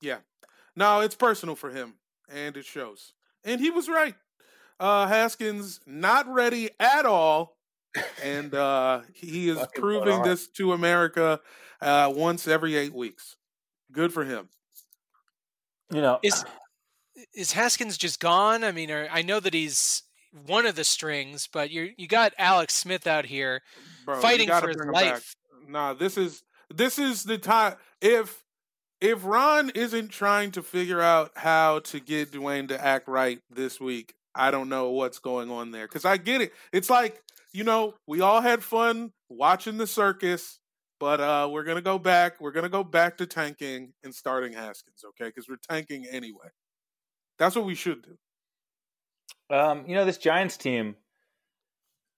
Yeah. 0.00 0.18
No, 0.76 1.00
it's 1.00 1.16
personal 1.16 1.56
for 1.56 1.70
him, 1.70 1.94
and 2.28 2.56
it 2.56 2.64
shows. 2.64 3.14
And 3.44 3.60
he 3.60 3.70
was 3.70 3.88
right. 3.88 4.14
Uh, 4.78 5.06
Haskins 5.06 5.80
not 5.86 6.32
ready 6.32 6.70
at 6.78 7.04
all, 7.04 7.56
and 8.22 8.54
uh, 8.54 9.00
he 9.12 9.48
is 9.48 9.58
Fucking 9.58 9.80
proving 9.80 10.22
this 10.22 10.48
to 10.48 10.72
America 10.72 11.40
uh, 11.80 12.12
once 12.14 12.46
every 12.46 12.76
eight 12.76 12.94
weeks. 12.94 13.36
Good 13.92 14.12
for 14.12 14.24
him. 14.24 14.48
You 15.92 16.00
know, 16.00 16.20
Is 16.22 16.44
is 17.34 17.52
Haskins 17.52 17.98
just 17.98 18.20
gone? 18.20 18.64
I 18.64 18.72
mean, 18.72 18.90
or, 18.90 19.08
I 19.10 19.22
know 19.22 19.40
that 19.40 19.54
he's 19.54 20.04
one 20.46 20.66
of 20.66 20.76
the 20.76 20.84
strings, 20.84 21.48
but 21.52 21.70
you 21.70 21.90
you 21.96 22.06
got 22.06 22.32
Alex 22.38 22.74
Smith 22.74 23.06
out 23.06 23.26
here 23.26 23.62
Bro, 24.04 24.20
fighting 24.20 24.48
for 24.48 24.68
his 24.68 24.76
bring 24.76 24.88
him 24.88 24.92
back. 24.94 25.12
life. 25.12 25.36
Nah, 25.68 25.94
this 25.94 26.16
is 26.16 26.42
this 26.72 26.98
is 26.98 27.24
the 27.24 27.38
time. 27.38 27.74
If 28.00 28.44
if 29.00 29.24
Ron 29.24 29.70
isn't 29.74 30.08
trying 30.08 30.52
to 30.52 30.62
figure 30.62 31.00
out 31.00 31.32
how 31.36 31.80
to 31.80 32.00
get 32.00 32.32
Dwayne 32.32 32.68
to 32.68 32.84
act 32.84 33.08
right 33.08 33.40
this 33.50 33.80
week, 33.80 34.14
I 34.34 34.50
don't 34.50 34.68
know 34.68 34.90
what's 34.90 35.18
going 35.18 35.50
on 35.50 35.72
there. 35.72 35.86
Because 35.86 36.04
I 36.04 36.16
get 36.18 36.40
it. 36.40 36.52
It's 36.72 36.90
like 36.90 37.20
you 37.52 37.64
know 37.64 37.94
we 38.06 38.20
all 38.20 38.40
had 38.40 38.62
fun 38.62 39.12
watching 39.28 39.76
the 39.76 39.86
circus, 39.86 40.58
but 40.98 41.20
uh 41.20 41.48
we're 41.50 41.64
gonna 41.64 41.80
go 41.82 41.98
back. 41.98 42.40
We're 42.40 42.52
gonna 42.52 42.68
go 42.68 42.84
back 42.84 43.18
to 43.18 43.26
tanking 43.26 43.92
and 44.04 44.14
starting 44.14 44.52
Haskins, 44.52 45.04
okay? 45.10 45.28
Because 45.28 45.48
we're 45.48 45.58
tanking 45.68 46.06
anyway. 46.10 46.48
That's 47.38 47.56
what 47.56 47.64
we 47.64 47.74
should 47.74 48.02
do. 48.02 49.56
um, 49.56 49.84
you 49.86 49.94
know 49.94 50.04
this 50.04 50.18
Giants 50.18 50.56
team. 50.56 50.96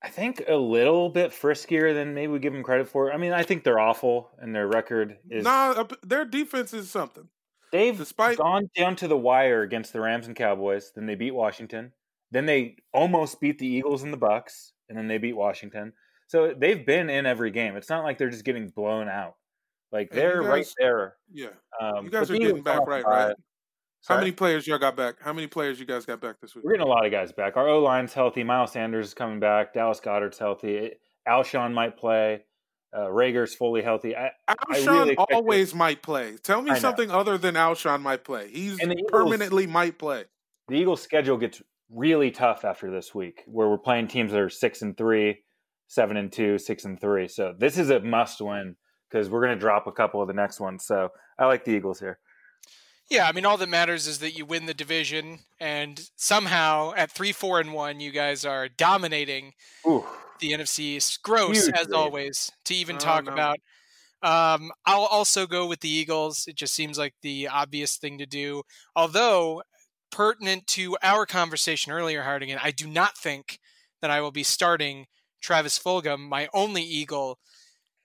I 0.04 0.08
think 0.08 0.42
a 0.48 0.56
little 0.56 1.10
bit 1.10 1.30
friskier 1.30 1.94
than 1.94 2.12
maybe 2.12 2.32
we 2.32 2.40
give 2.40 2.52
them 2.52 2.64
credit 2.64 2.88
for. 2.88 3.12
I 3.12 3.16
mean, 3.18 3.32
I 3.32 3.44
think 3.44 3.62
they're 3.62 3.78
awful, 3.78 4.30
and 4.38 4.52
their 4.52 4.66
record 4.66 5.16
is 5.30 5.44
Nah, 5.44 5.84
their 6.02 6.24
defense 6.24 6.74
is 6.74 6.90
something. 6.90 7.28
They've 7.70 7.96
Despite- 7.96 8.36
gone 8.36 8.68
down 8.76 8.96
to 8.96 9.06
the 9.08 9.16
wire 9.16 9.62
against 9.62 9.92
the 9.92 10.00
Rams 10.00 10.26
and 10.26 10.34
Cowboys. 10.34 10.90
Then 10.94 11.06
they 11.06 11.14
beat 11.14 11.30
Washington. 11.30 11.92
Then 12.32 12.46
they 12.46 12.78
almost 12.92 13.40
beat 13.40 13.58
the 13.60 13.66
Eagles 13.68 14.02
and 14.02 14.12
the 14.12 14.16
Bucks, 14.18 14.72
and 14.92 14.98
then 14.98 15.08
they 15.08 15.18
beat 15.18 15.32
Washington. 15.34 15.92
So 16.28 16.54
they've 16.56 16.84
been 16.86 17.10
in 17.10 17.26
every 17.26 17.50
game. 17.50 17.76
It's 17.76 17.88
not 17.90 18.04
like 18.04 18.18
they're 18.18 18.30
just 18.30 18.44
getting 18.44 18.68
blown 18.68 19.08
out. 19.08 19.34
Like 19.90 20.08
And 20.10 20.18
they're 20.20 20.42
right 20.42 20.66
there. 20.78 21.16
Yeah. 21.32 21.48
Um, 21.80 22.04
You 22.04 22.10
guys 22.10 22.30
are 22.30 22.36
getting 22.38 22.62
back 22.62 22.86
right, 22.86 23.04
right? 23.04 23.28
How 23.28 23.34
Sorry? 24.14 24.20
many 24.20 24.32
players 24.32 24.66
y'all 24.66 24.78
got 24.78 24.96
back? 24.96 25.16
How 25.20 25.32
many 25.32 25.46
players 25.46 25.78
you 25.78 25.86
guys 25.86 26.04
got 26.04 26.20
back 26.20 26.40
this 26.40 26.54
week? 26.54 26.64
We're 26.64 26.72
getting 26.72 26.86
a 26.86 26.90
lot 26.90 27.04
of 27.06 27.12
guys 27.12 27.32
back. 27.32 27.56
Our 27.56 27.68
O 27.68 27.80
line's 27.80 28.12
healthy. 28.12 28.42
Miles 28.44 28.72
Sanders 28.72 29.08
is 29.08 29.14
coming 29.14 29.38
back. 29.40 29.74
Dallas 29.74 30.00
Goedert's 30.00 30.38
healthy. 30.38 30.92
Alshon 31.28 31.72
might 31.72 31.96
play. 31.96 32.44
Uh, 32.94 33.06
Reagor's 33.06 33.54
fully 33.54 33.80
healthy. 33.80 34.14
I, 34.16 34.30
I 34.48 34.54
Alshon 34.72 34.86
really 34.88 35.12
expect 35.12 35.30
it. 35.30 35.34
always 35.34 35.74
might 35.74 36.02
play. 36.02 36.36
Tell 36.42 36.60
me 36.62 36.74
something 36.76 37.10
other 37.10 37.38
than 37.38 37.54
Alshon 37.54 38.02
might 38.02 38.24
play. 38.24 38.48
He's 38.50 38.80
Eagles- 38.82 39.02
permanently 39.08 39.66
might 39.66 39.98
play. 39.98 40.24
the 40.68 40.74
Eagles' 40.76 41.00
schedule 41.02 41.36
gets 41.38 41.62
really 41.92 42.30
tough 42.30 42.64
after 42.64 42.90
this 42.90 43.14
week, 43.14 43.42
where 43.46 43.68
we're 43.68 43.78
playing 43.78 44.08
teams 44.08 44.32
that 44.32 44.40
are 44.40 44.48
six 44.48 44.82
and 44.82 44.96
three, 44.96 45.42
seven 45.88 46.16
and 46.16 46.32
two, 46.32 46.58
six 46.58 46.84
and 46.84 47.00
three. 47.00 47.28
So 47.28 47.54
this 47.58 47.78
is 47.78 47.90
a 47.90 48.00
must-win 48.00 48.76
because 49.10 49.28
we're 49.28 49.42
going 49.44 49.54
to 49.54 49.60
drop 49.60 49.86
a 49.86 49.92
couple 49.92 50.22
of 50.22 50.28
the 50.28 50.34
next 50.34 50.58
ones. 50.60 50.84
So 50.84 51.10
I 51.38 51.46
like 51.46 51.64
the 51.64 51.72
Eagles 51.72 52.00
here. 52.00 52.18
Yeah, 53.10 53.28
I 53.28 53.32
mean, 53.32 53.44
all 53.44 53.58
that 53.58 53.68
matters 53.68 54.06
is 54.06 54.20
that 54.20 54.38
you 54.38 54.46
win 54.46 54.64
the 54.64 54.72
division, 54.72 55.40
and 55.60 56.00
somehow 56.16 56.94
at 56.96 57.10
three, 57.10 57.32
four, 57.32 57.60
and 57.60 57.74
one, 57.74 58.00
you 58.00 58.10
guys 58.10 58.44
are 58.44 58.68
dominating 58.68 59.52
Ooh, 59.86 60.04
the 60.40 60.52
NFC 60.52 60.78
East. 60.80 61.22
Gross 61.22 61.66
Huge 61.66 61.76
as 61.76 61.88
lead. 61.88 61.96
always 61.96 62.50
to 62.64 62.74
even 62.74 62.96
Oh, 62.96 63.00
talk 63.00 63.24
no. 63.24 63.32
about. 63.32 63.58
Um, 64.22 64.70
I'll 64.86 65.04
also 65.04 65.46
go 65.46 65.66
with 65.66 65.80
the 65.80 65.90
Eagles. 65.90 66.44
It 66.46 66.54
just 66.56 66.74
seems 66.74 66.96
like 66.96 67.12
the 67.22 67.48
obvious 67.48 67.96
thing 67.96 68.18
to 68.18 68.24
do. 68.26 68.62
Although 68.94 69.62
pertinent 70.12 70.66
to 70.68 70.96
our 71.02 71.26
conversation 71.26 71.92
earlier, 71.92 72.22
Hardigan, 72.22 72.58
I 72.62 72.70
do 72.70 72.86
not 72.86 73.18
think 73.18 73.58
that 74.00 74.10
I 74.10 74.20
will 74.20 74.30
be 74.30 74.44
starting 74.44 75.06
Travis 75.40 75.78
Fulgham, 75.78 76.28
my 76.28 76.48
only 76.54 76.82
Eagle, 76.82 77.38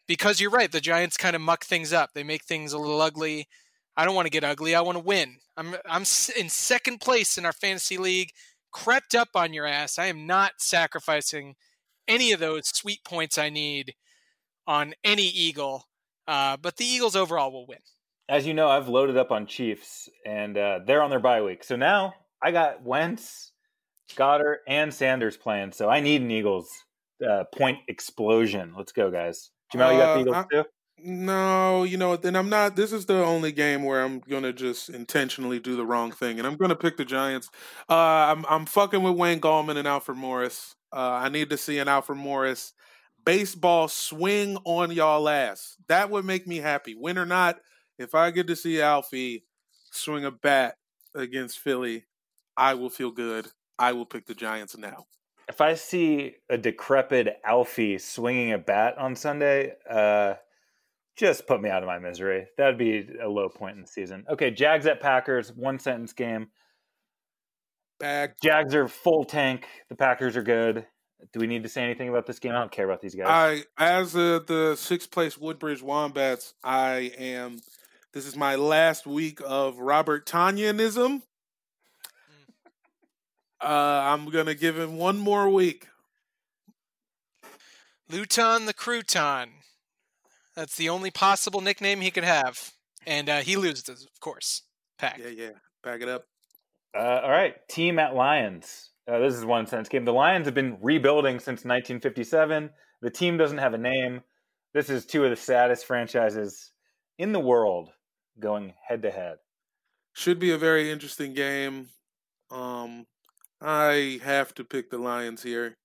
because 0.08 0.40
you're 0.42 0.50
right. 0.50 0.72
The 0.72 0.82
Giants 0.82 1.18
kind 1.18 1.36
of 1.36 1.42
muck 1.42 1.66
things 1.66 1.94
up. 1.94 2.12
They 2.14 2.24
make 2.24 2.44
things 2.44 2.74
a 2.74 2.80
little 2.80 3.02
ugly. 3.02 3.48
I 3.96 4.06
don't 4.06 4.16
want 4.16 4.26
to 4.26 4.32
get 4.32 4.44
ugly. 4.44 4.74
I 4.74 4.82
want 4.82 4.98
to 4.98 5.04
win. 5.04 5.38
I'm 5.56 5.76
I'm 5.86 6.04
in 6.38 6.50
second 6.50 7.00
place 7.00 7.38
in 7.38 7.46
our 7.46 7.54
fantasy 7.54 7.98
league. 7.98 8.30
Crept 8.72 9.16
up 9.16 9.30
on 9.36 9.54
your 9.54 9.66
ass. 9.66 10.00
I 10.00 10.06
am 10.06 10.26
not 10.26 10.54
sacrificing 10.60 11.56
any 12.08 12.32
of 12.32 12.40
those 12.40 12.68
sweet 12.68 13.04
points 13.04 13.38
I 13.38 13.50
need 13.50 13.96
on 14.66 14.94
any 15.04 15.28
Eagle. 15.28 15.86
Uh, 16.28 16.58
but 16.58 16.78
the 16.78 16.86
Eagles 16.86 17.16
overall 17.16 17.52
will 17.52 17.66
win. 17.66 17.80
As 18.30 18.46
you 18.46 18.54
know, 18.54 18.68
I've 18.70 18.90
loaded 18.90 19.18
up 19.18 19.32
on 19.32 19.46
Chiefs, 19.48 20.10
and 20.26 20.58
uh, 20.58 20.80
they're 20.86 21.02
on 21.02 21.10
their 21.10 21.20
bye 21.20 21.42
week. 21.42 21.64
So 21.64 21.76
now 21.76 22.14
I 22.42 22.52
got 22.52 22.84
Wentz, 22.84 23.52
Goedert, 24.16 24.58
and 24.68 24.94
Sanders 24.94 25.38
playing. 25.38 25.72
So 25.72 25.90
I 25.90 26.02
need 26.02 26.22
an 26.22 26.32
Eagles 26.32 26.70
uh, 27.28 27.46
point 27.56 27.80
explosion. 27.88 28.74
Let's 28.78 28.92
go, 28.92 29.10
guys. 29.10 29.52
Jamal, 29.72 29.94
you 29.94 29.98
got 30.00 30.14
the 30.14 30.20
Uh, 30.20 30.22
Eagles 30.22 30.36
I- 30.36 30.56
too? 30.56 30.64
No, 31.00 31.84
you 31.84 31.96
know, 31.96 32.16
then 32.18 32.36
I'm 32.36 32.50
not. 32.50 32.76
This 32.76 32.92
is 32.92 33.06
the 33.06 33.24
only 33.24 33.52
game 33.52 33.84
where 33.84 34.04
I'm 34.04 34.20
gonna 34.20 34.52
just 34.52 34.90
intentionally 34.90 35.60
do 35.60 35.76
the 35.76 35.86
wrong 35.86 36.12
thing, 36.12 36.40
and 36.40 36.48
I'm 36.48 36.56
gonna 36.58 36.76
pick 36.76 36.98
the 36.98 37.06
Giants. 37.06 37.52
Uh, 37.88 37.94
I'm 37.94 38.44
I'm 38.50 38.66
fucking 38.66 39.04
with 39.04 39.14
Wayne 39.16 39.40
Gallman 39.40 39.78
and 39.78 39.88
Alfred 39.88 40.18
Morris. 40.18 40.76
Uh, 40.92 41.20
I 41.22 41.30
need 41.30 41.52
to 41.52 41.58
see 41.58 41.78
an 41.78 41.88
Alfred 41.88 42.18
Morris 42.18 42.74
baseball 43.24 43.88
swing 43.88 44.58
on 44.66 44.90
y'all 44.92 45.30
ass. 45.30 45.78
That 45.88 46.10
would 46.10 46.26
make 46.26 46.48
me 46.48 46.58
happy. 46.58 46.96
Win 46.96 47.20
or 47.20 47.28
not, 47.28 47.60
if 47.98 48.16
I 48.16 48.32
get 48.32 48.48
to 48.48 48.56
see 48.56 48.82
Alfie 48.82 49.44
swing 49.92 50.26
a 50.26 50.32
bat 50.32 50.76
against 51.16 51.60
Philly, 51.60 52.06
I 52.56 52.74
will 52.74 52.90
feel 52.90 53.12
good. 53.12 53.48
I 53.80 53.94
will 53.94 54.06
pick 54.06 54.26
the 54.26 54.36
Giants 54.36 54.78
now. 54.78 55.06
If 55.48 55.62
I 55.62 55.76
see 55.76 56.36
a 56.50 56.58
decrepit 56.58 57.38
Alfie 57.46 58.00
swinging 58.00 58.52
a 58.52 58.58
bat 58.58 58.98
on 58.98 59.16
Sunday, 59.16 59.74
uh, 59.90 60.34
just 61.16 61.48
put 61.48 61.62
me 61.62 61.70
out 61.70 61.84
of 61.84 61.88
my 61.88 62.00
misery. 62.00 62.48
That'd 62.58 62.78
be 62.78 63.08
a 63.22 63.30
low 63.30 63.50
point 63.50 63.76
in 63.76 63.82
the 63.82 63.88
season. 63.88 64.26
Okay, 64.30 64.52
Jags 64.52 64.86
at 64.86 65.00
Packers, 65.00 65.52
one 65.54 65.80
sentence 65.80 66.14
game. 66.14 66.50
Bag. 68.00 68.34
Jags 68.44 68.76
are 68.76 68.88
full 68.88 69.24
tank. 69.24 69.66
The 69.90 69.96
Packers 69.96 70.38
are 70.38 70.44
good. 70.44 70.86
Do 71.34 71.40
we 71.40 71.48
need 71.48 71.64
to 71.64 71.70
say 71.70 71.82
anything 71.82 72.10
about 72.10 72.28
this 72.28 72.38
game? 72.38 72.52
I 72.52 72.60
don't 72.60 72.72
care 72.72 72.86
about 72.86 73.02
these 73.02 73.16
guys. 73.16 73.26
I, 73.28 73.64
as 73.84 74.16
uh, 74.16 74.40
the 74.46 74.76
sixth 74.76 75.10
place 75.10 75.38
Woodbridge 75.38 75.82
Wombats, 75.82 76.54
I 76.64 77.12
am. 77.18 77.60
This 78.14 78.26
is 78.26 78.36
my 78.36 78.56
last 78.56 79.06
week 79.06 79.42
of 79.46 79.80
Robert 79.80 80.26
Tonyanism. 80.26 81.22
Uh, 83.62 83.66
I'm 83.66 84.30
gonna 84.30 84.56
give 84.56 84.78
him 84.78 84.98
one 84.98 85.18
more 85.18 85.50
week. 85.50 85.88
Luton 88.10 88.66
the 88.66 88.74
Crouton. 88.74 89.50
That's 90.56 90.78
the 90.78 90.90
only 90.90 91.12
possible 91.12 91.60
nickname 91.60 92.02
he 92.02 92.12
could 92.12 92.24
have. 92.24 92.72
And 93.06 93.30
uh, 93.30 93.40
he 93.40 93.58
loses, 93.58 93.90
of 93.90 94.20
course. 94.22 94.64
Pack. 94.98 95.20
Yeah, 95.20 95.28
yeah. 95.28 95.52
Back 95.84 96.02
it 96.02 96.10
up. 96.10 96.26
Uh, 96.98 97.22
all 97.24 97.30
right, 97.30 97.56
team 97.68 98.00
at 98.00 98.16
Lions. 98.16 98.92
Uh, 99.08 99.20
this 99.20 99.36
is 99.36 99.46
one 99.46 99.68
sentence 99.68 99.90
game. 99.90 100.06
The 100.06 100.14
Lions 100.14 100.46
have 100.46 100.56
been 100.56 100.78
rebuilding 100.82 101.40
since 101.40 101.66
1957. 101.66 102.70
The 103.02 103.10
team 103.10 103.38
doesn't 103.38 103.58
have 103.58 103.74
a 103.74 103.78
name. 103.78 104.22
This 104.74 104.90
is 104.90 105.06
two 105.06 105.24
of 105.24 105.30
the 105.30 105.36
saddest 105.36 105.86
franchises 105.86 106.72
in 107.18 107.34
the 107.34 107.40
world 107.40 107.92
going 108.40 108.74
head 108.88 109.02
to 109.04 109.12
head. 109.12 109.38
Should 110.14 110.40
be 110.40 110.52
a 110.52 110.58
very 110.58 110.90
interesting 110.92 111.34
game. 111.34 111.90
Um, 112.52 113.06
I 113.62 114.20
have 114.24 114.54
to 114.56 114.64
pick 114.64 114.90
the 114.90 114.98
Lions 114.98 115.44
here. 115.44 115.76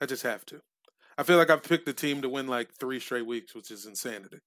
I 0.00 0.06
just 0.06 0.22
have 0.22 0.44
to. 0.46 0.60
I 1.16 1.22
feel 1.22 1.38
like 1.38 1.50
I've 1.50 1.62
picked 1.62 1.86
the 1.86 1.92
team 1.92 2.22
to 2.22 2.28
win 2.28 2.46
like 2.46 2.74
three 2.74 2.98
straight 3.00 3.26
weeks, 3.26 3.54
which 3.54 3.70
is 3.70 3.86
insanity. 3.86 4.38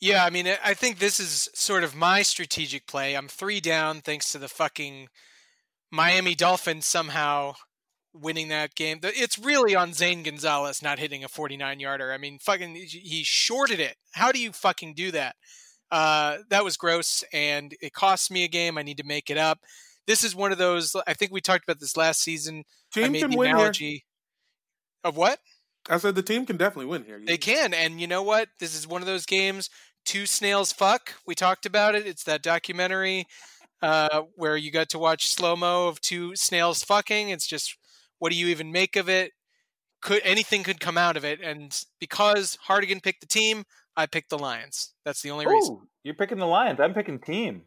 Yeah, 0.00 0.24
I 0.24 0.30
mean, 0.30 0.48
I- 0.48 0.58
I 0.62 0.74
think 0.74 0.98
this 0.98 1.20
is 1.20 1.48
sort 1.54 1.84
of 1.84 1.94
my 1.94 2.22
strategic 2.22 2.86
play. 2.86 3.14
I'm 3.16 3.28
three 3.28 3.60
down 3.60 4.00
thanks 4.00 4.32
to 4.32 4.38
the 4.38 4.48
fucking 4.48 5.08
Miami 5.90 6.34
Dolphins 6.34 6.86
somehow 6.86 7.54
winning 8.14 8.48
that 8.48 8.74
game. 8.74 9.00
It's 9.02 9.38
really 9.38 9.74
on 9.74 9.92
Zane 9.92 10.22
Gonzalez 10.22 10.82
not 10.82 10.98
hitting 10.98 11.24
a 11.24 11.28
49 11.28 11.80
yarder. 11.80 12.12
I 12.12 12.18
mean, 12.18 12.38
fucking, 12.38 12.74
he 12.74 13.22
shorted 13.24 13.80
it. 13.80 13.96
How 14.12 14.32
do 14.32 14.40
you 14.40 14.52
fucking 14.52 14.94
do 14.94 15.10
that? 15.12 15.36
Uh, 15.90 16.38
that 16.48 16.64
was 16.64 16.76
gross, 16.76 17.22
and 17.32 17.74
it 17.82 17.92
cost 17.92 18.30
me 18.30 18.44
a 18.44 18.48
game. 18.48 18.78
I 18.78 18.82
need 18.82 18.96
to 18.98 19.04
make 19.04 19.28
it 19.30 19.36
up. 19.36 19.58
This 20.06 20.24
is 20.24 20.34
one 20.34 20.50
of 20.52 20.58
those. 20.58 20.96
I 21.06 21.14
think 21.14 21.32
we 21.32 21.40
talked 21.40 21.64
about 21.64 21.80
this 21.80 21.96
last 21.96 22.22
season. 22.22 22.64
I 22.96 23.00
Team 23.00 23.12
made 23.12 23.20
can 23.22 23.30
the 23.30 23.36
win 23.36 23.48
here. 23.48 23.56
analogy 23.56 24.04
of 25.04 25.16
what 25.16 25.38
I 25.88 25.98
said 25.98 26.14
the 26.14 26.22
team 26.22 26.46
can 26.46 26.56
definitely 26.56 26.86
win 26.86 27.04
here. 27.04 27.20
they 27.24 27.36
can, 27.36 27.74
and 27.74 28.00
you 28.00 28.06
know 28.06 28.22
what? 28.22 28.48
This 28.58 28.74
is 28.74 28.86
one 28.86 29.02
of 29.02 29.06
those 29.06 29.26
games. 29.26 29.68
Two 30.04 30.26
snails 30.26 30.72
fuck. 30.72 31.14
We 31.26 31.34
talked 31.34 31.66
about 31.66 31.94
it. 31.94 32.06
It's 32.06 32.24
that 32.24 32.42
documentary 32.42 33.26
uh, 33.82 34.22
where 34.36 34.56
you 34.56 34.70
got 34.70 34.88
to 34.90 34.98
watch 34.98 35.28
slow 35.28 35.56
mo 35.56 35.88
of 35.88 36.00
two 36.00 36.34
snails 36.36 36.82
fucking. 36.84 37.28
It's 37.30 37.46
just, 37.46 37.76
what 38.22 38.30
do 38.30 38.38
you 38.38 38.46
even 38.46 38.70
make 38.70 38.94
of 38.94 39.08
it? 39.08 39.32
Could 40.00 40.20
anything 40.22 40.62
could 40.62 40.78
come 40.78 40.96
out 40.96 41.16
of 41.16 41.24
it? 41.24 41.40
And 41.42 41.76
because 41.98 42.56
Hardigan 42.68 43.02
picked 43.02 43.20
the 43.20 43.26
team, 43.26 43.64
I 43.96 44.06
picked 44.06 44.30
the 44.30 44.38
Lions. 44.38 44.94
That's 45.04 45.22
the 45.22 45.32
only 45.32 45.44
reason. 45.44 45.80
You're 46.04 46.14
picking 46.14 46.38
the 46.38 46.46
Lions. 46.46 46.78
I'm 46.78 46.94
picking 46.94 47.18
team. 47.18 47.62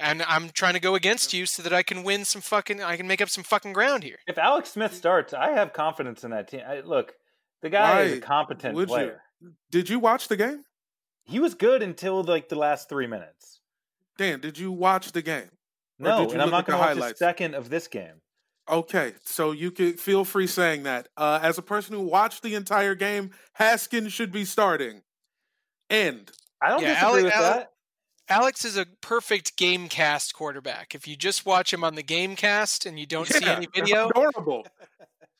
And 0.00 0.24
I'm 0.24 0.50
trying 0.50 0.74
to 0.74 0.80
go 0.80 0.96
against 0.96 1.32
you 1.32 1.46
so 1.46 1.62
that 1.62 1.72
I 1.72 1.84
can 1.84 2.02
win 2.02 2.24
some 2.24 2.42
fucking. 2.42 2.82
I 2.82 2.96
can 2.96 3.06
make 3.06 3.20
up 3.20 3.28
some 3.28 3.44
fucking 3.44 3.72
ground 3.72 4.02
here. 4.02 4.18
If 4.26 4.36
Alex 4.36 4.72
Smith 4.72 4.94
starts, 4.94 5.32
I 5.32 5.50
have 5.50 5.72
confidence 5.72 6.24
in 6.24 6.32
that 6.32 6.48
team. 6.48 6.62
I, 6.68 6.80
look, 6.80 7.14
the 7.60 7.70
guy 7.70 8.00
is 8.02 8.18
a 8.18 8.20
competent 8.20 8.74
would 8.74 8.88
you? 8.88 8.94
player. 8.94 9.22
Did 9.70 9.88
you 9.88 10.00
watch 10.00 10.26
the 10.26 10.36
game? 10.36 10.64
He 11.22 11.38
was 11.38 11.54
good 11.54 11.84
until 11.84 12.24
like 12.24 12.48
the 12.48 12.56
last 12.56 12.88
three 12.88 13.06
minutes. 13.06 13.60
Dan, 14.18 14.40
did 14.40 14.58
you 14.58 14.72
watch 14.72 15.12
the 15.12 15.22
game? 15.22 15.50
Or 16.00 16.04
No, 16.04 16.18
did 16.18 16.30
you 16.30 16.32
and 16.32 16.42
I'm 16.42 16.50
not 16.50 16.60
at 16.60 16.66
the 16.66 16.72
going 16.72 16.96
to 16.96 17.00
watch 17.00 17.12
a 17.12 17.16
second 17.16 17.54
of 17.54 17.70
this 17.70 17.86
game. 17.86 18.22
Okay, 18.70 19.14
so 19.24 19.50
you 19.52 19.70
could 19.70 19.98
feel 19.98 20.24
free 20.24 20.46
saying 20.46 20.84
that. 20.84 21.08
Uh, 21.16 21.40
as 21.42 21.58
a 21.58 21.62
person 21.62 21.94
who 21.94 22.02
watched 22.02 22.42
the 22.42 22.54
entire 22.54 22.94
game, 22.94 23.30
Haskins 23.54 24.12
should 24.12 24.30
be 24.32 24.44
starting. 24.44 25.02
End. 25.90 26.30
I 26.60 26.68
don't 26.68 26.80
Yeah, 26.82 26.94
disagree 26.94 27.18
Ale- 27.18 27.24
with 27.24 27.34
Ale- 27.34 27.42
that. 27.42 27.72
Alex 28.28 28.64
is 28.64 28.76
a 28.76 28.86
perfect 29.02 29.56
GameCast 29.58 30.32
quarterback. 30.32 30.94
If 30.94 31.08
you 31.08 31.16
just 31.16 31.44
watch 31.44 31.72
him 31.72 31.82
on 31.84 31.96
the 31.96 32.04
GameCast 32.04 32.86
and 32.86 32.98
you 32.98 33.04
don't 33.04 33.26
see 33.26 33.44
any 33.44 33.66
video, 33.74 34.08
Adorable. 34.08 34.66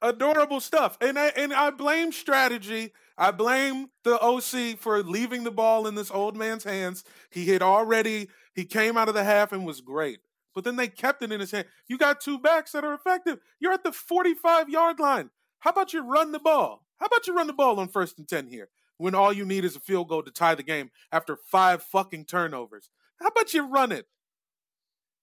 Adorable 0.03 0.61
stuff. 0.61 0.99
And 1.01 1.17
I 1.19 1.29
and 1.29 1.55
I 1.55 1.71
blame 1.71 2.11
strategy. 2.11 2.93
I 3.17 3.31
blame 3.31 3.91
the 4.03 4.19
OC 4.21 4.77
for 4.77 5.01
leaving 5.05 5.45
the 5.45 5.53
ball 5.53 5.87
in 5.87 5.95
this 5.95 6.11
old 6.11 6.37
man's 6.37 6.65
hands. 6.65 7.05
He 7.31 7.47
had 7.47 7.63
already 7.63 8.29
he 8.53 8.65
came 8.65 8.97
out 8.97 9.09
of 9.09 9.15
the 9.15 9.23
half 9.25 9.53
and 9.53 9.65
was 9.65 9.81
great. 9.81 10.19
But 10.55 10.65
then 10.65 10.77
they 10.77 10.89
kept 10.89 11.23
it 11.23 11.33
in 11.33 11.41
his 11.41 11.51
hand. 11.51 11.67
You 11.89 11.97
got 11.99 12.21
two 12.21 12.39
backs 12.39 12.73
that 12.73 12.85
are 12.85 12.95
effective. 12.95 13.39
You're 13.61 13.73
at 13.73 13.85
the 13.85 13.93
45 13.93 14.69
yard 14.69 15.01
line. 15.01 15.31
How 15.61 15.71
about 15.71 15.93
you 15.93 16.03
run 16.03 16.33
the 16.33 16.39
ball? 16.39 16.85
How 16.99 17.07
about 17.07 17.27
you 17.27 17.35
run 17.35 17.47
the 17.47 17.53
ball 17.53 17.81
on 17.81 17.89
first 17.89 18.19
and 18.19 18.29
10 18.29 18.49
here 18.49 18.69
when 18.99 19.15
all 19.15 19.33
you 19.33 19.45
need 19.45 19.65
is 19.65 19.77
a 19.77 19.81
field 19.81 20.09
goal 20.09 20.23
to 20.23 20.31
tie 20.31 20.55
the 20.55 20.63
game 20.63 20.91
after 21.11 21.37
five 21.37 21.83
fucking 21.83 22.27
turnovers? 22.27 22.91
How 23.21 23.29
about 23.29 23.55
you 23.55 23.67
run 23.67 23.93
it? 23.93 24.07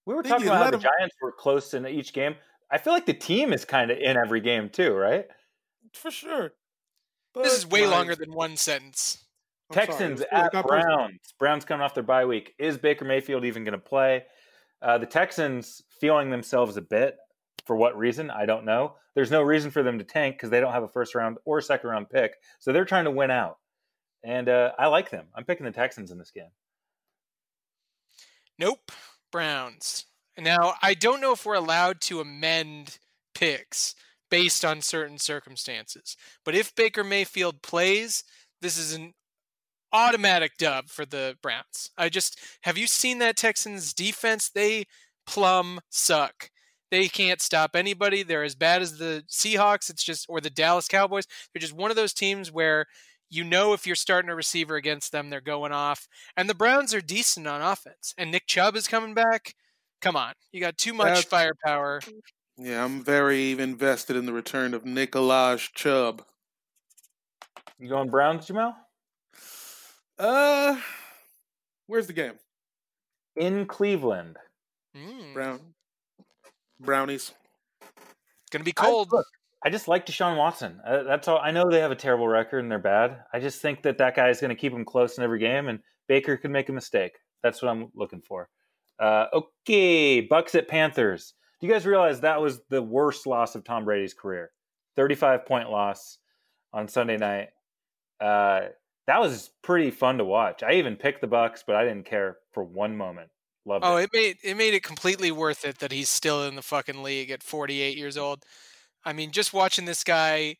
We 0.05 0.15
were 0.15 0.23
Then 0.23 0.31
talking 0.31 0.47
about 0.47 0.63
how 0.65 0.71
the 0.71 0.77
him- 0.77 0.83
Giants 0.99 1.15
were 1.21 1.31
close 1.31 1.73
in 1.73 1.85
each 1.87 2.13
game. 2.13 2.35
I 2.71 2.77
feel 2.77 2.93
like 2.93 3.05
the 3.05 3.13
team 3.13 3.53
is 3.53 3.65
kind 3.65 3.91
of 3.91 3.97
in 3.97 4.17
every 4.17 4.41
game 4.41 4.69
too, 4.69 4.93
right? 4.93 5.27
For 5.93 6.11
sure. 6.11 6.53
this 7.35 7.53
is 7.57 7.67
way 7.67 7.81
Lions- 7.81 7.91
longer 7.93 8.15
than 8.15 8.33
one 8.33 8.57
sentence. 8.57 9.23
I'm 9.71 9.75
Texans 9.75 10.21
it's 10.21 10.29
cool. 10.31 10.39
It 10.39 10.45
at 10.45 10.51
got 10.51 10.67
personal. 10.67 10.97
Browns. 10.97 11.19
Browns 11.37 11.65
coming 11.65 11.83
off 11.83 11.93
their 11.93 12.03
bye 12.03 12.25
week. 12.25 12.55
Is 12.57 12.77
Baker 12.77 13.05
Mayfield 13.05 13.45
even 13.45 13.63
going 13.63 13.73
to 13.73 13.77
play? 13.77 14.25
Uh, 14.81 14.97
the 14.97 15.05
Texans 15.05 15.83
feeling 15.99 16.29
themselves 16.29 16.77
a 16.77 16.81
bit. 16.81 17.17
For 17.65 17.75
what 17.75 17.97
reason? 17.97 18.31
I 18.31 18.45
don't 18.45 18.65
know. 18.65 18.95
There's 19.13 19.29
no 19.29 19.41
reason 19.43 19.69
for 19.69 19.83
them 19.83 19.99
to 19.99 20.03
tank 20.03 20.35
because 20.35 20.49
they 20.49 20.59
don't 20.59 20.73
have 20.73 20.83
a 20.83 20.87
first 20.87 21.13
round 21.13 21.37
or 21.45 21.61
second 21.61 21.89
round 21.89 22.09
pick. 22.09 22.33
So 22.59 22.71
they're 22.71 22.85
trying 22.85 23.05
to 23.05 23.11
win 23.11 23.29
out. 23.29 23.57
And 24.23 24.49
uh, 24.49 24.71
I 24.79 24.87
like 24.87 25.11
them. 25.11 25.27
I'm 25.35 25.45
picking 25.45 25.65
the 25.65 25.71
Texans 25.71 26.09
in 26.09 26.17
this 26.17 26.31
game. 26.31 26.49
Nope, 28.57 28.91
Browns. 29.31 30.05
Now, 30.37 30.73
I 30.81 30.93
don't 30.93 31.21
know 31.21 31.33
if 31.33 31.45
we're 31.45 31.53
allowed 31.53 32.01
to 32.01 32.19
amend 32.21 32.97
picks 33.35 33.95
based 34.29 34.65
on 34.65 34.81
certain 34.81 35.17
circumstances, 35.17 36.17
but 36.43 36.55
if 36.55 36.75
Baker 36.75 37.03
Mayfield 37.03 37.61
plays, 37.61 38.23
this 38.61 38.77
is 38.77 38.93
an 38.93 39.13
automatic 39.91 40.57
dub 40.57 40.89
for 40.89 41.05
the 41.05 41.35
Browns. 41.41 41.91
I 41.97 42.09
just 42.09 42.39
have 42.61 42.77
you 42.77 42.87
seen 42.87 43.19
that 43.19 43.37
Texans 43.37 43.93
defense? 43.93 44.49
They 44.49 44.85
plumb 45.25 45.79
suck. 45.89 46.49
They 46.91 47.07
can't 47.07 47.41
stop 47.41 47.75
anybody. 47.75 48.23
They're 48.23 48.43
as 48.43 48.55
bad 48.55 48.81
as 48.81 48.97
the 48.97 49.23
Seahawks. 49.29 49.89
It's 49.89 50.03
just 50.03 50.25
or 50.27 50.41
the 50.41 50.49
Dallas 50.49 50.87
Cowboys. 50.87 51.25
They're 51.53 51.61
just 51.61 51.73
one 51.73 51.91
of 51.91 51.95
those 51.97 52.13
teams 52.13 52.51
where 52.51 52.85
you 53.29 53.43
know 53.43 53.73
if 53.73 53.85
you're 53.85 53.95
starting 53.95 54.31
a 54.31 54.35
receiver 54.35 54.75
against 54.75 55.11
them, 55.11 55.29
they're 55.29 55.41
going 55.41 55.71
off. 55.71 56.07
And 56.35 56.49
the 56.49 56.55
Browns 56.55 56.93
are 56.93 57.01
decent 57.01 57.47
on 57.47 57.61
offense. 57.61 58.13
And 58.17 58.31
Nick 58.31 58.47
Chubb 58.47 58.75
is 58.75 58.87
coming 58.87 59.13
back. 59.13 59.53
Come 60.01 60.15
on, 60.15 60.33
you 60.51 60.59
got 60.61 60.77
too 60.77 60.93
much 60.93 61.07
That's- 61.07 61.25
firepower. 61.25 62.01
Yeah, 62.61 62.83
I'm 62.83 63.01
very 63.03 63.51
invested 63.51 64.15
in 64.17 64.25
the 64.25 64.33
return 64.33 64.73
of 64.73 64.83
Nicolaj 64.83 65.71
Chubb. 65.73 66.25
You 67.77 67.87
going 67.87 68.09
Browns, 68.09 68.47
Jamal? 68.47 68.75
Uh, 70.19 70.75
where's 71.87 72.07
the 72.07 72.13
game? 72.13 72.33
In 73.35 73.65
Cleveland. 73.65 74.37
Mm, 74.95 75.33
Brown 75.33 75.59
Brownies. 76.79 77.31
gonna 78.51 78.63
be 78.63 78.73
I- 78.77 78.81
cold. 78.85 79.11
look, 79.11 79.25
I 79.63 79.69
just 79.69 79.87
like 79.87 80.05
Deshaun 80.05 80.37
Watson. 80.37 80.79
Uh, 80.85 81.03
that's 81.03 81.27
all. 81.27 81.37
I 81.39 81.51
know 81.51 81.69
they 81.69 81.79
have 81.79 81.91
a 81.91 81.95
terrible 81.95 82.27
record 82.27 82.59
and 82.59 82.71
they're 82.71 82.79
bad. 82.79 83.23
I 83.33 83.39
just 83.39 83.61
think 83.61 83.81
that 83.83 83.97
that 83.99 84.15
guy 84.15 84.29
is 84.29 84.39
going 84.41 84.49
to 84.49 84.55
keep 84.55 84.71
them 84.73 84.85
close 84.85 85.17
in 85.17 85.23
every 85.23 85.39
game, 85.39 85.67
and 85.67 85.79
Baker 86.07 86.37
could 86.37 86.51
make 86.51 86.69
a 86.69 86.73
mistake. 86.73 87.13
That's 87.43 87.61
what 87.61 87.69
I'm 87.69 87.89
looking 87.93 88.21
for. 88.21 88.49
Uh, 88.99 89.27
okay, 89.33 90.21
Bucks 90.21 90.55
at 90.55 90.67
Panthers. 90.67 91.33
Do 91.59 91.67
you 91.67 91.73
guys 91.73 91.85
realize 91.85 92.21
that 92.21 92.41
was 92.41 92.61
the 92.69 92.81
worst 92.81 93.27
loss 93.27 93.55
of 93.55 93.63
Tom 93.65 93.83
Brady's 93.85 94.13
career? 94.13 94.51
35 94.95 95.45
point 95.45 95.69
loss 95.69 96.17
on 96.73 96.87
Sunday 96.87 97.17
night. 97.17 97.49
Uh, 98.19 98.67
that 99.09 99.19
was 99.19 99.49
pretty 99.63 99.89
fun 99.89 100.19
to 100.19 100.23
watch. 100.23 100.61
I 100.61 100.73
even 100.73 100.95
picked 100.95 101.21
the 101.21 101.27
Bucks, 101.27 101.63
but 101.65 101.75
I 101.75 101.83
didn't 101.83 102.05
care 102.05 102.37
for 102.53 102.63
one 102.63 102.95
moment. 102.95 103.31
Loved 103.65 103.83
Oh, 103.83 103.97
it. 103.97 104.03
it 104.03 104.09
made 104.13 104.37
it 104.43 104.55
made 104.55 104.73
it 104.75 104.83
completely 104.83 105.31
worth 105.31 105.65
it 105.65 105.79
that 105.79 105.91
he's 105.91 106.09
still 106.09 106.43
in 106.47 106.55
the 106.55 106.61
fucking 106.61 107.01
league 107.01 107.31
at 107.31 107.41
48 107.41 107.97
years 107.97 108.17
old. 108.17 108.45
I 109.03 109.13
mean, 109.13 109.31
just 109.31 109.51
watching 109.51 109.85
this 109.85 110.03
guy 110.03 110.57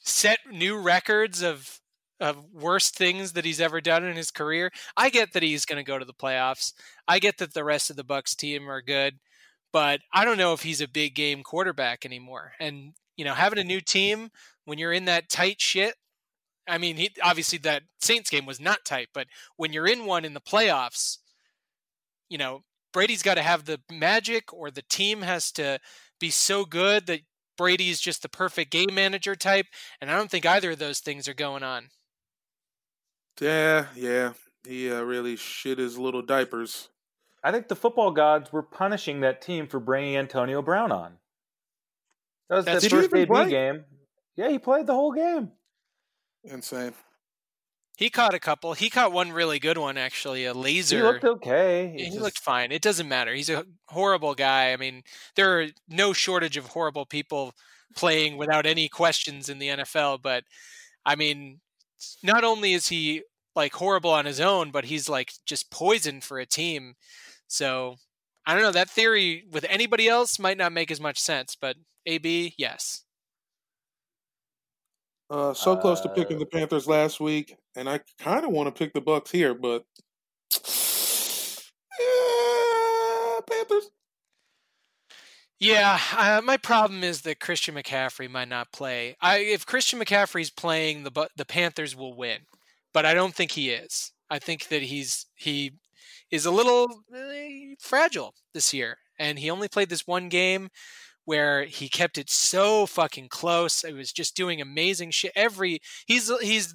set 0.00 0.38
new 0.50 0.78
records 0.80 1.42
of 1.42 1.78
of 2.20 2.42
worst 2.54 2.96
things 2.96 3.34
that 3.34 3.44
he's 3.44 3.60
ever 3.60 3.82
done 3.82 4.02
in 4.02 4.16
his 4.16 4.30
career. 4.30 4.70
I 4.96 5.10
get 5.10 5.32
that 5.34 5.42
he's 5.42 5.66
going 5.66 5.76
to 5.76 5.84
go 5.84 5.98
to 5.98 6.06
the 6.06 6.14
playoffs. 6.14 6.72
I 7.06 7.18
get 7.18 7.36
that 7.38 7.52
the 7.52 7.64
rest 7.64 7.90
of 7.90 7.96
the 7.96 8.02
Bucks 8.02 8.34
team 8.34 8.70
are 8.70 8.82
good, 8.82 9.18
but 9.74 10.00
I 10.12 10.24
don't 10.24 10.38
know 10.38 10.54
if 10.54 10.62
he's 10.62 10.80
a 10.80 10.88
big 10.88 11.14
game 11.14 11.42
quarterback 11.42 12.06
anymore. 12.06 12.54
And 12.58 12.94
you 13.18 13.26
know, 13.26 13.34
having 13.34 13.58
a 13.58 13.64
new 13.64 13.82
team 13.82 14.30
when 14.64 14.78
you're 14.78 14.92
in 14.94 15.04
that 15.04 15.28
tight 15.28 15.60
shit. 15.60 15.94
I 16.68 16.78
mean, 16.78 16.96
he 16.96 17.10
obviously 17.22 17.58
that 17.60 17.82
Saints 18.00 18.30
game 18.30 18.46
was 18.46 18.60
not 18.60 18.84
tight, 18.84 19.08
but 19.14 19.26
when 19.56 19.72
you're 19.72 19.86
in 19.86 20.06
one 20.06 20.24
in 20.24 20.34
the 20.34 20.40
playoffs, 20.40 21.18
you 22.28 22.38
know, 22.38 22.62
Brady's 22.92 23.22
got 23.22 23.34
to 23.34 23.42
have 23.42 23.64
the 23.64 23.80
magic 23.90 24.52
or 24.52 24.70
the 24.70 24.82
team 24.82 25.22
has 25.22 25.50
to 25.52 25.78
be 26.20 26.30
so 26.30 26.64
good 26.64 27.06
that 27.06 27.20
Brady's 27.56 28.00
just 28.00 28.22
the 28.22 28.28
perfect 28.28 28.70
game 28.70 28.94
manager 28.94 29.34
type. 29.34 29.66
And 30.00 30.10
I 30.10 30.16
don't 30.16 30.30
think 30.30 30.46
either 30.46 30.72
of 30.72 30.78
those 30.78 31.00
things 31.00 31.28
are 31.28 31.34
going 31.34 31.62
on. 31.62 31.88
Yeah, 33.40 33.86
yeah. 33.94 34.32
He 34.66 34.90
uh, 34.90 35.02
really 35.02 35.36
shit 35.36 35.78
his 35.78 35.98
little 35.98 36.22
diapers. 36.22 36.88
I 37.42 37.52
think 37.52 37.68
the 37.68 37.76
football 37.76 38.10
gods 38.10 38.52
were 38.52 38.62
punishing 38.62 39.20
that 39.20 39.40
team 39.40 39.68
for 39.68 39.78
bringing 39.80 40.16
Antonio 40.16 40.60
Brown 40.60 40.90
on. 40.90 41.18
That 42.48 42.56
was 42.56 42.64
That's 42.64 42.84
the 42.84 42.90
first 42.90 43.08
even 43.10 43.20
AB 43.20 43.26
play? 43.26 43.50
game. 43.50 43.84
Yeah, 44.36 44.48
he 44.50 44.58
played 44.58 44.86
the 44.86 44.94
whole 44.94 45.12
game. 45.12 45.52
Insane. 46.50 46.94
He 47.96 48.10
caught 48.10 48.32
a 48.32 48.38
couple. 48.38 48.74
He 48.74 48.90
caught 48.90 49.10
one 49.10 49.32
really 49.32 49.58
good 49.58 49.76
one, 49.76 49.98
actually, 49.98 50.44
a 50.44 50.54
laser. 50.54 50.98
He 50.98 51.02
looked 51.02 51.24
okay. 51.24 51.92
He 51.96 52.04
he 52.04 52.10
just- 52.10 52.20
looked 52.20 52.38
fine. 52.38 52.70
It 52.70 52.80
doesn't 52.80 53.08
matter. 53.08 53.34
He's 53.34 53.50
a 53.50 53.66
horrible 53.88 54.34
guy. 54.36 54.72
I 54.72 54.76
mean, 54.76 55.02
there 55.34 55.60
are 55.60 55.66
no 55.88 56.12
shortage 56.12 56.56
of 56.56 56.66
horrible 56.66 57.06
people 57.06 57.54
playing 57.96 58.36
without 58.36 58.66
any 58.66 58.88
questions 58.88 59.48
in 59.48 59.58
the 59.58 59.68
NFL. 59.68 60.18
But 60.22 60.44
I 61.04 61.16
mean, 61.16 61.60
not 62.22 62.44
only 62.44 62.72
is 62.72 62.88
he 62.88 63.24
like 63.56 63.74
horrible 63.74 64.10
on 64.10 64.26
his 64.26 64.38
own, 64.38 64.70
but 64.70 64.84
he's 64.84 65.08
like 65.08 65.32
just 65.44 65.70
poison 65.72 66.20
for 66.20 66.38
a 66.38 66.46
team. 66.46 66.94
So 67.48 67.96
I 68.46 68.54
don't 68.54 68.62
know. 68.62 68.70
That 68.70 68.90
theory 68.90 69.44
with 69.50 69.66
anybody 69.68 70.08
else 70.08 70.38
might 70.38 70.56
not 70.56 70.72
make 70.72 70.92
as 70.92 71.00
much 71.00 71.18
sense, 71.18 71.56
but 71.60 71.76
AB, 72.06 72.54
yes. 72.56 73.02
Uh, 75.30 75.52
so 75.52 75.76
close 75.76 76.00
to 76.00 76.08
picking 76.08 76.36
Uh, 76.36 76.40
the 76.40 76.46
Panthers 76.46 76.86
last 76.86 77.20
week, 77.20 77.56
and 77.76 77.88
I 77.88 78.00
kind 78.18 78.44
of 78.44 78.50
want 78.50 78.74
to 78.74 78.78
pick 78.78 78.94
the 78.94 79.00
Bucks 79.00 79.30
here, 79.30 79.54
but 79.54 79.84
yeah, 82.00 83.40
Panthers. 83.48 83.90
Yeah, 85.60 85.98
uh, 86.16 86.40
my 86.44 86.56
problem 86.56 87.02
is 87.02 87.22
that 87.22 87.40
Christian 87.40 87.74
McCaffrey 87.74 88.30
might 88.30 88.48
not 88.48 88.72
play. 88.72 89.16
I 89.20 89.38
if 89.38 89.66
Christian 89.66 89.98
McCaffrey's 89.98 90.50
playing, 90.50 91.02
the 91.02 91.28
the 91.36 91.44
Panthers 91.44 91.96
will 91.96 92.14
win, 92.16 92.42
but 92.94 93.04
I 93.04 93.12
don't 93.14 93.34
think 93.34 93.52
he 93.52 93.70
is. 93.70 94.12
I 94.30 94.38
think 94.38 94.68
that 94.68 94.82
he's 94.82 95.26
he 95.34 95.72
is 96.30 96.46
a 96.46 96.50
little 96.50 97.02
eh, 97.14 97.74
fragile 97.80 98.34
this 98.54 98.72
year, 98.72 98.98
and 99.18 99.38
he 99.38 99.50
only 99.50 99.68
played 99.68 99.88
this 99.90 100.06
one 100.06 100.28
game 100.28 100.68
where 101.28 101.66
he 101.66 101.90
kept 101.90 102.16
it 102.16 102.30
so 102.30 102.86
fucking 102.86 103.28
close. 103.28 103.84
It 103.84 103.92
was 103.92 104.12
just 104.12 104.34
doing 104.34 104.62
amazing 104.62 105.10
shit. 105.10 105.32
Every 105.36 105.80
he's 106.06 106.32
he's 106.40 106.74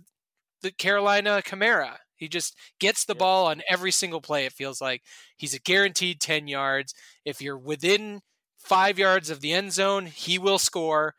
the 0.61 0.71
Carolina 0.71 1.41
Kamara. 1.43 1.97
He 2.15 2.27
just 2.27 2.55
gets 2.79 3.03
the 3.03 3.15
Yeah. 3.15 3.17
ball 3.17 3.47
on 3.47 3.63
every 3.67 3.89
single 3.89 4.21
play. 4.21 4.45
It 4.45 4.53
feels 4.53 4.79
like 4.79 5.01
he's 5.37 5.55
a 5.55 5.59
guaranteed 5.59 6.21
ten 6.21 6.47
yards. 6.47 6.93
If 7.25 7.41
you're 7.41 7.57
within 7.57 8.21
five 8.59 8.99
yards 8.99 9.31
of 9.31 9.41
the 9.41 9.53
end 9.53 9.73
zone, 9.73 10.05
he 10.05 10.37
will 10.37 10.59
score. 10.59 11.15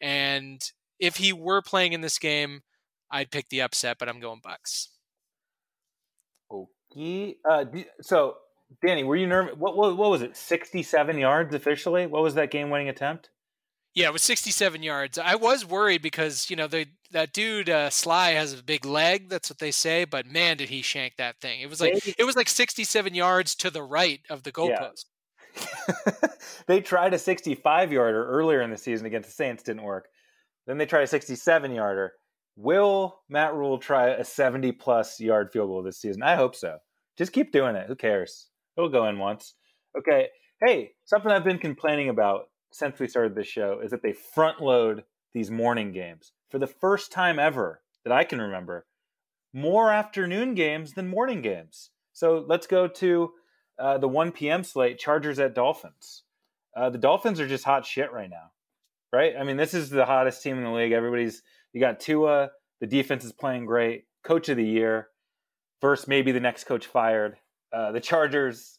And 0.00 0.58
if 0.98 1.16
he 1.18 1.30
were 1.34 1.60
playing 1.60 1.92
in 1.92 2.00
this 2.00 2.18
game, 2.18 2.62
I'd 3.10 3.30
pick 3.30 3.50
the 3.50 3.60
upset, 3.60 3.98
but 3.98 4.08
I'm 4.08 4.18
going 4.18 4.40
Bucks. 4.42 4.88
Okay. 6.50 7.36
Uh, 7.48 7.66
so, 8.00 8.36
Danny, 8.84 9.02
were 9.04 9.16
you 9.16 9.26
nervous? 9.26 9.54
What, 9.56 9.76
what, 9.76 9.96
what 9.96 10.10
was 10.10 10.22
it? 10.22 10.36
67 10.36 11.18
yards 11.18 11.54
officially? 11.54 12.06
What 12.06 12.22
was 12.22 12.34
that 12.34 12.50
game 12.50 12.70
winning 12.70 12.88
attempt? 12.88 13.30
Yeah, 13.94 14.06
it 14.08 14.12
was 14.12 14.22
67 14.22 14.82
yards. 14.82 15.18
I 15.18 15.34
was 15.34 15.64
worried 15.64 16.02
because 16.02 16.50
you 16.50 16.56
know 16.56 16.66
the 16.68 16.86
that 17.10 17.32
dude 17.32 17.70
uh, 17.70 17.88
Slye 17.88 18.34
has 18.34 18.52
a 18.52 18.62
big 18.62 18.84
leg. 18.84 19.28
That's 19.28 19.50
what 19.50 19.58
they 19.58 19.70
say. 19.70 20.04
But 20.04 20.26
man, 20.26 20.58
did 20.58 20.68
he 20.68 20.82
shank 20.82 21.16
that 21.16 21.40
thing! 21.40 21.60
It 21.62 21.70
was 21.70 21.80
like 21.80 21.94
They- 22.04 22.14
it 22.18 22.24
was 22.24 22.36
like 22.36 22.48
67 22.48 23.14
yards 23.14 23.54
to 23.56 23.70
the 23.70 23.82
right 23.82 24.20
of 24.30 24.42
the 24.44 24.52
Yeah. 24.56 24.90
goalpost. 24.90 26.26
they 26.66 26.80
tried 26.80 27.14
a 27.14 27.18
65 27.18 27.90
yarder 27.92 28.24
earlier 28.26 28.60
in 28.62 28.70
the 28.70 28.76
season 28.76 29.06
against 29.06 29.30
the 29.30 29.34
Saints, 29.34 29.62
didn't 29.62 29.82
work. 29.82 30.06
Then 30.66 30.78
they 30.78 30.86
tried 30.86 31.02
a 31.02 31.06
67 31.08 31.72
yarder. 31.72 32.12
Will 32.56 33.20
Matt 33.28 33.54
Rhule 33.54 33.78
try 33.78 34.08
a 34.10 34.24
70 34.24 34.72
plus 34.72 35.18
yard 35.18 35.50
field 35.52 35.68
goal 35.70 35.82
this 35.82 35.98
season? 36.00 36.22
I 36.22 36.36
hope 36.36 36.54
so. 36.54 36.78
Just 37.16 37.32
keep 37.32 37.50
doing 37.52 37.74
it. 37.74 37.86
Who 37.88 37.96
cares? 37.96 38.47
It'll 38.78 38.88
go 38.88 39.08
in 39.08 39.18
once. 39.18 39.54
Okay. 39.98 40.28
Hey, 40.64 40.92
something 41.04 41.32
I've 41.32 41.44
been 41.44 41.58
complaining 41.58 42.08
about 42.08 42.48
since 42.70 43.00
we 43.00 43.08
started 43.08 43.34
this 43.34 43.48
show 43.48 43.80
is 43.82 43.90
that 43.90 44.02
they 44.02 44.12
front 44.12 44.60
load 44.62 45.02
these 45.34 45.50
morning 45.50 45.92
games 45.92 46.32
for 46.48 46.60
the 46.60 46.66
first 46.68 47.10
time 47.10 47.40
ever 47.40 47.82
that 48.04 48.12
I 48.12 48.22
can 48.22 48.40
remember. 48.40 48.86
More 49.52 49.90
afternoon 49.90 50.54
games 50.54 50.92
than 50.92 51.08
morning 51.08 51.42
games. 51.42 51.90
So 52.12 52.44
let's 52.46 52.68
go 52.68 52.86
to 52.86 53.32
uh, 53.80 53.98
the 53.98 54.08
1 54.08 54.30
p.m. 54.32 54.62
slate, 54.62 54.98
Chargers 54.98 55.40
at 55.40 55.54
Dolphins. 55.54 56.22
Uh, 56.76 56.90
the 56.90 56.98
Dolphins 56.98 57.40
are 57.40 57.48
just 57.48 57.64
hot 57.64 57.84
shit 57.84 58.12
right 58.12 58.30
now, 58.30 58.52
right? 59.12 59.32
I 59.38 59.42
mean, 59.42 59.56
this 59.56 59.74
is 59.74 59.90
the 59.90 60.04
hottest 60.04 60.42
team 60.42 60.56
in 60.56 60.64
the 60.64 60.70
league. 60.70 60.92
Everybody's 60.92 61.42
you 61.72 61.80
got 61.80 61.98
Tua. 61.98 62.50
The 62.80 62.86
defense 62.86 63.24
is 63.24 63.32
playing 63.32 63.66
great. 63.66 64.04
Coach 64.22 64.48
of 64.48 64.56
the 64.56 64.64
year. 64.64 65.08
First, 65.80 66.06
maybe 66.06 66.30
the 66.30 66.40
next 66.40 66.64
coach 66.64 66.86
fired. 66.86 67.38
Uh, 67.72 67.92
the 67.92 68.00
Chargers 68.00 68.78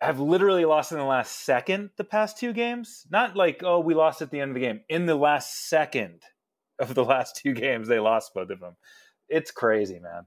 have 0.00 0.18
literally 0.18 0.64
lost 0.64 0.90
in 0.90 0.98
the 0.98 1.04
last 1.04 1.44
second 1.44 1.90
the 1.96 2.04
past 2.04 2.38
two 2.38 2.52
games. 2.52 3.06
Not 3.10 3.36
like 3.36 3.62
oh 3.64 3.80
we 3.80 3.94
lost 3.94 4.22
at 4.22 4.30
the 4.30 4.40
end 4.40 4.50
of 4.50 4.54
the 4.54 4.60
game. 4.60 4.80
In 4.88 5.06
the 5.06 5.14
last 5.14 5.68
second 5.68 6.22
of 6.78 6.94
the 6.94 7.04
last 7.04 7.36
two 7.36 7.54
games, 7.54 7.88
they 7.88 8.00
lost 8.00 8.34
both 8.34 8.50
of 8.50 8.60
them. 8.60 8.76
It's 9.28 9.50
crazy, 9.50 9.98
man. 9.98 10.26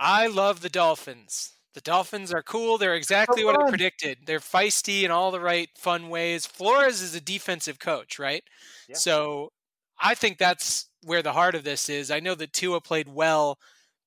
I 0.00 0.26
love 0.26 0.60
the 0.60 0.68
Dolphins. 0.68 1.54
The 1.74 1.80
Dolphins 1.80 2.32
are 2.32 2.42
cool. 2.42 2.78
They're 2.78 2.94
exactly 2.94 3.44
what 3.44 3.60
I 3.60 3.68
predicted. 3.68 4.18
They're 4.26 4.40
feisty 4.40 5.02
in 5.04 5.10
all 5.10 5.30
the 5.30 5.40
right 5.40 5.68
fun 5.76 6.08
ways. 6.08 6.46
Flores 6.46 7.02
is 7.02 7.14
a 7.14 7.20
defensive 7.20 7.78
coach, 7.78 8.18
right? 8.18 8.42
Yeah. 8.88 8.96
So 8.96 9.52
I 10.00 10.14
think 10.14 10.38
that's 10.38 10.88
where 11.04 11.22
the 11.22 11.32
heart 11.32 11.54
of 11.54 11.64
this 11.64 11.88
is. 11.88 12.10
I 12.10 12.20
know 12.20 12.34
that 12.34 12.52
Tua 12.52 12.80
played 12.80 13.08
well, 13.08 13.58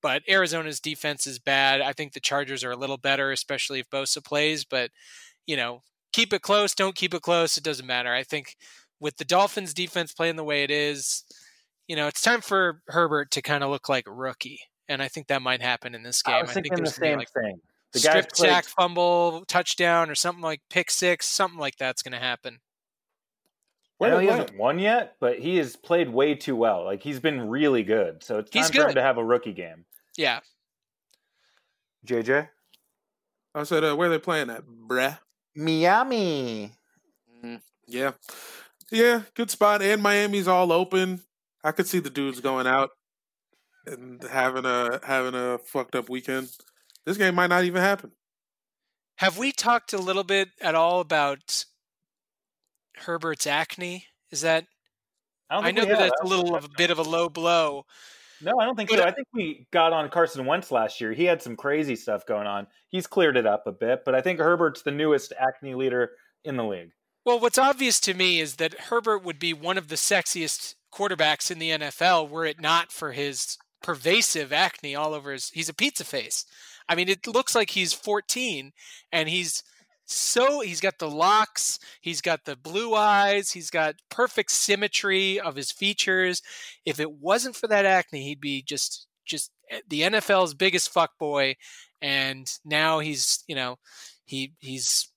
but 0.02 0.24
Arizona's 0.28 0.80
defense 0.80 1.28
is 1.28 1.40
bad. 1.40 1.82
I 1.82 1.94
think 1.94 2.14
the 2.14 2.20
Chargers 2.20 2.64
are 2.64 2.72
a 2.72 2.78
little 2.78 2.98
better, 2.98 3.32
especially 3.32 3.80
if 3.80 3.90
Bosa 3.90 4.24
plays. 4.24 4.66
But 4.66 4.92
you 5.46 5.56
know, 5.56 5.84
keep 6.14 6.34
it 6.34 6.42
close. 6.42 6.74
Don't 6.74 6.96
keep 6.96 7.14
it 7.14 7.22
close. 7.22 7.58
It 7.58 7.64
doesn't 7.64 7.86
matter. 7.86 8.14
I 8.14 8.24
think 8.24 8.58
with 9.00 9.18
the 9.18 9.26
Dolphins' 9.26 9.74
defense 9.74 10.14
playing 10.14 10.36
the 10.36 10.44
way 10.44 10.64
it 10.64 10.72
is, 10.72 11.24
you 11.88 11.96
know, 11.96 12.08
it's 12.08 12.22
time 12.22 12.42
for 12.42 12.82
Herbert 12.88 13.32
to 13.32 13.42
kind 13.42 13.64
of 13.64 13.70
look 13.70 13.90
like 13.90 14.08
a 14.08 14.12
rookie, 14.12 14.62
and 14.88 15.02
I 15.02 15.08
think 15.08 15.28
that 15.28 15.42
might 15.42 15.62
happen 15.62 15.96
in 15.96 16.04
this 16.04 16.22
game. 16.22 16.36
I 16.36 16.42
was 16.42 16.52
think 16.52 16.66
thinking 16.66 16.84
the 16.84 16.90
there's 16.90 16.98
gonna 16.98 17.12
same 17.12 17.20
like 17.20 17.32
thing. 17.32 17.62
The 17.94 18.00
strip 18.00 18.36
sack, 18.36 18.66
fumble, 18.66 19.44
touchdown, 19.48 20.10
or 20.10 20.16
something 20.16 20.42
like 20.42 20.62
pick 20.70 20.90
six, 20.90 21.28
something 21.28 21.60
like 21.60 21.76
that's 21.76 22.02
going 22.02 22.14
to 22.14 22.20
happen. 22.20 22.60
I 24.02 24.10
know 24.10 24.20
he 24.20 24.28
hasn't 24.28 24.58
won 24.58 24.80
yet, 24.80 25.16
but 25.20 25.40
he 25.40 25.58
has 25.58 25.76
played 25.76 26.10
way 26.10 26.36
too 26.36 26.56
well. 26.56 26.84
Like 26.86 27.04
he's 27.04 27.20
been 27.20 27.50
really 27.50 27.84
good. 27.84 28.24
So 28.24 28.40
it's 28.40 28.50
time 28.50 28.64
He's 28.64 28.70
for 28.72 28.88
him 28.88 28.96
to 28.96 29.02
have 29.02 29.18
a 29.18 29.24
rookie 29.24 29.54
game. 29.54 29.86
Yeah, 30.18 30.40
JJ, 32.06 32.50
I 33.54 33.64
said, 33.64 33.84
uh, 33.84 33.96
where 33.96 34.10
they 34.10 34.18
playing 34.18 34.50
at, 34.50 34.64
bruh? 34.66 35.18
Miami. 35.56 36.72
Yeah. 37.88 38.12
Yeah, 38.92 39.24
good 39.36 39.52
spot. 39.52 39.82
And 39.82 40.02
Miami's 40.02 40.48
all 40.48 40.72
open. 40.72 41.22
I 41.64 41.72
could 41.72 41.88
see 41.88 42.00
the 42.00 42.10
dudes 42.10 42.40
going 42.40 42.68
out 42.68 42.92
and 43.86 44.24
having 44.24 44.66
a 44.66 45.00
having 45.06 45.36
a 45.36 45.60
fucked 45.60 45.96
up 45.96 46.10
weekend. 46.10 46.50
This 47.06 47.18
game 47.18 47.36
might 47.36 47.48
not 47.48 47.64
even 47.64 47.82
happen. 47.82 48.12
Have 49.18 49.38
we 49.38 49.52
talked 49.52 49.94
a 49.94 49.98
little 49.98 50.24
bit 50.24 50.50
at 50.62 50.76
all 50.76 51.00
about 51.00 51.66
Herbert's 52.98 53.48
acne? 53.48 54.06
Is 54.32 54.42
that 54.42 54.66
I, 55.50 55.58
I 55.70 55.72
know 55.72 55.86
that 55.86 55.98
that's 56.00 56.22
a 56.22 56.26
little 56.28 56.56
of 56.56 56.66
a 56.66 56.70
bit 56.78 56.92
of 56.92 57.00
a 57.00 57.04
low 57.04 57.30
blow. 57.30 57.86
No, 58.42 58.60
I 58.60 58.66
don't 58.66 58.76
think 58.76 58.90
But- 58.90 59.00
so. 59.00 59.06
I 59.06 59.12
think 59.12 59.28
we 59.34 59.68
got 59.72 59.94
on 59.94 60.10
Carson 60.10 60.46
Wentz 60.46 60.72
last 60.72 61.00
year. 61.02 61.14
He 61.14 61.26
had 61.26 61.42
some 61.42 61.56
crazy 61.56 61.96
stuff 61.96 62.26
going 62.26 62.48
on. 62.48 62.68
He's 62.90 63.06
cleared 63.08 63.38
it 63.38 63.46
up 63.46 63.68
a 63.68 63.72
bit, 63.72 64.04
but 64.06 64.16
I 64.16 64.22
think 64.22 64.40
Herbert's 64.40 64.82
the 64.82 64.92
newest 64.92 65.34
acne 65.38 65.76
leader 65.76 66.12
in 66.44 66.58
the 66.58 66.64
league. 66.64 66.92
Well, 67.24 67.40
what's 67.40 67.60
obvious 67.60 68.00
to 68.02 68.16
me 68.16 68.40
is 68.40 68.56
that 68.56 68.74
Herbert 68.74 69.20
would 69.24 69.38
be 69.38 69.54
one 69.54 69.78
of 69.78 69.90
the 69.90 69.96
sexiest 69.96 70.74
quarterbacks 70.92 71.52
in 71.52 71.60
the 71.60 71.70
NFL 71.70 72.30
were 72.30 72.46
it 72.46 72.60
not 72.60 72.92
for 72.92 73.12
his 73.12 73.58
pervasive 73.84 74.52
acne 74.52 74.96
all 74.96 75.14
over 75.14 75.32
his 75.32 75.50
he's 75.50 75.70
a 75.70 75.74
pizza 75.74 76.04
face. 76.04 76.46
I 76.90 76.96
mean, 76.96 77.10
it 77.10 77.28
looks 77.28 77.54
like 77.56 77.72
he's 77.72 77.94
14 77.94 78.72
and 79.12 79.30
he's 79.30 79.64
so 80.12 80.60
he's 80.62 80.82
got 80.82 81.00
the 81.00 81.10
locks, 81.10 81.80
he's 82.02 82.22
got 82.22 82.46
the 82.46 82.56
blue 82.56 82.94
eyes, 82.96 83.52
he's 83.52 83.70
got 83.70 83.96
perfect 84.10 84.52
symmetry 84.52 85.40
of 85.40 85.56
his 85.56 85.72
features. 85.72 86.42
If 86.86 87.00
it 87.00 87.12
wasn't 87.12 87.56
for 87.56 87.68
that 87.68 87.86
acne, 87.86 88.24
he'd 88.24 88.42
be 88.42 88.62
just 88.62 89.08
just 89.26 89.52
eh, 89.70 89.82
the 89.88 90.02
NFL's 90.02 90.54
biggest 90.54 90.90
fuck 90.92 91.12
boy, 91.20 91.56
and 92.02 92.52
now 92.66 93.00
he's, 93.00 93.44
you 93.48 93.56
know, 93.56 93.78
he 94.26 94.54
he's 94.60 95.10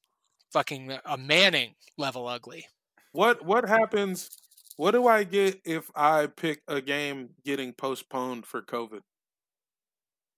fucking 0.53 0.97
a 1.05 1.17
Manning 1.19 1.75
level 1.99 2.29
ugly. 2.29 2.67
What 3.13 3.45
what 3.45 3.69
happens? 3.69 4.29
What 4.77 4.91
do 4.93 5.07
I 5.07 5.25
get 5.25 5.61
if 5.65 5.91
I 5.95 6.27
pick 6.27 6.63
a 6.69 6.81
game 6.81 7.31
getting 7.45 7.73
postponed 7.73 8.47
for 8.47 8.61
COVID? 8.63 9.01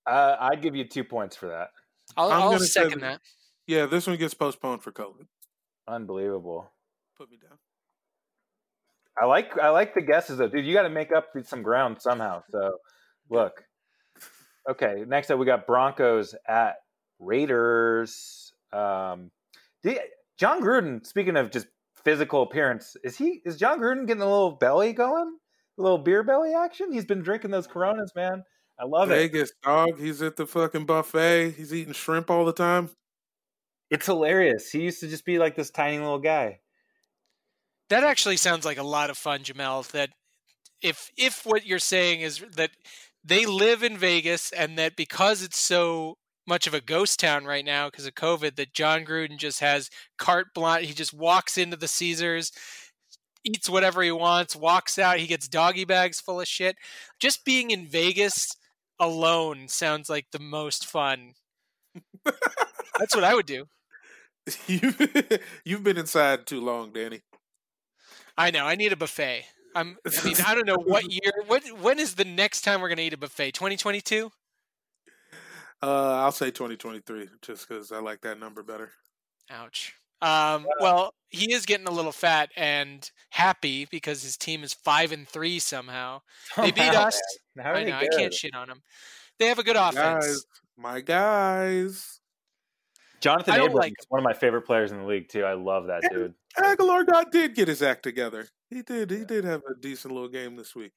Uh, 0.07 0.37
I'd 0.39 0.63
give 0.63 0.77
you 0.77 0.85
two 0.85 1.05
points 1.05 1.37
for 1.37 1.49
that. 1.49 1.71
I'll, 2.17 2.31
I'm 2.31 2.43
I'll 2.43 2.59
second 2.61 3.01
that- 3.01 3.21
that. 3.21 3.21
Yeah, 3.67 3.87
this 3.87 4.07
one 4.07 4.17
gets 4.17 4.35
postponed 4.35 4.83
for 4.83 4.93
COVID. 4.93 5.27
Unbelievable. 5.89 6.71
Put 7.17 7.31
me 7.31 7.39
down. 7.41 7.59
I 9.21 9.25
like 9.25 9.59
I 9.59 9.71
like 9.71 9.95
the 9.95 10.03
guesses 10.03 10.39
though, 10.39 10.49
dude. 10.49 10.67
You 10.67 10.75
got 10.75 10.83
to 10.83 10.91
make 10.91 11.11
up 11.11 11.29
some 11.45 11.63
ground 11.63 11.97
somehow. 12.01 12.43
So, 12.51 12.77
look. 13.31 13.65
Okay, 14.69 15.05
next 15.07 15.31
up 15.31 15.39
we 15.39 15.47
got 15.47 15.67
Broncos 15.67 16.35
at 16.47 16.75
Raiders. 17.21 18.53
Um, 18.73 19.31
did, 19.83 19.99
Jon 20.39 20.61
Gruden. 20.61 21.07
Speaking 21.07 21.37
of 21.37 21.51
just 21.51 21.69
physical 22.05 22.43
appearance, 22.43 22.97
is 23.05 23.17
he 23.17 23.41
is 23.45 23.57
Jon 23.57 23.79
Gruden 23.79 24.07
getting 24.07 24.23
a 24.23 24.27
little 24.31 24.53
belly 24.53 24.93
going? 24.93 25.39
A 25.79 25.83
little 25.83 25.99
beer 25.99 26.23
belly 26.23 26.55
action? 26.55 26.93
He's 26.93 27.05
been 27.05 27.23
drinking 27.23 27.51
those 27.51 27.67
Coronas, 27.67 28.13
man. 28.15 28.43
I 28.79 28.85
love 28.85 29.11
it. 29.11 29.15
Vegas 29.15 29.53
dog. 29.63 29.99
He's 29.99 30.21
at 30.21 30.37
the 30.37 30.47
fucking 30.47 30.85
buffet. 30.85 31.53
He's 31.53 31.73
eating 31.73 31.95
shrimp 31.95 32.31
all 32.31 32.45
the 32.45 32.53
time. 32.53 32.91
It's 33.91 34.07
hilarious. 34.07 34.71
He 34.71 34.81
used 34.83 35.01
to 35.01 35.09
just 35.09 35.25
be 35.25 35.39
like 35.39 35.55
this 35.55 35.71
tiny 35.71 35.99
little 35.99 36.19
guy. 36.19 36.61
That 37.89 38.05
actually 38.05 38.37
sounds 38.37 38.65
like 38.65 38.79
a 38.79 38.83
lot 38.83 39.11
of 39.11 39.19
fun, 39.19 39.41
Jamel. 39.41 39.89
That 39.93 40.11
if 40.83 41.11
if 41.17 41.47
what 41.47 41.67
you're 41.67 41.79
saying 41.79 42.21
is 42.21 42.45
that 42.57 42.71
they 43.25 43.47
live 43.47 43.83
in 43.83 43.97
Vegas 43.97 44.53
and 44.53 44.79
that 44.79 44.97
because 44.97 45.43
it's 45.43 45.59
so 45.59 46.17
much 46.47 46.67
of 46.67 46.75
a 46.75 46.81
ghost 46.81 47.19
town 47.19 47.45
right 47.45 47.65
now 47.65 47.91
because 47.91 48.07
of 48.07 48.15
COVID, 48.15 48.57
that 48.57 48.73
Jon 48.73 49.05
Gruden 49.05 49.39
just 49.39 49.61
has 49.61 49.91
carte 50.17 50.49
blanche. 50.55 50.87
He 50.87 50.95
just 50.95 51.13
walks 51.13 51.59
into 51.59 51.77
the 51.77 51.89
Caesars, 51.89 52.53
eats 53.45 53.69
whatever 53.69 54.03
he 54.03 54.13
wants, 54.13 54.55
walks 54.55 54.99
out. 54.99 55.19
He 55.19 55.27
gets 55.27 55.49
doggy 55.49 55.85
bags 55.85 56.21
full 56.21 56.41
of 56.41 56.49
shit. 56.49 56.77
Just 57.21 57.45
being 57.45 57.71
in 57.71 57.87
Vegas 57.87 58.49
alone 59.01 59.69
sounds 59.69 60.09
like 60.09 60.27
the 60.33 60.39
most 60.39 60.87
fun. 60.87 61.33
That's 62.99 63.15
what 63.15 63.25
I 63.25 63.35
would 63.35 63.47
do. 63.47 63.67
You've 64.67 65.41
you've 65.65 65.83
been 65.83 65.97
inside 65.97 66.47
too 66.47 66.61
long, 66.61 66.93
Danny. 66.93 67.23
I 68.39 68.51
know. 68.51 68.65
I 68.65 68.77
need 68.77 68.93
a 68.93 68.97
buffet. 68.97 69.45
I'm. 69.75 69.99
I 70.07 70.25
mean, 70.25 70.37
I 70.47 70.55
don't 70.55 70.67
know 70.67 70.79
what 70.85 71.11
year. 71.11 71.33
What 71.47 71.65
when 71.81 71.99
is 71.99 72.15
the 72.15 72.25
next 72.25 72.63
time 72.63 72.81
we're 72.81 72.89
gonna 72.89 73.03
eat 73.03 73.13
a 73.13 73.19
buffet? 73.19 73.53
2022. 73.53 74.31
Uh, 75.83 76.23
I'll 76.23 76.33
say 76.33 76.51
2023 76.51 77.29
just 77.43 77.69
because 77.69 77.93
I 77.93 77.99
like 77.99 78.23
that 78.23 78.41
number 78.41 78.63
better. 78.63 78.91
Ouch. 79.51 79.95
Um, 80.23 80.67
well, 80.81 81.13
he 81.29 81.53
is 81.53 81.67
getting 81.67 81.87
a 81.87 81.91
little 81.91 82.13
fat 82.13 82.51
and 82.57 83.09
happy 83.31 83.87
because 83.91 84.23
his 84.23 84.39
team 84.39 84.65
is 84.65 84.73
five 84.73 85.13
and 85.13 85.29
three 85.29 85.59
somehow. 85.59 86.23
They 86.57 86.71
beat 86.71 86.95
us. 86.95 87.21
How 87.59 87.73
I 87.73 87.85
know. 87.85 87.97
I 87.97 88.09
can't 88.09 88.33
shit 88.33 88.55
on 88.55 88.69
them. 88.69 88.83
They 89.39 89.47
have 89.47 89.59
a 89.59 89.63
good 89.63 89.77
offense. 89.77 90.27
Guys, 90.27 90.47
my 90.79 91.01
guys. 91.03 92.16
Jonathan 93.27 93.55
I 93.55 93.57
Abrams 93.57 93.75
like 93.75 93.93
is 93.99 94.07
one 94.09 94.21
of 94.21 94.25
my 94.25 94.33
favorite 94.33 94.63
players 94.63 94.93
in 94.93 94.99
the 94.99 95.05
league 95.05 95.29
too. 95.29 95.45
I 95.45 95.55
love 95.55 95.87
that 95.89 96.03
dude. 96.11 96.35
Agholor 96.59 97.07
got 97.07 97.33
did 97.33 97.55
get 97.55 97.69
his 97.69 97.83
act 97.83 98.03
together. 98.03 98.49
He 98.71 98.83
did. 98.83 99.11
He 99.11 99.25
did 99.25 99.45
have 99.45 99.63
a 99.69 99.79
decent 99.81 100.15
little 100.15 100.29
game 100.29 100.57
this 100.57 100.75
week. 100.75 100.93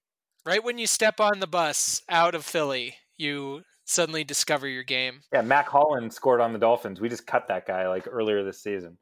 Right 0.46 0.64
when 0.64 0.78
you 0.78 0.88
step 0.88 1.20
on 1.20 1.40
the 1.40 1.48
bus 1.48 2.02
out 2.08 2.36
of 2.36 2.46
Philly, 2.46 2.96
you 3.18 3.64
suddenly 3.86 4.24
discover 4.24 4.68
your 4.68 4.84
game. 4.84 5.22
Yeah, 5.34 5.42
Mack 5.42 5.68
Hollins 5.68 6.16
scored 6.16 6.42
on 6.42 6.54
the 6.54 6.60
Dolphins. 6.60 7.02
We 7.02 7.10
just 7.10 7.28
cut 7.28 7.48
that 7.48 7.66
guy 7.66 7.88
like 7.88 8.08
earlier 8.10 8.44
this 8.44 8.62
season. 8.62 8.98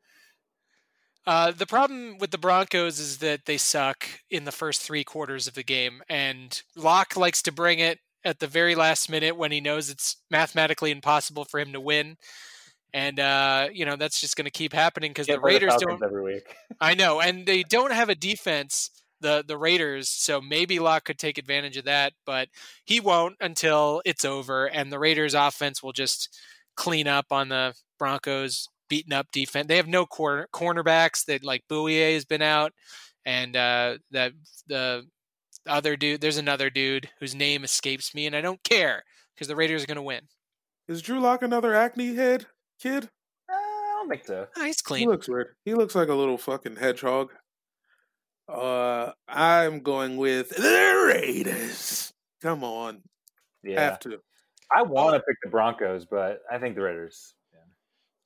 Uh, 1.26 1.52
the 1.52 1.66
problem 1.66 2.18
with 2.20 2.32
the 2.32 2.38
Broncos 2.38 3.00
is 3.00 3.18
that 3.18 3.46
they 3.46 3.58
suck 3.58 4.08
in 4.32 4.46
the 4.46 4.52
first 4.52 4.82
three 4.82 5.04
quarters 5.04 5.46
of 5.46 5.56
the 5.56 5.64
game, 5.64 6.02
and 6.10 6.62
Lock 6.78 7.18
likes 7.18 7.42
to 7.44 7.52
bring 7.52 7.80
it 7.80 8.00
at 8.24 8.40
the 8.40 8.48
very 8.48 8.76
last 8.76 9.10
minute 9.10 9.36
when 9.36 9.52
he 9.52 9.60
knows 9.60 9.90
it's 9.90 10.16
mathematically 10.32 10.90
impossible 10.90 11.44
for 11.44 11.60
him 11.60 11.74
to 11.74 11.82
win. 11.82 12.16
And 12.94 13.20
uh, 13.20 13.68
you 13.72 13.86
know 13.86 13.96
that's 13.96 14.22
just 14.22 14.36
going 14.36 14.46
to 14.46 14.52
keep 14.52 14.74
happening 14.74 15.12
because 15.12 15.28
the 15.28 15.40
Raiders 15.40 15.72
Falcons 15.72 16.00
don't. 16.00 16.04
every 16.04 16.24
week. 16.24 16.56
I 16.80 16.96
know, 16.96 17.20
and 17.20 17.46
they 17.46 17.64
don't 17.64 17.92
have 17.92 18.10
a 18.10 18.16
defense. 18.16 18.92
The 19.20 19.44
the 19.46 19.58
Raiders, 19.58 20.10
so 20.10 20.40
maybe 20.40 20.80
Lock 20.80 21.06
could 21.06 21.18
take 21.18 21.38
advantage 21.38 21.76
of 21.78 21.86
that, 21.86 22.14
but 22.26 22.50
he 22.86 23.00
won't 23.00 23.36
until 23.42 24.02
it's 24.06 24.24
over, 24.24 24.68
and 24.68 24.92
the 24.92 25.00
Raiders' 25.00 25.34
offense 25.34 25.82
will 25.82 25.92
just 25.92 26.38
clean 26.76 27.08
up 27.08 27.26
on 27.32 27.50
the 27.50 27.74
Broncos' 27.98 28.70
beaten 28.90 29.14
up 29.14 29.28
defense. 29.32 29.68
They 29.68 29.78
have 29.78 29.88
no 29.88 30.06
corner 30.06 30.48
cornerbacks. 30.54 31.26
That 31.26 31.44
like 31.44 31.64
Bouye 31.70 32.14
has 32.14 32.26
been 32.26 32.44
out, 32.44 32.74
and 33.26 33.56
uh, 33.56 33.98
that 34.12 34.34
the 34.68 35.06
other 35.68 35.96
dude. 35.96 36.22
There's 36.22 36.38
another 36.38 36.70
dude 36.70 37.10
whose 37.20 37.36
name 37.36 37.64
escapes 37.64 38.16
me, 38.16 38.28
and 38.28 38.36
I 38.36 38.42
don't 38.42 38.64
care 38.64 39.04
because 39.36 39.48
the 39.48 39.56
Raiders 39.56 39.84
are 39.84 39.88
going 39.88 39.98
to 39.98 40.02
win. 40.02 40.22
Is 40.88 41.02
Drew 41.02 41.20
Lock 41.20 41.42
another 41.42 41.74
acne 41.74 42.16
head 42.16 42.48
kid? 42.82 43.10
Uh, 43.50 43.54
I 43.54 43.94
don't 44.00 44.10
think 44.10 44.26
so. 44.26 44.48
Ah, 44.58 44.66
he's 44.66 44.82
He 44.86 45.08
looks 45.08 45.28
weird. 45.28 45.56
He 45.66 45.74
looks 45.74 45.96
like 45.96 46.10
a 46.10 46.14
little 46.14 46.38
fucking 46.38 46.76
hedgehog. 46.78 47.32
Uh, 48.48 49.12
I'm 49.28 49.82
going 49.82 50.18
with 50.18 50.50
the 50.50 51.12
Raiders. 51.14 52.14
Come 52.42 52.64
on, 52.64 53.02
Yeah, 53.64 53.82
have 53.82 54.00
to. 54.00 54.20
I 54.74 54.84
want 54.84 55.16
to 55.16 55.20
pick 55.20 55.38
the 55.44 55.50
Broncos, 55.50 56.06
but 56.06 56.42
I 56.52 56.58
think 56.58 56.76
the 56.76 56.82
Raiders. 56.82 57.34
Yeah. 57.54 57.60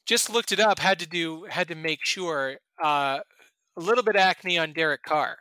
just 0.05 0.29
looked 0.29 0.51
it 0.51 0.59
up. 0.59 0.79
Had 0.79 0.99
to 0.99 1.07
do 1.07 1.45
had 1.45 1.67
to 1.69 1.75
make 1.75 2.03
sure. 2.03 2.57
Uh, 2.83 3.19
a 3.77 3.79
little 3.79 4.03
bit 4.03 4.15
acne 4.15 4.57
on 4.57 4.73
Derek 4.73 5.01
Carr, 5.03 5.37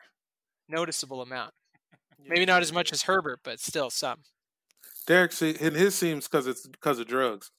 noticeable 0.69 1.21
amount. 1.21 1.53
Maybe 2.29 2.47
not 2.47 2.63
as 2.63 2.73
much 2.73 2.93
as 2.93 3.03
Herbert, 3.03 3.41
but 3.43 3.61
still 3.61 3.91
some. 3.91 4.21
Derek, 5.07 5.33
see, 5.33 5.57
and 5.61 5.75
his 5.75 5.95
seems 5.95 6.29
because 6.29 6.47
it's 6.47 6.67
because 6.67 6.99
of 6.99 7.07
drugs. 7.07 7.51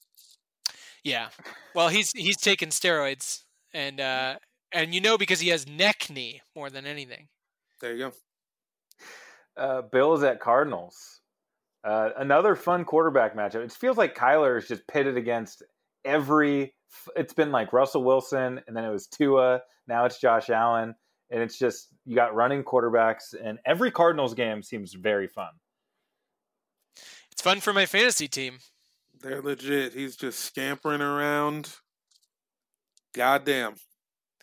Yeah. 1.04 1.28
Well, 1.74 1.88
he's 1.88 2.12
he's 2.12 2.36
taken 2.36 2.68
steroids, 2.68 3.42
and 3.74 4.00
uh, 4.00 4.36
and 4.72 4.94
you 4.94 5.00
know 5.00 5.18
because 5.18 5.40
he 5.40 5.48
has 5.48 5.66
neck 5.66 6.08
knee 6.10 6.42
more 6.54 6.70
than 6.70 6.86
anything. 6.86 7.28
There 7.80 7.94
you 7.94 7.98
go. 7.98 8.12
Uh, 9.56 9.82
Bills 9.82 10.22
at 10.22 10.40
Cardinals. 10.40 11.20
Uh, 11.84 12.10
another 12.16 12.54
fun 12.54 12.84
quarterback 12.84 13.36
matchup. 13.36 13.64
It 13.64 13.72
feels 13.72 13.96
like 13.96 14.16
Kyler 14.16 14.56
is 14.56 14.68
just 14.68 14.86
pitted 14.86 15.16
against 15.16 15.62
every. 16.04 16.74
It's 17.16 17.32
been 17.32 17.50
like 17.50 17.72
Russell 17.72 18.04
Wilson, 18.04 18.60
and 18.66 18.76
then 18.76 18.84
it 18.84 18.90
was 18.90 19.06
Tua. 19.08 19.62
Now 19.88 20.04
it's 20.04 20.20
Josh 20.20 20.50
Allen, 20.50 20.94
and 21.30 21.42
it's 21.42 21.58
just 21.58 21.88
you 22.06 22.14
got 22.14 22.34
running 22.34 22.62
quarterbacks, 22.62 23.34
and 23.40 23.58
every 23.66 23.90
Cardinals 23.90 24.34
game 24.34 24.62
seems 24.62 24.92
very 24.92 25.26
fun. 25.26 25.50
It's 27.32 27.42
fun 27.42 27.60
for 27.60 27.72
my 27.72 27.86
fantasy 27.86 28.28
team. 28.28 28.58
They're 29.22 29.40
legit. 29.42 29.94
He's 29.94 30.16
just 30.16 30.40
scampering 30.40 31.00
around. 31.00 31.76
Goddamn. 33.14 33.74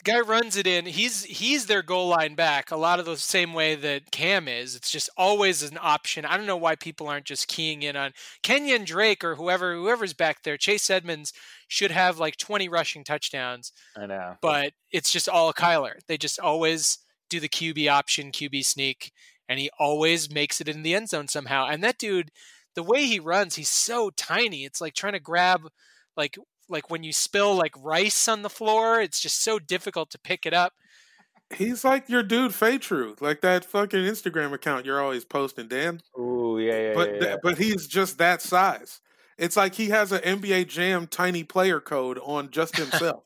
The 0.04 0.12
guy 0.12 0.20
runs 0.22 0.56
it 0.56 0.66
in. 0.66 0.86
He's 0.86 1.26
he's 1.26 1.66
their 1.66 1.82
goal 1.82 2.08
line 2.08 2.34
back. 2.36 2.72
A 2.72 2.78
lot 2.78 3.00
of 3.00 3.06
the 3.06 3.18
same 3.18 3.54
way 3.54 3.76
that 3.76 4.12
Cam 4.12 4.48
is. 4.48 4.74
It's 4.74 4.90
just 4.90 5.10
always 5.18 5.62
an 5.62 5.78
option. 5.82 6.24
I 6.24 6.38
don't 6.38 6.46
know 6.46 6.56
why 6.56 6.76
people 6.76 7.10
aren't 7.10 7.26
just 7.26 7.50
keying 7.50 7.84
in 7.84 7.98
on 7.98 8.14
Kenyan 8.42 8.86
Drake 8.86 9.26
or 9.26 9.36
whoever 9.36 9.74
whoever's 9.76 10.14
back 10.14 10.44
there. 10.44 10.56
Chase 10.56 10.90
Edmonds 10.90 11.34
should 11.68 11.92
have 11.92 12.18
like 12.18 12.38
20 12.38 12.70
rushing 12.70 13.04
touchdowns, 13.04 13.74
I 13.98 14.06
know. 14.06 14.36
but 14.42 14.72
it's 14.90 15.12
just 15.12 15.28
all 15.28 15.52
Kyler. 15.52 15.96
They 16.08 16.18
just 16.18 16.40
always 16.40 17.00
do 17.30 17.42
the 17.42 17.50
QB 17.50 17.92
option, 17.92 18.32
QB 18.32 18.66
sneak, 18.66 19.12
and 19.50 19.60
he 19.60 19.70
always 19.78 20.32
makes 20.32 20.62
it 20.62 20.70
in 20.70 20.84
the 20.84 20.96
end 20.96 21.10
zone 21.10 21.28
somehow. 21.28 21.68
And 21.68 21.84
that 21.84 21.98
dude, 21.98 22.32
the 22.76 22.84
way 22.84 23.06
he 23.06 23.20
runs, 23.20 23.56
he's 23.56 23.70
so 23.70 24.10
tiny. 24.12 24.66
It's 24.66 24.82
like 24.82 24.94
trying 24.94 25.14
to 25.14 25.20
grab 25.20 25.62
like 26.16 26.38
like 26.70 26.90
when 26.90 27.04
you 27.04 27.12
spill 27.12 27.56
like 27.56 27.74
rice 27.82 28.28
on 28.28 28.42
the 28.42 28.50
floor, 28.50 29.02
it's 29.02 29.20
just 29.20 29.42
so 29.44 29.60
difficult 29.60 30.10
to 30.12 30.20
pick 30.20 30.46
it 30.46 30.54
up. 30.54 30.74
He's 31.56 31.84
like 31.84 32.10
your 32.10 32.22
dude, 32.22 32.54
True, 32.82 33.16
like 33.20 33.42
that 33.42 33.66
fucking 33.66 34.00
Instagram 34.00 34.54
account 34.54 34.86
you're 34.86 35.02
always 35.02 35.26
posting, 35.26 35.68
Dan. 35.68 36.00
Ooh, 36.18 36.60
yeah, 36.60 36.90
yeah, 36.90 36.94
But 36.94 37.16
yeah. 37.16 37.22
yeah. 37.22 37.36
but 37.42 37.58
he's 37.58 37.88
just 37.88 38.20
that 38.20 38.42
size. 38.42 39.02
It's 39.38 39.58
like 39.58 39.74
he 39.74 39.90
has 39.90 40.12
an 40.12 40.22
NBA 40.22 40.68
Jam 40.68 41.08
tiny 41.08 41.44
player 41.44 41.80
code 41.80 42.20
on 42.22 42.52
just 42.52 42.78
himself. 42.78 43.24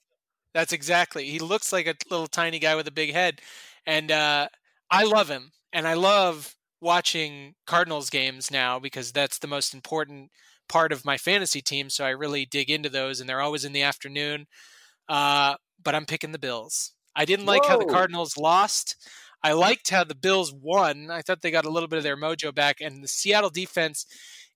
That's 0.53 0.71
exactly. 0.71 1.25
He 1.25 1.39
looks 1.39 1.73
like 1.73 1.87
a 1.87 1.95
little 2.09 2.27
tiny 2.27 2.59
guy 2.59 2.75
with 2.75 2.87
a 2.87 2.91
big 2.91 3.11
head, 3.11 3.41
and 3.85 4.09
uh, 4.11 4.47
I 4.89 5.03
love 5.03 5.27
him, 5.27 5.51
and 5.73 5.85
I 5.87 5.95
love 5.95 6.55
watching 6.83 7.55
Cardinals 7.65 8.09
games 8.09 8.51
now 8.51 8.79
because 8.79 9.11
that's 9.11 9.39
the 9.39 9.47
most 9.47 9.73
important 9.73 10.29
part 10.69 10.91
of 10.91 11.05
my 11.05 11.17
fantasy 11.17 11.61
team. 11.61 11.89
So 11.89 12.05
I 12.05 12.09
really 12.09 12.45
dig 12.45 12.69
into 12.69 12.89
those, 12.89 13.19
and 13.19 13.27
they're 13.27 13.41
always 13.41 13.65
in 13.65 13.73
the 13.73 13.81
afternoon. 13.81 14.45
Uh, 15.09 15.55
but 15.83 15.95
I'm 15.95 16.05
picking 16.05 16.31
the 16.31 16.39
Bills. 16.39 16.93
I 17.15 17.25
didn't 17.25 17.45
like 17.45 17.65
how 17.65 17.77
the 17.77 17.85
Cardinals 17.85 18.37
lost. 18.37 18.95
I 19.43 19.51
liked 19.53 19.89
how 19.89 20.03
the 20.03 20.15
Bills 20.15 20.53
won. 20.53 21.11
I 21.11 21.21
thought 21.21 21.41
they 21.41 21.51
got 21.51 21.65
a 21.65 21.69
little 21.69 21.89
bit 21.89 21.97
of 21.97 22.03
their 22.03 22.17
mojo 22.17 22.53
back, 22.53 22.77
and 22.79 23.03
the 23.03 23.07
Seattle 23.07 23.49
defense 23.49 24.05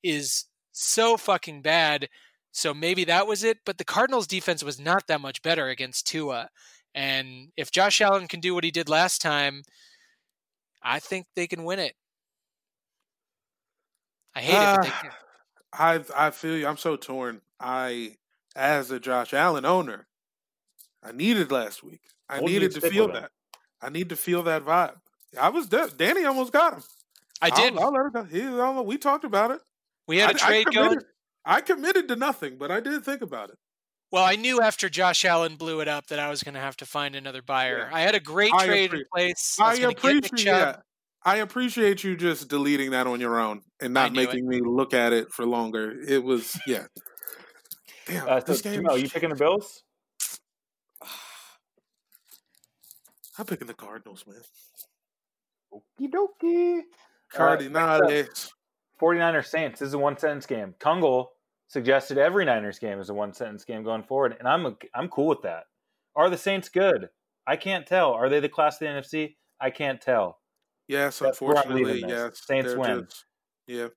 is 0.03 0.45
so 0.71 1.17
fucking 1.17 1.61
bad. 1.61 2.07
So 2.51 2.73
maybe 2.73 3.03
that 3.05 3.27
was 3.27 3.43
it. 3.43 3.59
But 3.65 3.77
the 3.77 3.85
Cardinals 3.85 4.27
defense 4.27 4.63
was 4.63 4.79
not 4.79 5.07
that 5.07 5.21
much 5.21 5.41
better 5.41 5.67
against 5.67 6.07
Tua. 6.07 6.49
And 6.95 7.49
if 7.57 7.71
Josh 7.71 8.01
Allen 8.01 8.27
can 8.27 8.39
do 8.39 8.55
what 8.55 8.63
he 8.63 8.71
did 8.71 8.89
last 8.89 9.21
time, 9.21 9.61
I 10.81 10.99
think 10.99 11.27
they 11.35 11.47
can 11.47 11.63
win 11.63 11.79
it. 11.79 11.93
I 14.37 14.41
hate 14.41 14.53
it, 14.53 14.75
but 14.75 14.83
they 14.83 14.89
Ah, 14.89 15.01
can. 15.01 15.11
I 16.15 16.27
I 16.27 16.29
feel 16.31 16.55
you. 16.57 16.67
I'm 16.67 16.77
so 16.77 16.95
torn. 16.95 17.41
I, 17.59 18.15
as 18.55 18.91
a 18.91 18.99
Josh 18.99 19.33
Allen 19.33 19.65
owner, 19.65 20.07
I 21.03 21.11
needed 21.11 21.51
last 21.51 21.83
week. 21.83 22.01
I 22.29 22.37
Told 22.39 22.51
needed 22.51 22.71
to 22.73 22.81
to 22.81 22.89
feel 22.89 23.07
that. 23.13 23.31
I 23.81 23.89
need 23.89 24.09
to 24.09 24.15
feel 24.15 24.43
that 24.43 24.63
vibe. 24.65 24.95
I 25.39 25.49
was 25.49 25.67
de- 25.67 25.89
Danny 25.89 26.23
almost 26.25 26.53
got 26.53 26.73
him. 26.73 26.83
I 27.41 27.49
did. 27.49 27.73
I'll, 27.77 27.85
I'll 27.85 27.91
let 27.93 28.05
it 28.07 28.13
go. 28.13 28.23
He, 28.23 28.41
I'll- 28.61 28.85
we 28.85 28.97
talked 28.97 29.23
about 29.23 29.51
it. 29.51 29.61
we 30.07 30.17
had 30.17 30.35
a 30.35 30.43
I- 30.43 30.47
I 30.47 30.49
trade 30.63 30.67
going. 30.73 30.99
I 31.45 31.61
committed 31.61 32.07
to 32.09 32.15
nothing, 32.15 32.57
but 32.57 32.71
I 32.71 32.79
did 32.79 33.03
think 33.05 33.21
about 33.21 33.49
it. 33.49 33.57
Well, 34.11 34.23
I 34.23 34.35
knew 34.35 34.61
after 34.61 34.89
Josh 34.89 35.25
Allen 35.25 35.55
blew 35.55 35.79
it 35.81 35.87
up 35.87 36.07
that 36.07 36.19
I 36.19 36.29
was 36.29 36.41
going 36.43 36.55
to 36.55 36.61
have 36.61 36.77
to 36.77 36.85
find 36.85 37.15
another 37.15 37.41
buyer. 37.41 37.87
Yeah. 37.89 37.95
I 37.97 38.01
had 38.01 38.15
a 38.15 38.19
great 38.19 38.53
I 38.53 38.65
trade 38.65 38.91
appre- 38.91 38.99
in 38.99 39.05
place. 39.13 39.57
I, 39.59 39.71
was 39.71 39.79
gonna 39.79 39.93
get 39.93 40.03
Nick 40.15 40.25
appreciate. 40.27 40.51
Chubb. 40.53 40.81
Yeah, 41.27 41.33
I 41.33 41.35
appreciate 41.37 42.03
you 42.03 42.15
just 42.15 42.47
deleting 42.47 42.91
that 42.91 43.05
on 43.07 43.19
your 43.19 43.39
own 43.39 43.61
and 43.81 43.93
not 43.93 44.13
knew 44.13 44.21
it. 44.21 44.27
making 44.27 44.47
me 44.47 44.61
look 44.61 44.93
at 44.93 45.11
it 45.13 45.31
for 45.31 45.45
longer. 45.45 45.93
It 46.07 46.23
was 46.23 46.57
yeah. 46.65 46.85
Damn, 48.05 48.27
Uh, 48.27 48.39
so, 48.39 48.45
this 48.45 48.61
game. 48.61 48.83
Jamel, 48.83 49.01
you 49.01 49.09
picking 49.09 49.29
the 49.29 49.35
Bills? 49.35 49.83
I'm 53.37 53.45
picking 53.45 53.67
the 53.67 53.73
Cardinals, 53.73 54.25
man. 54.25 54.37
Okie 55.73 56.09
dokie. 56.09 56.81
All 57.37 57.45
right, 57.45 57.71
Cardinals. 57.73 58.53
49ers 59.01 59.45
Saints. 59.47 59.79
This 59.79 59.87
is 59.87 59.93
a 59.93 59.99
one 59.99 60.17
sentence 60.17 60.45
game. 60.45 60.73
Tungle 60.79 61.27
suggested 61.67 62.17
every 62.17 62.45
Niners 62.45 62.79
game 62.79 62.99
is 62.99 63.09
a 63.09 63.13
one 63.13 63.33
sentence 63.33 63.65
game 63.65 63.83
going 63.83 64.03
forward, 64.03 64.37
and 64.39 64.47
I'm 64.47 64.77
I'm 64.95 65.09
cool 65.09 65.27
with 65.27 65.41
that. 65.41 65.65
Are 66.15 66.29
the 66.29 66.37
Saints 66.37 66.69
good? 66.69 67.09
I 67.45 67.57
can't 67.57 67.85
tell. 67.85 68.13
Are 68.13 68.29
they 68.29 68.39
the 68.39 68.49
class 68.49 68.75
of 68.75 68.79
the 68.79 68.85
NFC? 68.85 69.35
I 69.59 69.69
can't 69.69 70.01
tell. 70.01 70.39
Yes, 70.87 71.19
That's 71.19 71.39
unfortunately, 71.41 71.83
leaving 71.83 72.09
this. 72.09 72.17
yes. 72.17 72.41
Saints 72.45 72.69
they're 72.71 72.79
win. 72.79 73.05
just- 73.09 73.25
yeah, 73.67 73.87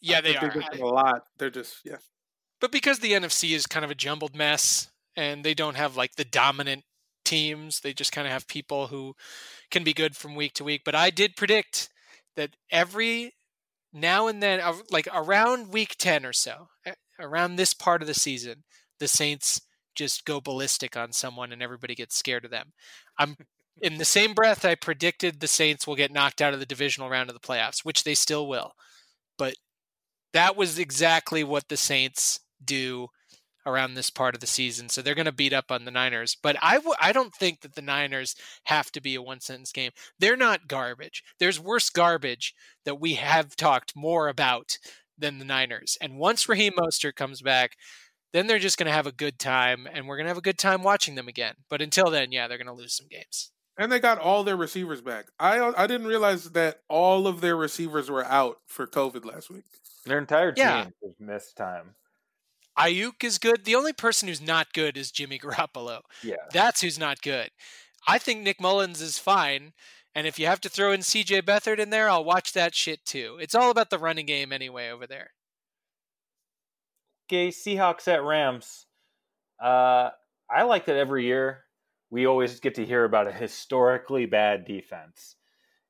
Yeah, 0.00 0.18
I 0.18 0.20
they 0.20 0.32
think 0.34 0.56
are. 0.56 0.64
They're 0.72 0.82
a 0.84 0.88
lot. 0.88 1.22
They're 1.38 1.50
just 1.50 1.76
yeah. 1.84 1.96
but 2.60 2.72
because 2.72 2.98
the 2.98 3.12
NFC 3.12 3.54
is 3.54 3.66
kind 3.66 3.84
of 3.84 3.90
a 3.90 3.94
jumbled 3.94 4.34
mess 4.34 4.90
and 5.16 5.44
they 5.44 5.54
don't 5.54 5.76
have 5.76 5.96
like 5.96 6.16
the 6.16 6.24
dominant 6.24 6.82
teams, 7.24 7.80
they 7.80 7.92
just 7.92 8.10
kind 8.12 8.26
of 8.26 8.32
have 8.32 8.48
people 8.48 8.88
who 8.88 9.14
can 9.70 9.84
be 9.84 9.92
good 9.94 10.16
from 10.16 10.34
week 10.34 10.54
to 10.54 10.64
week. 10.64 10.82
But 10.84 10.94
I 10.96 11.10
did 11.10 11.36
predict 11.36 11.88
that 12.36 12.50
every 12.70 13.34
now 13.92 14.26
and 14.26 14.42
then, 14.42 14.60
like 14.90 15.06
around 15.14 15.72
week 15.72 15.94
10 15.98 16.26
or 16.26 16.32
so, 16.32 16.68
around 17.20 17.56
this 17.56 17.72
part 17.74 18.02
of 18.02 18.08
the 18.08 18.14
season, 18.14 18.64
the 18.98 19.06
Saints 19.08 19.60
just 19.94 20.24
go 20.24 20.40
ballistic 20.40 20.96
on 20.96 21.12
someone 21.12 21.52
and 21.52 21.62
everybody 21.62 21.94
gets 21.94 22.16
scared 22.16 22.44
of 22.44 22.50
them. 22.50 22.72
I'm 23.18 23.36
in 23.80 23.98
the 23.98 24.04
same 24.04 24.34
breath, 24.34 24.64
I 24.64 24.74
predicted 24.74 25.40
the 25.40 25.46
Saints 25.46 25.86
will 25.86 25.96
get 25.96 26.12
knocked 26.12 26.40
out 26.40 26.54
of 26.54 26.60
the 26.60 26.66
divisional 26.66 27.10
round 27.10 27.28
of 27.30 27.34
the 27.34 27.46
playoffs, 27.46 27.84
which 27.84 28.04
they 28.04 28.14
still 28.14 28.48
will. 28.48 28.72
But 29.38 29.54
that 30.32 30.56
was 30.56 30.78
exactly 30.78 31.44
what 31.44 31.68
the 31.68 31.76
Saints 31.76 32.40
do 32.64 33.08
around 33.66 33.94
this 33.94 34.10
part 34.10 34.34
of 34.34 34.40
the 34.40 34.46
season. 34.46 34.88
So 34.88 35.02
they're 35.02 35.14
going 35.14 35.26
to 35.26 35.32
beat 35.32 35.52
up 35.52 35.70
on 35.70 35.84
the 35.84 35.90
Niners. 35.90 36.36
But 36.42 36.56
I 36.62 36.74
w- 36.76 36.94
I 37.00 37.12
don't 37.12 37.34
think 37.34 37.62
that 37.62 37.74
the 37.74 37.82
Niners 37.82 38.36
have 38.64 38.90
to 38.92 39.00
be 39.00 39.14
a 39.14 39.22
one 39.22 39.40
sentence 39.40 39.72
game. 39.72 39.92
They're 40.18 40.36
not 40.36 40.68
garbage. 40.68 41.22
There's 41.38 41.60
worse 41.60 41.90
garbage 41.90 42.54
that 42.84 43.00
we 43.00 43.14
have 43.14 43.56
talked 43.56 43.96
more 43.96 44.28
about 44.28 44.78
than 45.16 45.38
the 45.38 45.44
Niners. 45.44 45.96
And 46.00 46.18
once 46.18 46.48
Raheem 46.48 46.72
Mostert 46.72 47.16
comes 47.16 47.40
back, 47.42 47.76
then 48.32 48.46
they're 48.46 48.58
just 48.58 48.78
going 48.78 48.88
to 48.88 48.92
have 48.92 49.06
a 49.06 49.12
good 49.12 49.38
time 49.38 49.88
and 49.92 50.08
we're 50.08 50.16
going 50.16 50.26
to 50.26 50.30
have 50.30 50.38
a 50.38 50.42
good 50.42 50.58
time 50.58 50.82
watching 50.82 51.14
them 51.14 51.28
again. 51.28 51.54
But 51.70 51.80
until 51.82 52.10
then, 52.10 52.32
yeah, 52.32 52.48
they're 52.48 52.58
going 52.58 52.66
to 52.66 52.74
lose 52.74 52.96
some 52.96 53.08
games. 53.08 53.52
And 53.76 53.90
they 53.90 53.98
got 53.98 54.18
all 54.18 54.44
their 54.44 54.56
receivers 54.56 55.00
back. 55.00 55.26
I 55.38 55.58
I 55.76 55.86
didn't 55.86 56.06
realize 56.06 56.50
that 56.50 56.80
all 56.88 57.26
of 57.26 57.40
their 57.40 57.56
receivers 57.56 58.10
were 58.10 58.24
out 58.24 58.58
for 58.66 58.86
COVID 58.86 59.24
last 59.24 59.50
week. 59.50 59.64
Their 60.04 60.18
entire 60.18 60.52
team 60.52 60.64
Yeah. 60.66 60.84
has 61.02 61.14
missed 61.18 61.56
time. 61.56 61.94
Aiyuk 62.78 63.22
is 63.22 63.38
good. 63.38 63.64
The 63.64 63.74
only 63.76 63.92
person 63.92 64.28
who's 64.28 64.40
not 64.40 64.72
good 64.72 64.96
is 64.96 65.10
Jimmy 65.10 65.38
Garoppolo. 65.38 66.00
Yeah. 66.22 66.36
That's 66.52 66.80
who's 66.80 66.98
not 66.98 67.22
good. 67.22 67.50
I 68.06 68.18
think 68.18 68.42
Nick 68.42 68.60
Mullens 68.60 69.00
is 69.00 69.18
fine. 69.18 69.72
And 70.14 70.26
if 70.26 70.38
you 70.38 70.46
have 70.46 70.60
to 70.60 70.68
throw 70.68 70.92
in 70.92 71.00
CJ 71.00 71.42
Beathard 71.42 71.78
in 71.80 71.90
there, 71.90 72.08
I'll 72.08 72.24
watch 72.24 72.52
that 72.52 72.74
shit 72.74 73.04
too. 73.04 73.38
It's 73.40 73.54
all 73.54 73.70
about 73.70 73.90
the 73.90 73.98
running 73.98 74.26
game 74.26 74.52
anyway 74.52 74.90
over 74.90 75.06
there. 75.06 75.30
Okay, 77.28 77.48
Seahawks 77.48 78.06
at 78.06 78.22
Rams. 78.22 78.86
Uh, 79.60 80.10
I 80.50 80.62
like 80.64 80.86
that 80.86 80.96
every 80.96 81.24
year 81.24 81.63
we 82.14 82.26
always 82.26 82.60
get 82.60 82.76
to 82.76 82.86
hear 82.86 83.02
about 83.02 83.26
a 83.26 83.32
historically 83.32 84.24
bad 84.24 84.64
defense. 84.64 85.34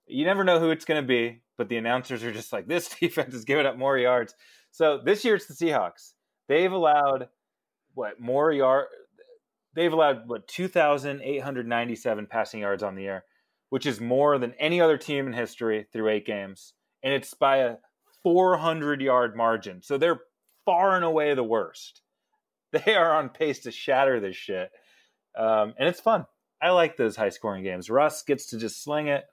You 0.07 0.25
never 0.25 0.43
know 0.43 0.59
who 0.59 0.71
it's 0.71 0.87
going 0.87 1.03
to 1.03 1.07
be, 1.07 1.43
but 1.59 1.69
the 1.69 1.77
announcers 1.77 2.25
are 2.25 2.33
just 2.33 2.51
like, 2.51 2.67
this 2.67 2.89
defense 3.01 3.35
is 3.35 3.45
giving 3.45 3.67
up 3.67 3.77
more 3.77 3.99
yards. 3.99 4.35
So 4.71 5.03
this 5.05 5.23
year 5.23 5.35
it's 5.35 5.45
the 5.45 5.53
Seahawks. 5.53 6.15
They've 6.49 6.73
allowed 6.73 7.29
what 7.93 8.19
more 8.19 8.51
yard? 8.51 8.87
They've 9.75 9.93
allowed 9.93 10.27
what 10.27 10.49
two 10.49 10.67
thousand 10.67 11.21
eight 11.21 11.43
hundred 11.43 11.69
ninety-seven 11.69 12.27
passing 12.31 12.61
yards 12.61 12.83
on 12.83 12.95
the 12.95 13.03
year, 13.03 13.25
which 13.69 13.85
is 13.85 14.01
more 14.01 14.39
than 14.39 14.55
any 14.59 14.81
other 14.81 14.97
team 14.97 15.27
in 15.27 15.35
history 15.35 15.87
through 15.93 16.09
eight 16.09 16.25
games, 16.25 16.73
and 17.03 17.13
it's 17.13 17.35
by 17.35 17.59
a 17.59 17.77
four 18.23 18.57
hundred 18.57 19.03
yard 19.03 19.37
margin. 19.37 19.83
So 19.83 19.99
they're 19.99 20.21
far 20.65 20.97
and 20.97 21.05
away 21.05 21.35
the 21.35 21.45
worst. 21.45 22.01
They 22.73 22.97
are 22.97 23.15
on 23.15 23.29
pace 23.29 23.61
to 23.61 23.71
shatter 23.71 24.19
this 24.19 24.35
shit, 24.35 24.73
um, 25.37 25.75
and 25.79 25.89
it's 25.89 26.01
fun. 26.01 26.27
I 26.63 26.71
like 26.71 26.97
those 26.97 27.17
high 27.17 27.29
scoring 27.31 27.63
games. 27.63 27.91
Russ 27.91 28.23
gets 28.23 28.47
to 28.51 28.59
just 28.59 28.83
sling 28.83 29.09
it. 29.09 29.25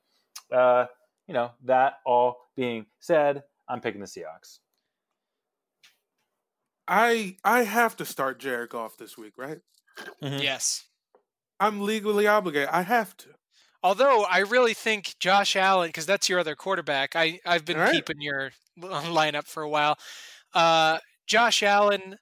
Uh, 0.51 0.85
you 1.27 1.33
know 1.33 1.51
that 1.65 1.93
all 2.05 2.37
being 2.55 2.87
said, 2.99 3.43
I'm 3.69 3.79
picking 3.81 4.01
the 4.01 4.07
Seahawks. 4.07 4.59
I 6.87 7.37
I 7.43 7.63
have 7.63 7.95
to 7.97 8.05
start 8.05 8.39
Jared 8.39 8.69
Goff 8.69 8.97
this 8.97 9.17
week, 9.17 9.37
right? 9.37 9.59
Mhm. 10.21 10.41
Yes. 10.41 10.85
I'm 11.59 11.81
legally 11.81 12.27
obligated. 12.27 12.69
I 12.69 12.81
have 12.81 13.15
to. 13.17 13.29
Although 13.83 14.23
I 14.23 14.39
really 14.39 14.73
think 14.73 15.15
Josh 15.19 15.55
Allen, 15.55 15.89
because 15.89 16.05
that's 16.05 16.27
your 16.27 16.39
other 16.39 16.55
quarterback. 16.55 17.15
I 17.15 17.39
I've 17.45 17.65
been 17.65 17.77
All 17.77 17.83
right. 17.83 17.93
keeping 17.93 18.21
your 18.21 18.51
lineup 18.79 19.47
for 19.47 19.63
a 19.63 19.69
while. 19.69 19.97
Uh, 20.53 20.99
Josh 21.27 21.63
Allen 21.63 22.17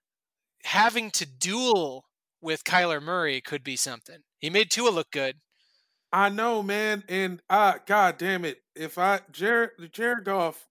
having 0.64 1.10
to 1.12 1.26
duel 1.26 2.06
with 2.42 2.64
Kyler 2.64 3.02
Murray 3.02 3.42
could 3.42 3.64
be 3.64 3.76
something. 3.76 4.24
He 4.40 4.50
made 4.50 4.72
Tua 4.72 4.90
look 4.90 5.12
good. 5.12 5.40
I 6.12 6.30
know, 6.30 6.62
man, 6.64 7.04
and 7.10 7.42
uh 7.50 7.80
god 7.86 8.18
damn 8.18 8.46
it. 8.46 8.62
If 8.76 8.98
I 8.98 9.22
Jared 9.32 9.92
Jared 9.92 10.24
Goff 10.26 10.68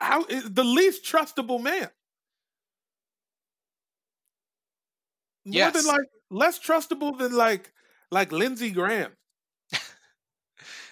how 0.00 0.24
is 0.24 0.52
the 0.52 0.64
least 0.64 1.04
trustable 1.04 1.60
man. 1.62 1.90
More 5.44 5.70
Yes. 5.70 5.72
than 5.72 5.84
like 5.84 6.08
less 6.30 6.58
trustable 6.58 7.18
than 7.18 7.32
like 7.34 7.72
like 8.10 8.32
Lindsey 8.32 8.70
Graham. 8.70 9.16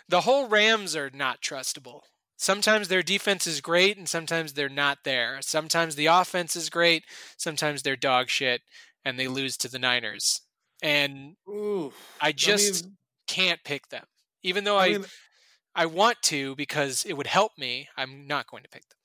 The 0.09 0.23
whole 0.23 0.49
Rams 0.49 0.97
are 0.97 1.11
not 1.11 1.41
trustable. 1.41 2.03
Sometimes 2.37 2.89
their 2.89 3.03
defense 3.03 3.47
is 3.47 3.61
great 3.61 3.97
and 3.97 4.09
sometimes 4.09 4.53
they're 4.53 4.69
not 4.69 5.05
there. 5.05 5.41
Sometimes 5.43 5.95
the 5.97 6.07
offense 6.07 6.57
is 6.57 6.69
great, 6.71 7.05
sometimes 7.37 7.83
they're 7.83 7.97
dog 7.97 8.29
shit 8.29 8.63
and 9.05 9.19
they 9.19 9.29
lose 9.29 9.57
to 9.59 9.69
the 9.69 9.79
Niners. 9.79 10.43
And 10.83 11.37
Ooh, 11.49 11.93
I 12.21 12.33
just 12.33 12.85
mean, 12.85 12.97
can't 13.27 13.63
pick 13.65 13.89
them. 13.89 14.05
Even 14.43 14.65
though 14.65 14.79
I 14.79 14.87
I 14.87 14.89
mean, 14.89 15.05
I 15.75 15.87
want 15.87 16.19
to 16.25 16.55
because 16.57 17.05
it 17.05 17.15
would 17.17 17.27
help 17.27 17.53
me, 17.59 17.89
I'm 17.97 18.27
not 18.27 18.47
going 18.49 18.63
to 18.65 18.69
pick 18.69 18.85
them. 18.89 18.97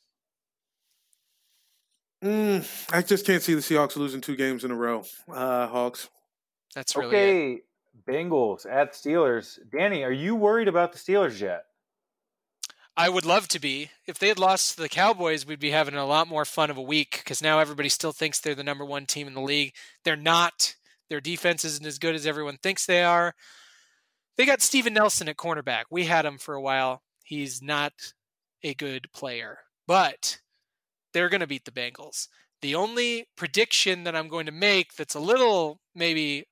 mm, 2.23 2.93
I 2.93 3.01
just 3.01 3.25
can't 3.25 3.41
see 3.43 3.53
the 3.53 3.61
Seahawks 3.61 3.95
losing 3.95 4.21
two 4.21 4.35
games 4.35 4.63
in 4.63 4.71
a 4.71 4.75
row. 4.75 5.03
Uh, 5.31 5.67
Hawks. 5.67 6.09
That's 6.75 6.95
really 6.95 7.17
it. 7.17 7.19
Okay, 7.19 7.61
Bengals 8.07 8.65
at 8.69 8.93
Steelers. 8.93 9.59
Danny, 9.71 10.03
are 10.03 10.11
you 10.11 10.35
worried 10.35 10.67
about 10.67 10.91
the 10.93 10.97
Steelers 10.99 11.39
yet? 11.39 11.65
I 12.95 13.09
would 13.09 13.25
love 13.25 13.47
to 13.49 13.59
be. 13.59 13.89
If 14.05 14.19
they 14.19 14.27
had 14.27 14.37
lost 14.37 14.75
to 14.75 14.81
the 14.81 14.89
Cowboys, 14.89 15.47
we'd 15.47 15.59
be 15.59 15.71
having 15.71 15.95
a 15.95 16.05
lot 16.05 16.27
more 16.27 16.45
fun 16.45 16.69
of 16.69 16.77
a 16.77 16.81
week 16.81 17.21
because 17.23 17.41
now 17.41 17.59
everybody 17.59 17.89
still 17.89 18.11
thinks 18.11 18.39
they're 18.39 18.53
the 18.53 18.63
number 18.63 18.85
one 18.85 19.07
team 19.07 19.27
in 19.27 19.33
the 19.33 19.41
league. 19.41 19.73
They're 20.05 20.15
not. 20.15 20.75
Their 21.09 21.19
defense 21.19 21.65
isn't 21.65 21.85
as 21.85 21.97
good 21.97 22.13
as 22.13 22.27
everyone 22.27 22.57
thinks 22.57 22.85
they 22.85 23.03
are. 23.03 23.33
They 24.37 24.45
got 24.45 24.61
Steven 24.61 24.93
Nelson 24.93 25.27
at 25.27 25.37
cornerback. 25.37 25.85
We 25.89 26.05
had 26.05 26.25
him 26.25 26.37
for 26.37 26.53
a 26.53 26.61
while. 26.61 27.01
He's 27.23 27.61
not 27.61 27.93
a 28.63 28.75
good 28.75 29.07
player, 29.11 29.59
but 29.87 30.39
they're 31.13 31.29
going 31.29 31.41
to 31.41 31.47
beat 31.47 31.65
the 31.65 31.71
Bengals. 31.71 32.27
The 32.61 32.75
only 32.75 33.27
prediction 33.35 34.03
that 34.03 34.15
I'm 34.15 34.27
going 34.27 34.45
to 34.45 34.51
make 34.51 34.95
that's 34.95 35.15
a 35.15 35.19
little 35.19 35.79
maybe 35.95 36.45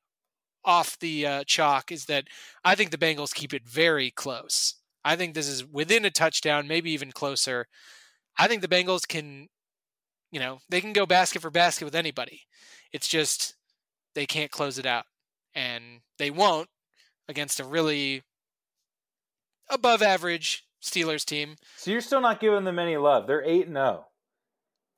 off 0.65 0.97
the 0.99 1.25
uh, 1.25 1.43
chalk 1.45 1.91
is 1.91 2.05
that 2.05 2.25
I 2.63 2.75
think 2.75 2.91
the 2.91 2.97
Bengals 2.97 3.33
keep 3.33 3.53
it 3.53 3.67
very 3.67 4.11
close. 4.11 4.75
I 5.03 5.15
think 5.15 5.33
this 5.33 5.47
is 5.47 5.65
within 5.65 6.05
a 6.05 6.11
touchdown, 6.11 6.67
maybe 6.67 6.91
even 6.91 7.11
closer. 7.11 7.67
I 8.37 8.47
think 8.47 8.61
the 8.61 8.67
Bengals 8.67 9.07
can, 9.07 9.47
you 10.31 10.39
know, 10.39 10.59
they 10.69 10.81
can 10.81 10.93
go 10.93 11.05
basket 11.05 11.41
for 11.41 11.49
basket 11.49 11.85
with 11.85 11.95
anybody. 11.95 12.41
It's 12.93 13.07
just 13.07 13.55
they 14.15 14.25
can't 14.25 14.51
close 14.51 14.77
it 14.77 14.85
out. 14.85 15.05
And 15.55 16.01
they 16.17 16.31
won't 16.31 16.69
against 17.27 17.59
a 17.59 17.65
really 17.65 18.23
above 19.69 20.01
average 20.01 20.65
Steelers 20.81 21.25
team. 21.25 21.55
So 21.77 21.91
you're 21.91 22.01
still 22.01 22.21
not 22.21 22.39
giving 22.39 22.63
them 22.63 22.79
any 22.79 22.97
love. 22.97 23.27
They're 23.27 23.43
8 23.43 23.67
and 23.67 23.75
0. 23.75 24.05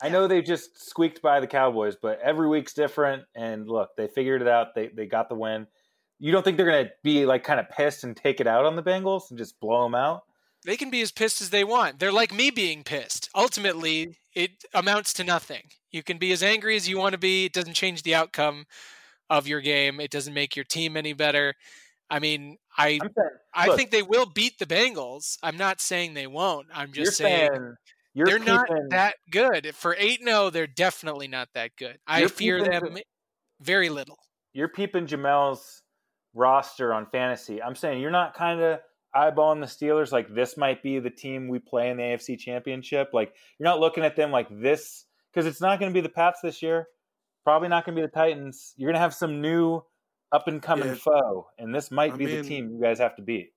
I 0.01 0.09
know 0.09 0.27
they 0.27 0.41
just 0.41 0.85
squeaked 0.85 1.21
by 1.21 1.39
the 1.39 1.47
Cowboys, 1.47 1.95
but 2.01 2.19
every 2.21 2.47
week's 2.47 2.73
different 2.73 3.23
and 3.35 3.69
look, 3.69 3.89
they 3.95 4.07
figured 4.07 4.41
it 4.41 4.47
out. 4.47 4.75
They 4.75 4.87
they 4.87 5.05
got 5.05 5.29
the 5.29 5.35
win. 5.35 5.67
You 6.23 6.31
don't 6.31 6.41
think 6.41 6.55
they're 6.55 6.65
going 6.65 6.85
to 6.85 6.91
be 7.03 7.25
like 7.25 7.43
kind 7.43 7.59
of 7.59 7.69
pissed 7.69 8.05
and 8.05 8.15
take 8.15 8.39
it 8.39 8.47
out 8.47 8.65
on 8.65 8.77
the 8.77 8.81
Bengals 8.81 9.29
and 9.29 9.37
just 9.37 9.59
blow 9.59 9.83
them 9.83 9.93
out? 9.93 10.23
They 10.63 10.77
can 10.77 10.89
be 10.89 11.01
as 11.01 11.11
pissed 11.11 11.41
as 11.41 11.49
they 11.49 11.65
want. 11.65 11.99
They're 11.99 12.13
like 12.13 12.33
me 12.33 12.49
being 12.49 12.85
pissed. 12.85 13.29
Ultimately, 13.35 14.15
it 14.33 14.51
amounts 14.73 15.11
to 15.15 15.25
nothing. 15.25 15.63
You 15.91 16.01
can 16.01 16.17
be 16.17 16.31
as 16.31 16.41
angry 16.41 16.77
as 16.77 16.87
you 16.87 16.97
want 16.97 17.11
to 17.11 17.17
be. 17.17 17.43
It 17.43 17.51
doesn't 17.51 17.73
change 17.73 18.03
the 18.03 18.15
outcome 18.15 18.67
of 19.29 19.49
your 19.49 19.59
game. 19.59 19.99
It 19.99 20.11
doesn't 20.11 20.33
make 20.33 20.55
your 20.55 20.63
team 20.63 20.95
any 20.95 21.11
better. 21.11 21.55
I 22.09 22.19
mean, 22.19 22.57
I 22.77 23.01
I 23.53 23.75
think 23.75 23.91
they 23.91 24.01
will 24.01 24.25
beat 24.25 24.59
the 24.59 24.65
Bengals. 24.65 25.37
I'm 25.43 25.57
not 25.57 25.81
saying 25.81 26.13
they 26.13 26.27
won't. 26.27 26.67
I'm 26.73 26.93
just 26.93 27.17
saying 27.17 27.49
saying 27.51 27.75
you're 28.13 28.27
they're 28.27 28.39
not 28.39 28.69
that 28.91 29.15
good. 29.29 29.75
For 29.75 29.93
8 29.99 30.23
0, 30.23 30.51
they're 30.51 30.67
definitely 30.67 31.27
not 31.27 31.49
that 31.53 31.71
good. 31.77 31.97
I 32.07 32.27
fear 32.27 32.59
keeping 32.59 32.93
them 32.93 32.97
very 33.59 33.89
little. 33.89 34.19
you're 34.53 34.69
peeping 34.69 35.05
Jamel's 35.05 35.82
roster 36.33 36.93
on 36.93 37.05
fantasy. 37.07 37.61
I'm 37.61 37.75
saying 37.75 38.01
you're 38.01 38.11
not 38.11 38.33
kind 38.33 38.59
of 38.61 38.79
eyeballing 39.15 39.59
the 39.59 39.67
Steelers 39.67 40.11
like 40.11 40.33
this 40.33 40.57
might 40.57 40.81
be 40.81 40.99
the 40.99 41.09
team 41.09 41.47
we 41.47 41.59
play 41.59 41.89
in 41.89 41.97
the 41.97 42.03
AFC 42.03 42.37
Championship. 42.39 43.09
Like 43.13 43.33
you're 43.59 43.65
not 43.69 43.79
looking 43.79 44.03
at 44.03 44.15
them 44.15 44.31
like 44.31 44.47
this 44.49 45.05
because 45.31 45.45
it's 45.45 45.61
not 45.61 45.79
going 45.79 45.91
to 45.91 45.93
be 45.93 46.01
the 46.01 46.09
Pats 46.09 46.39
this 46.41 46.61
year. 46.61 46.87
Probably 47.43 47.67
not 47.67 47.85
going 47.85 47.95
to 47.95 48.01
be 48.01 48.05
the 48.05 48.11
Titans. 48.11 48.73
You're 48.77 48.87
going 48.87 48.95
to 48.95 48.99
have 49.01 49.13
some 49.13 49.41
new 49.41 49.81
up 50.31 50.47
and 50.47 50.61
coming 50.61 50.87
Yeah. 50.87 50.93
foe, 50.95 51.47
and 51.59 51.75
this 51.75 51.91
might 51.91 52.13
I 52.13 52.17
be 52.17 52.25
the 52.25 52.41
team 52.41 52.71
you 52.71 52.81
guys 52.81 52.97
have 52.99 53.15
to 53.17 53.21
beat. 53.21 53.49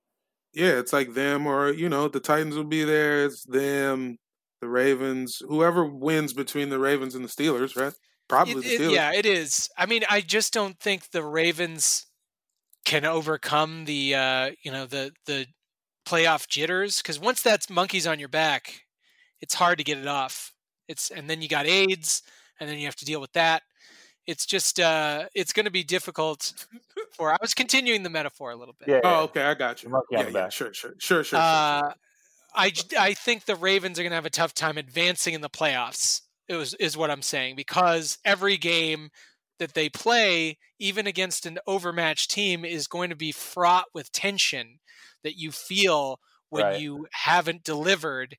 Yeah, 0.52 0.78
it's 0.78 0.92
like 0.92 1.14
them 1.14 1.46
or 1.46 1.70
you 1.70 1.88
know 1.88 2.08
the 2.08 2.20
Titans 2.20 2.54
will 2.56 2.64
be 2.64 2.84
there. 2.84 3.24
It's 3.24 3.44
them, 3.44 4.18
the 4.60 4.68
Ravens, 4.68 5.40
whoever 5.48 5.86
wins 5.86 6.32
between 6.34 6.68
the 6.68 6.78
Ravens 6.78 7.14
and 7.14 7.24
the 7.24 7.28
Steelers, 7.28 7.76
right? 7.80 7.94
Probably 8.28 8.54
It- 8.54 8.62
the 8.64 8.74
it- 8.74 8.80
Steelers. 8.80 8.94
yeah, 8.94 9.12
it 9.14 9.24
is. 9.24 9.70
I 9.78 9.86
mean, 9.86 10.02
I 10.10 10.20
just 10.20 10.52
don't 10.52 10.78
think 10.80 11.10
the 11.12 11.22
Ravens 11.24 12.06
can 12.86 13.04
overcome 13.04 13.84
the 13.84 14.14
uh, 14.14 14.52
you 14.62 14.72
know 14.72 14.86
the 14.86 15.12
the 15.26 15.46
playoff 16.06 16.48
jitters 16.48 17.02
because 17.02 17.18
once 17.18 17.42
that's 17.42 17.68
monkeys 17.68 18.06
on 18.06 18.18
your 18.18 18.30
back, 18.30 18.84
it's 19.42 19.54
hard 19.54 19.76
to 19.78 19.84
get 19.84 19.98
it 19.98 20.06
off. 20.06 20.52
It's 20.88 21.10
and 21.10 21.28
then 21.28 21.42
you 21.42 21.48
got 21.48 21.66
AIDS, 21.66 22.22
and 22.58 22.70
then 22.70 22.78
you 22.78 22.86
have 22.86 22.96
to 22.96 23.04
deal 23.04 23.20
with 23.20 23.32
that. 23.32 23.62
It's 24.26 24.46
just 24.46 24.80
uh, 24.80 25.28
it's 25.34 25.52
going 25.52 25.66
to 25.66 25.70
be 25.70 25.84
difficult. 25.84 26.54
For 27.12 27.32
I 27.32 27.36
was 27.40 27.54
continuing 27.54 28.02
the 28.02 28.10
metaphor 28.10 28.50
a 28.52 28.56
little 28.56 28.74
bit. 28.78 28.88
Yeah. 28.88 29.00
Oh, 29.04 29.24
okay, 29.24 29.42
I 29.42 29.54
got 29.54 29.82
you. 29.82 29.88
The 29.88 29.92
monkey 29.92 30.16
on 30.16 30.20
Yeah, 30.20 30.26
the 30.26 30.30
yeah, 30.38 30.44
back. 30.44 30.52
sure, 30.52 30.72
sure, 30.72 30.94
sure, 30.98 31.24
sure. 31.24 31.24
sure, 31.24 31.40
Uh, 31.40 31.82
sure. 31.82 31.94
I, 32.54 32.70
j- 32.70 32.96
I 32.98 33.14
think 33.14 33.44
the 33.44 33.56
Ravens 33.56 33.98
are 33.98 34.02
going 34.02 34.10
to 34.12 34.16
have 34.16 34.26
a 34.26 34.30
tough 34.30 34.54
time 34.54 34.78
advancing 34.78 35.34
in 35.34 35.40
the 35.40 35.50
playoffs. 35.50 36.22
It 36.48 36.54
was 36.56 36.74
is 36.74 36.96
what 36.96 37.10
I'm 37.10 37.22
saying 37.22 37.56
because 37.56 38.18
every 38.24 38.56
game 38.56 39.10
that 39.58 39.74
they 39.74 39.88
play, 39.88 40.58
even 40.78 41.06
against 41.06 41.46
an 41.46 41.58
overmatched 41.66 42.30
team, 42.30 42.64
is 42.64 42.86
going 42.86 43.10
to 43.10 43.16
be 43.16 43.32
fraught 43.32 43.86
with 43.94 44.12
tension 44.12 44.78
that 45.22 45.38
you 45.38 45.50
feel 45.52 46.20
when 46.50 46.64
Right. 46.64 46.80
you 46.80 47.06
haven't 47.12 47.64
delivered 47.64 48.36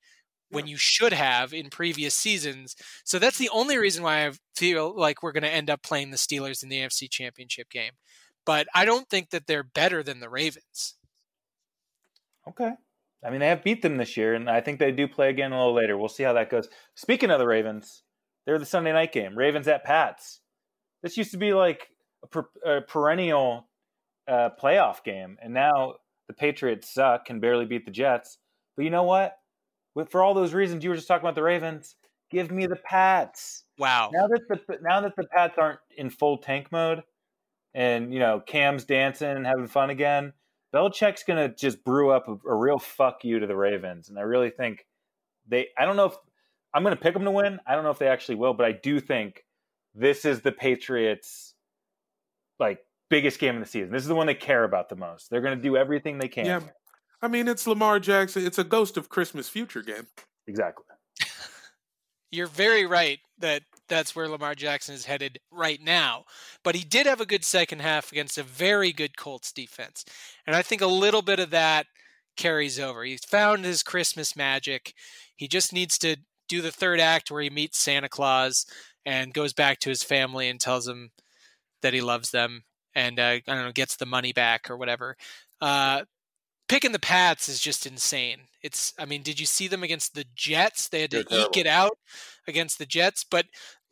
when 0.49 0.65
you 0.68 0.78
should 0.78 1.11
have 1.11 1.53
in 1.53 1.70
previous 1.70 2.15
seasons. 2.15 2.76
So 3.03 3.20
that's 3.20 3.38
the 3.38 3.49
only 3.49 3.78
reason 3.78 4.01
why 4.03 4.26
I 4.28 4.32
feel 4.55 4.95
like 4.97 5.22
we're 5.22 5.34
going 5.34 5.43
to 5.43 5.49
end 5.53 5.70
up 5.70 5.84
playing 5.84 6.11
the 6.11 6.18
Steelers 6.18 6.63
in 6.63 6.70
the 6.70 6.78
AFC 6.78 7.09
Championship 7.09 7.70
game. 7.70 7.93
But 8.45 8.68
I 8.74 8.86
don't 8.86 9.09
think 9.09 9.32
that 9.32 9.45
they're 9.45 9.63
better 9.63 10.03
than 10.03 10.22
the 10.22 10.30
Ravens. 10.30 10.95
Okay. 12.47 12.72
I 13.26 13.30
mean, 13.30 13.39
they 13.39 13.47
have 13.47 13.63
beat 13.63 13.82
them 13.82 13.97
this 13.97 14.15
year, 14.15 14.36
and 14.36 14.49
I 14.49 14.61
think 14.61 14.80
they 14.80 14.91
do 14.91 15.07
play 15.07 15.30
again 15.30 15.51
a 15.51 15.57
little 15.57 15.74
later. 15.74 15.97
We'll 15.97 16.07
see 16.07 16.24
how 16.24 16.34
that 16.34 16.49
goes. 16.49 16.70
Speaking 16.95 17.30
of 17.32 17.39
the 17.39 17.47
Ravens, 17.47 18.03
they're 18.45 18.59
the 18.59 18.65
Sunday 18.65 18.93
night 18.93 19.11
game. 19.11 19.38
Ravens 19.38 19.68
at 19.68 19.84
Pats. 19.84 20.39
This 21.04 21.18
used 21.18 21.32
to 21.32 21.38
be 21.38 21.54
like 21.54 21.89
a, 22.24 22.28
per, 22.28 22.45
a 22.66 22.82
perennial 22.82 23.68
uh, 24.28 24.50
playoff 24.62 25.04
game, 25.04 25.38
and 25.41 25.54
now 25.54 25.95
the 26.28 26.34
Patriots 26.34 26.93
suck, 26.93 27.26
can 27.26 27.39
barely 27.39 27.66
beat 27.66 27.86
the 27.86 27.91
Jets. 27.91 28.38
But 28.76 28.84
you 28.84 28.91
know 28.91 29.04
what? 29.04 29.38
With, 29.95 30.10
for 30.10 30.22
all 30.22 30.34
those 30.34 30.54
reasons 30.54 30.84
you 30.84 30.89
were 30.89 30.95
just 30.95 31.08
talking 31.08 31.26
about 31.26 31.36
the 31.36 31.43
Ravens, 31.43 31.95
give 32.30 32.52
me 32.52 32.68
the 32.68 32.76
Pats. 32.76 33.64
Wow. 33.78 34.12
Now 34.14 34.28
that 34.28 34.41
the 34.48 34.78
now 34.82 35.02
that 35.02 35.16
the 35.16 35.26
Pats 35.26 35.58
aren't 35.58 35.80
in 35.95 36.10
full 36.10 36.38
tank 36.38 36.72
mode, 36.72 37.04
and 37.74 38.14
you 38.14 38.20
know 38.20 38.41
Cam's 38.45 38.86
dancing 38.86 39.30
and 39.30 39.45
having 39.45 39.68
fun 39.68 39.89
again, 39.89 40.34
Belichick's 40.74 41.24
gonna 41.24 41.54
just 41.54 41.84
brew 41.84 42.12
up 42.12 42.28
a, 42.28 42.38
a 42.48 42.56
real 42.56 42.80
fuck 42.80 43.24
you 43.24 43.39
to 43.39 43.48
the 43.48 43.56
Ravens, 43.56 44.10
and 44.10 44.20
I 44.20 44.24
really 44.24 44.50
think 44.50 44.86
they. 45.48 45.68
I 45.78 45.86
don't 45.86 45.95
know 45.95 46.08
if 46.08 46.16
I'm 46.74 46.84
gonna 46.84 46.95
pick 46.95 47.14
them 47.14 47.24
to 47.24 47.32
win. 47.32 47.60
I 47.66 47.76
don't 47.76 47.84
know 47.84 47.91
if 47.91 48.00
they 48.00 48.10
actually 48.10 48.36
will, 48.36 48.54
but 48.54 48.66
I 48.66 48.74
do 48.74 49.00
think 49.00 49.45
this 49.98 50.26
is 50.26 50.41
the 50.41 50.52
Patriots' 50.52 51.56
like 52.60 52.80
biggest 53.10 53.39
game 53.39 53.56
of 53.56 53.64
the 53.64 53.70
season. 53.70 53.91
This 53.91 54.04
is 54.04 54.08
the 54.08 54.16
one 54.16 54.28
they 54.28 54.36
care 54.36 54.64
about 54.64 54.89
the 54.89 54.95
most. 54.95 55.30
They're 55.30 55.41
gonna 55.41 55.56
do 55.56 55.76
everything 55.76 56.20
they 56.20 56.28
can. 56.28 56.45
Yeah. 56.45 56.60
I 57.22 57.28
mean, 57.28 57.48
it's 57.48 57.66
Lamar 57.66 58.00
Jackson. 58.00 58.45
It's 58.45 58.60
a 58.60 58.64
Ghost 58.64 58.95
of 58.95 59.10
Christmas 59.10 59.50
Future 59.50 59.82
game. 59.82 60.08
Exactly. 60.45 60.86
You're 62.32 62.48
very 62.48 62.86
right 62.86 63.20
that 63.39 63.64
that's 63.89 64.16
where 64.16 64.28
Lamar 64.28 64.54
Jackson 64.54 64.93
is 64.93 65.06
headed 65.06 65.39
right 65.52 65.82
now. 65.82 66.26
But 66.64 66.76
he 66.76 66.84
did 66.84 67.08
have 67.08 67.22
a 67.22 67.26
good 67.26 67.43
second 67.43 67.82
half 67.82 68.12
against 68.12 68.38
a 68.38 68.43
very 68.43 68.91
good 68.91 69.18
Colts 69.18 69.52
defense. 69.52 70.06
And 70.45 70.56
I 70.56 70.62
think 70.62 70.82
a 70.82 70.88
little 70.88 71.22
bit 71.22 71.39
of 71.39 71.50
that 71.52 71.88
carries 72.36 72.80
over. 72.80 73.04
He's 73.04 73.26
found 73.26 73.66
his 73.66 73.82
Christmas 73.82 74.36
magic. 74.36 74.93
He 75.36 75.48
just 75.48 75.74
needs 75.74 75.98
to 76.00 76.18
do 76.48 76.62
the 76.62 76.72
third 76.72 77.00
act 77.00 77.32
where 77.32 77.41
he 77.41 77.50
meets 77.50 77.80
Santa 77.80 78.10
Claus 78.10 78.66
and 79.08 79.34
goes 79.34 79.53
back 79.53 79.80
to 79.80 79.89
his 79.89 80.03
family 80.03 80.49
and 80.49 80.60
tells 80.60 80.86
them 80.86 81.12
that 81.82 81.93
he 81.93 82.01
loves 82.01 82.32
them 82.32 82.66
and 82.93 83.20
uh, 83.20 83.24
I 83.24 83.41
don't 83.45 83.64
know 83.64 83.72
gets 83.72 83.95
the 83.95 84.05
money 84.05 84.34
back 84.34 84.70
or 84.70 84.76
whatever. 84.76 85.16
Uh, 85.62 86.03
picking 86.68 86.91
the 86.91 86.99
Pats 86.99 87.47
is 87.47 87.62
just 87.62 87.86
insane. 87.86 88.41
It's 88.62 88.93
I 88.99 89.05
mean, 89.05 89.24
did 89.24 89.39
you 89.39 89.45
see 89.45 89.70
them 89.70 89.82
against 89.82 90.14
the 90.14 90.26
Jets? 90.36 90.89
They 90.89 91.01
had 91.01 91.12
to 91.12 91.24
They're 91.24 91.45
eke 91.45 91.58
it 91.58 91.68
out 91.68 91.97
against 92.49 92.80
the 92.80 92.86
Jets, 92.86 93.24
but 93.24 93.45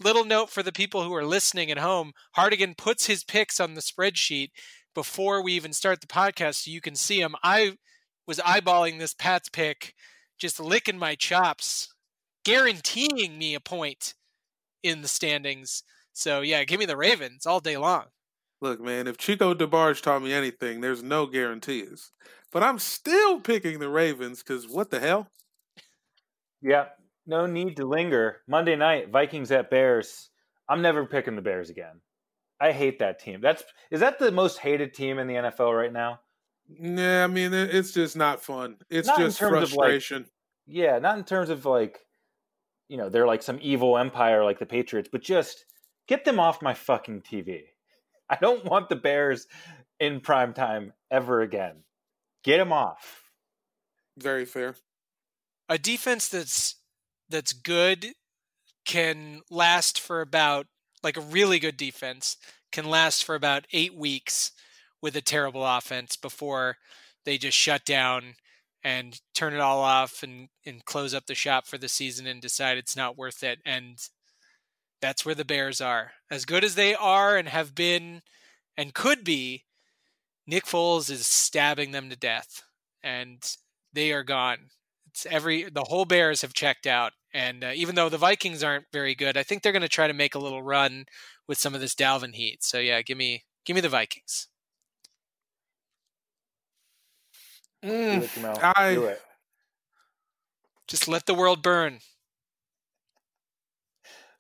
little 0.04 0.26
note 0.26 0.50
for 0.50 0.62
the 0.62 0.74
people 0.74 1.04
who 1.04 1.16
are 1.16 1.24
listening 1.24 1.72
at 1.72 1.78
home, 1.78 2.12
Hardigan 2.36 2.76
puts 2.78 3.06
his 3.06 3.24
picks 3.24 3.62
on 3.62 3.76
the 3.76 3.82
spreadsheet 3.82 4.50
before 4.94 5.42
we 5.42 5.54
even 5.54 5.72
start 5.72 6.02
the 6.02 6.08
podcast 6.08 6.66
so 6.66 6.72
you 6.72 6.82
can 6.82 6.96
see 6.96 7.22
them. 7.22 7.36
I 7.42 7.78
was 8.28 8.40
eyeballing 8.40 9.00
this 9.00 9.14
Pats 9.14 9.48
pick, 9.48 9.94
just 10.38 10.60
licking 10.60 11.00
my 11.00 11.16
chops, 11.16 11.94
guaranteeing 12.44 13.38
me 13.38 13.56
a 13.56 13.62
point 13.62 14.14
in 14.86 15.02
the 15.02 15.08
standings. 15.08 15.84
So 16.14 16.42
yeah, 16.42 16.64
give 16.64 16.80
me 16.80 16.86
the 16.86 16.98
Ravens 16.98 17.46
all 17.46 17.60
day 17.60 17.78
long. 17.78 18.06
Look, 18.62 18.80
man, 18.80 19.08
if 19.08 19.18
Chico 19.18 19.54
DeBarge 19.54 20.02
taught 20.02 20.22
me 20.24 20.32
anything, 20.34 20.82
there's 20.82 21.04
no 21.04 21.26
guarantees. 21.26 22.12
But 22.52 22.64
I'm 22.64 22.80
still 22.80 23.42
picking 23.42 23.80
the 23.80 23.90
Ravens 23.90 24.42
because 24.42 24.68
what 24.68 24.90
the 24.90 25.00
hell? 25.00 25.28
Yeah, 26.62 26.86
no 27.28 27.46
need 27.46 27.76
to 27.78 27.86
linger. 27.86 28.38
Monday 28.48 28.76
night, 28.76 29.10
Vikings 29.10 29.52
at 29.52 29.70
Bears. 29.70 30.30
I'm 30.70 30.82
never 30.82 31.06
picking 31.06 31.36
the 31.36 31.42
Bears 31.42 31.70
again. 31.70 32.02
I 32.60 32.72
hate 32.72 33.00
that 33.00 33.20
team. 33.20 33.42
That's 33.42 33.64
is 33.92 34.00
that 34.00 34.20
the 34.20 34.32
most 34.32 34.60
hated 34.60 34.94
team 34.94 35.20
in 35.20 35.28
the 35.28 35.34
NFL 35.36 35.78
right 35.78 35.92
now? 35.92 36.22
Yeah, 36.68 37.24
I 37.24 37.28
mean, 37.28 37.54
it's 37.54 37.92
just 37.92 38.16
not 38.16 38.42
fun. 38.42 38.78
It's 38.90 39.08
Not 39.08 39.20
just 39.20 39.38
terms 39.38 39.72
of, 39.72 39.74
like, 39.74 39.90
frustration. 39.90 40.26
Yeah, 40.66 40.98
not 41.00 41.18
in 41.18 41.24
terms 41.24 41.50
of 41.50 41.66
like, 41.66 42.00
you 42.88 42.98
know, 42.98 43.10
they're 43.10 43.28
like 43.28 43.44
some 43.44 43.60
evil 43.62 43.98
empire 43.98 44.44
like 44.44 44.60
the 44.60 44.66
Patriots, 44.66 45.10
but 45.12 45.22
just 45.22 45.66
get 46.08 46.26
them 46.26 46.40
off 46.40 46.62
my 46.62 46.74
fucking 46.74 47.22
TV. 47.22 47.64
I 48.30 48.38
don't 48.38 48.66
want 48.66 48.90
the 48.90 48.96
Bears 48.96 49.48
in 50.00 50.20
prime 50.20 50.54
time 50.54 50.94
ever 51.12 51.42
again. 51.42 51.84
Get 52.44 52.58
them 52.58 52.74
off. 52.74 53.24
Very 54.18 54.46
fair. 54.46 54.76
A 55.68 55.78
defense 55.78 56.30
that's 56.30 56.76
that's 57.30 57.54
good 57.54 58.14
can 58.86 59.42
last 59.50 60.00
for 60.00 60.22
about 60.22 60.68
like 61.04 61.18
a 61.18 61.22
really 61.22 61.60
good 61.60 61.76
defense 61.76 62.38
can 62.72 62.86
last 62.86 63.24
for 63.24 63.36
about 63.36 63.66
8 63.74 63.96
weeks 63.96 64.52
with 65.02 65.16
a 65.16 65.22
terrible 65.22 65.66
offense 65.66 66.16
before 66.16 66.78
they 67.26 67.38
just 67.38 67.58
shut 67.58 67.84
down 67.84 68.36
and 68.86 69.20
turn 69.34 69.56
it 69.56 69.60
all 69.60 69.82
off 69.82 70.22
and 70.22 70.48
and 70.64 70.86
close 70.86 71.14
up 71.16 71.26
the 71.26 71.34
shop 71.36 71.66
for 71.66 71.80
the 71.80 71.90
season 71.90 72.28
and 72.28 72.40
decide 72.40 72.78
it's 72.78 72.96
not 72.96 73.18
worth 73.18 73.44
it 73.44 73.58
and 73.66 73.98
that's 75.02 75.26
where 75.26 75.36
the 75.36 75.44
Bears 75.44 75.82
are. 75.82 76.14
As 76.32 76.46
good 76.46 76.64
as 76.64 76.76
they 76.76 76.96
are 76.96 77.36
and 77.36 77.50
have 77.50 77.76
been 77.76 78.22
and 78.78 78.94
could 78.94 79.24
be, 79.24 79.66
Nick 80.48 80.66
Foles 80.66 81.10
is 81.10 81.28
stabbing 81.28 81.92
them 81.92 82.10
to 82.10 82.16
death 82.16 82.64
and 83.04 83.44
they 83.92 84.12
are 84.12 84.24
gone. 84.24 84.70
It's 85.08 85.26
every 85.26 85.64
the 85.64 85.86
whole 85.86 86.06
Bears 86.06 86.42
have 86.44 86.54
checked 86.54 86.86
out 86.86 87.14
and 87.34 87.64
uh, 87.64 87.72
even 87.76 87.96
though 87.96 88.10
the 88.10 88.18
Vikings 88.20 88.64
aren't 88.64 88.86
very 88.94 89.16
good, 89.16 89.36
I 89.36 89.44
think 89.44 89.64
they're 89.64 89.72
going 89.72 89.82
to 89.82 89.90
try 89.90 90.08
to 90.08 90.14
make 90.14 90.36
a 90.36 90.40
little 90.40 90.64
run 90.64 91.06
with 91.48 91.58
some 91.58 91.74
of 91.74 91.82
this 91.82 91.96
Dalvin 91.96 92.36
heat. 92.36 92.64
So 92.64 92.78
yeah, 92.78 93.02
give 93.02 93.18
me 93.18 93.46
give 93.66 93.74
me 93.74 93.82
the 93.82 93.90
Vikings. 93.90 94.48
Do 97.86 97.92
Mm, 97.92 98.22
it, 98.24 98.30
Jamel. 98.32 98.74
I- 98.76 98.94
Do 98.96 99.06
it. 99.06 99.22
Just 100.88 101.08
let 101.08 101.26
the 101.26 101.34
world 101.34 101.62
burn. 101.64 102.00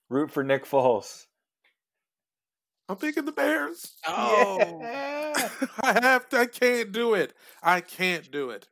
Root 0.10 0.32
for 0.32 0.44
Nick 0.44 0.66
Foles. 0.66 1.26
I'm 2.88 2.98
picking 2.98 3.26
the 3.26 3.32
Bears. 3.32 3.96
Oh. 4.06 4.58
Yeah. 4.80 5.50
I 5.82 6.00
have 6.04 6.30
to. 6.30 6.38
I 6.40 6.46
can't 6.46 6.92
do 6.92 7.16
it. 7.16 7.34
I 7.64 7.82
can't 7.82 8.30
do 8.30 8.52
it. 8.52 8.68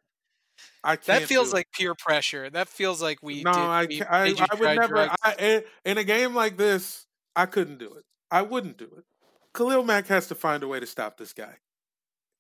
I 0.83 0.95
can't. 0.97 1.21
That 1.21 1.27
feels 1.27 1.47
do 1.49 1.53
it. 1.53 1.57
like 1.59 1.71
peer 1.71 1.95
pressure. 1.95 2.49
That 2.49 2.67
feels 2.69 3.01
like 3.01 3.17
we 3.23 3.41
no. 3.41 3.51
did, 3.53 3.59
I, 3.61 3.85
we 3.85 3.99
ca- 3.99 4.07
I, 4.09 4.35
I 4.51 4.55
would 4.55 4.77
never. 4.79 5.09
I, 5.23 5.35
in- 5.39 5.63
in 5.85 5.97
a 5.97 6.03
game 6.03 6.35
like 6.35 6.57
this, 6.57 7.07
I 7.35 7.47
couldn't 7.47 7.79
do 7.79 7.93
it. 7.95 8.03
I 8.29 8.43
wouldn't 8.43 8.77
do 8.77 8.85
it. 8.97 9.03
Khalil 9.55 9.83
Mack 9.83 10.07
has 10.07 10.27
to 10.27 10.35
find 10.35 10.61
a 10.61 10.67
way 10.67 10.79
to 10.79 10.85
stop 10.85 11.17
this 11.17 11.33
guy, 11.33 11.55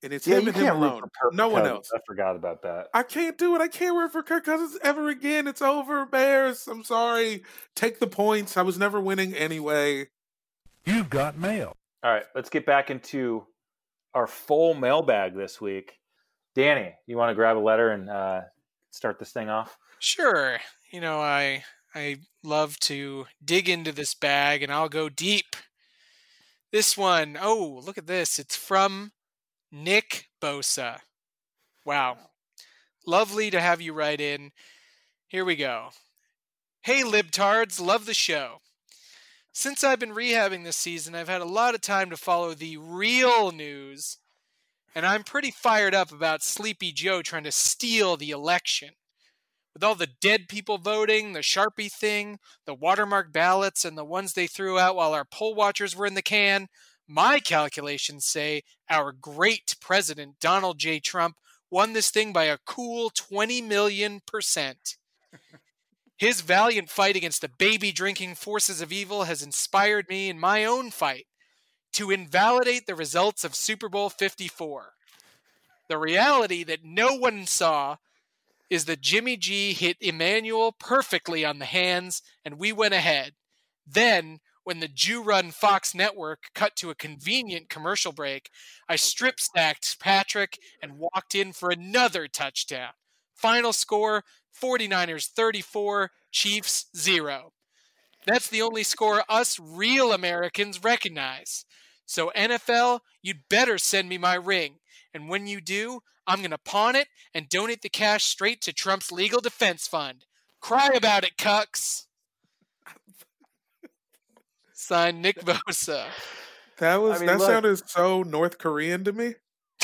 and 0.03 0.13
it's 0.13 0.27
Yeah, 0.27 0.35
him 0.37 0.41
you 0.43 0.47
and 0.49 0.55
him 0.57 0.63
can't 0.65 0.75
root 0.79 0.87
alone. 0.87 1.01
for 1.01 1.09
Kirk 1.21 1.33
No 1.33 1.47
one 1.49 1.61
Cousins. 1.63 1.75
else. 1.77 1.91
I 1.95 1.99
forgot 2.05 2.35
about 2.35 2.61
that. 2.63 2.87
I 2.93 3.03
can't 3.03 3.37
do 3.37 3.55
it. 3.55 3.61
I 3.61 3.67
can't 3.67 3.95
root 3.95 4.11
for 4.11 4.23
Kirk 4.23 4.45
Cousins 4.45 4.77
ever 4.83 5.09
again. 5.09 5.47
It's 5.47 5.61
over, 5.61 6.05
Bears. 6.05 6.67
I'm 6.67 6.83
sorry. 6.83 7.43
Take 7.75 7.99
the 7.99 8.07
points. 8.07 8.57
I 8.57 8.61
was 8.61 8.77
never 8.77 8.99
winning 8.99 9.33
anyway. 9.33 10.07
You've 10.85 11.09
got 11.09 11.37
mail. 11.37 11.73
All 12.03 12.11
right, 12.11 12.25
let's 12.35 12.49
get 12.49 12.65
back 12.65 12.89
into 12.91 13.45
our 14.13 14.27
full 14.27 14.73
mailbag 14.73 15.35
this 15.35 15.61
week. 15.61 15.97
Danny, 16.55 16.93
you 17.07 17.17
want 17.17 17.29
to 17.31 17.35
grab 17.35 17.57
a 17.57 17.59
letter 17.59 17.91
and 17.91 18.09
uh, 18.09 18.41
start 18.91 19.17
this 19.17 19.31
thing 19.31 19.49
off? 19.49 19.77
Sure. 19.99 20.57
You 20.91 20.99
know, 21.01 21.19
I 21.19 21.63
I 21.95 22.17
love 22.43 22.77
to 22.81 23.25
dig 23.43 23.69
into 23.69 23.91
this 23.91 24.13
bag 24.13 24.61
and 24.61 24.71
I'll 24.71 24.89
go 24.89 25.07
deep. 25.09 25.55
This 26.71 26.97
one, 26.97 27.37
oh, 27.39 27.81
look 27.85 27.97
at 27.97 28.07
this. 28.07 28.37
It's 28.39 28.55
from 28.55 29.11
Nick 29.75 30.27
Bosa. 30.39 30.99
Wow. 31.83 32.17
Lovely 33.07 33.49
to 33.49 33.59
have 33.59 33.81
you 33.81 33.91
write 33.91 34.21
in. 34.21 34.51
Here 35.27 35.43
we 35.43 35.55
go. 35.55 35.89
Hey 36.83 37.01
libtards, 37.01 37.81
love 37.81 38.05
the 38.05 38.13
show. 38.13 38.59
Since 39.51 39.83
I've 39.83 39.99
been 39.99 40.13
rehabbing 40.13 40.63
this 40.63 40.77
season, 40.77 41.15
I've 41.15 41.27
had 41.27 41.41
a 41.41 41.45
lot 41.45 41.73
of 41.73 41.81
time 41.81 42.11
to 42.11 42.17
follow 42.17 42.53
the 42.53 42.77
real 42.77 43.51
news, 43.51 44.19
and 44.93 45.07
I'm 45.07 45.23
pretty 45.23 45.49
fired 45.49 45.95
up 45.95 46.11
about 46.11 46.43
Sleepy 46.43 46.91
Joe 46.91 47.23
trying 47.23 47.43
to 47.45 47.51
steal 47.51 48.15
the 48.15 48.29
election 48.29 48.89
with 49.73 49.83
all 49.83 49.95
the 49.95 50.09
dead 50.21 50.47
people 50.49 50.77
voting, 50.77 51.33
the 51.33 51.39
Sharpie 51.39 51.91
thing, 51.91 52.37
the 52.67 52.75
watermark 52.75 53.33
ballots, 53.33 53.85
and 53.85 53.97
the 53.97 54.05
ones 54.05 54.33
they 54.33 54.45
threw 54.45 54.77
out 54.77 54.95
while 54.95 55.13
our 55.13 55.25
poll 55.25 55.55
watchers 55.55 55.95
were 55.95 56.05
in 56.05 56.13
the 56.13 56.21
can, 56.21 56.67
my 57.07 57.39
calculations 57.39 58.25
say 58.25 58.63
our 58.89 59.11
great 59.11 59.75
president, 59.81 60.39
Donald 60.39 60.79
J. 60.79 60.99
Trump, 60.99 61.37
won 61.69 61.93
this 61.93 62.11
thing 62.11 62.31
by 62.33 62.45
a 62.45 62.59
cool 62.65 63.09
20 63.09 63.61
million 63.61 64.21
percent. 64.25 64.97
His 66.17 66.41
valiant 66.41 66.89
fight 66.89 67.15
against 67.15 67.41
the 67.41 67.49
baby 67.49 67.91
drinking 67.91 68.35
forces 68.35 68.81
of 68.81 68.91
evil 68.91 69.23
has 69.23 69.41
inspired 69.41 70.07
me 70.07 70.29
in 70.29 70.39
my 70.39 70.63
own 70.63 70.91
fight 70.91 71.25
to 71.93 72.11
invalidate 72.11 72.85
the 72.85 72.95
results 72.95 73.43
of 73.43 73.55
Super 73.55 73.89
Bowl 73.89 74.09
54. 74.09 74.93
The 75.89 75.97
reality 75.97 76.63
that 76.63 76.83
no 76.83 77.15
one 77.15 77.45
saw 77.45 77.97
is 78.69 78.85
that 78.85 79.01
Jimmy 79.01 79.37
G 79.37 79.73
hit 79.73 79.97
Emmanuel 79.99 80.71
perfectly 80.71 81.43
on 81.43 81.59
the 81.59 81.65
hands 81.65 82.21
and 82.45 82.57
we 82.57 82.71
went 82.71 82.93
ahead. 82.93 83.33
Then, 83.85 84.39
when 84.63 84.79
the 84.79 84.87
Jew 84.87 85.21
run 85.21 85.51
Fox 85.51 85.93
network 85.93 86.45
cut 86.55 86.75
to 86.77 86.89
a 86.89 86.95
convenient 86.95 87.69
commercial 87.69 88.11
break, 88.11 88.49
I 88.87 88.95
strip 88.95 89.39
sacked 89.39 89.99
Patrick 89.99 90.57
and 90.81 90.99
walked 90.99 91.35
in 91.35 91.53
for 91.53 91.69
another 91.69 92.27
touchdown. 92.27 92.91
Final 93.35 93.73
score 93.73 94.23
49ers 94.61 95.27
34, 95.27 96.11
Chiefs 96.31 96.85
0. 96.95 97.51
That's 98.25 98.47
the 98.47 98.61
only 98.61 98.83
score 98.83 99.23
us 99.27 99.59
real 99.59 100.13
Americans 100.13 100.83
recognize. 100.83 101.65
So, 102.05 102.31
NFL, 102.35 102.99
you'd 103.21 103.49
better 103.49 103.77
send 103.77 104.07
me 104.07 104.17
my 104.17 104.35
ring. 104.35 104.75
And 105.13 105.29
when 105.29 105.47
you 105.47 105.61
do, 105.61 106.01
I'm 106.25 106.39
going 106.39 106.51
to 106.51 106.57
pawn 106.57 106.95
it 106.95 107.07
and 107.33 107.49
donate 107.49 107.81
the 107.81 107.89
cash 107.89 108.23
straight 108.23 108.61
to 108.61 108.73
Trump's 108.73 109.11
legal 109.11 109.41
defense 109.41 109.87
fund. 109.87 110.25
Cry 110.61 110.89
about 110.95 111.25
it, 111.25 111.37
cucks. 111.37 112.05
Signed 114.83 115.21
Nick 115.21 115.39
Bosa. 115.39 116.05
That 116.79 117.01
was 117.01 117.15
I 117.15 117.19
mean, 117.19 117.27
that 117.27 117.39
look- 117.39 117.47
sounded 117.47 117.89
so 117.89 118.23
North 118.23 118.57
Korean 118.57 119.03
to 119.05 119.13
me. 119.13 119.35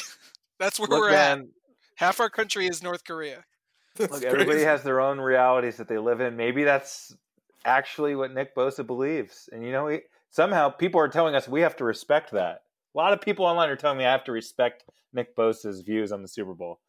That's 0.59 0.79
where 0.79 0.89
Look, 0.89 0.99
we're 0.99 1.11
at. 1.11 1.39
Half 1.95 2.19
our 2.19 2.29
country 2.29 2.67
is 2.67 2.83
North 2.83 3.03
Korea. 3.05 3.45
That's 3.95 4.11
look, 4.11 4.23
everybody 4.23 4.61
has 4.63 4.83
their 4.83 4.99
own 4.99 5.19
realities 5.19 5.77
that 5.77 5.87
they 5.87 5.97
live 5.97 6.21
in. 6.21 6.35
Maybe 6.35 6.63
that's 6.63 7.13
actually 7.65 8.15
what 8.15 8.33
Nick 8.33 8.55
Bosa 8.55 8.85
believes. 8.85 9.49
And 9.51 9.65
you 9.65 9.71
know, 9.71 9.87
he, 9.87 9.99
somehow 10.29 10.69
people 10.69 11.01
are 11.01 11.09
telling 11.09 11.35
us 11.35 11.47
we 11.47 11.61
have 11.61 11.75
to 11.77 11.83
respect 11.83 12.31
that. 12.31 12.61
A 12.95 12.97
lot 12.97 13.11
of 13.13 13.19
people 13.19 13.45
online 13.45 13.69
are 13.69 13.75
telling 13.75 13.97
me 13.97 14.05
I 14.05 14.11
have 14.11 14.23
to 14.25 14.31
respect 14.31 14.83
Nick 15.11 15.35
Bosa's 15.35 15.81
views 15.81 16.11
on 16.11 16.21
the 16.21 16.27
Super 16.27 16.53
Bowl. 16.53 16.79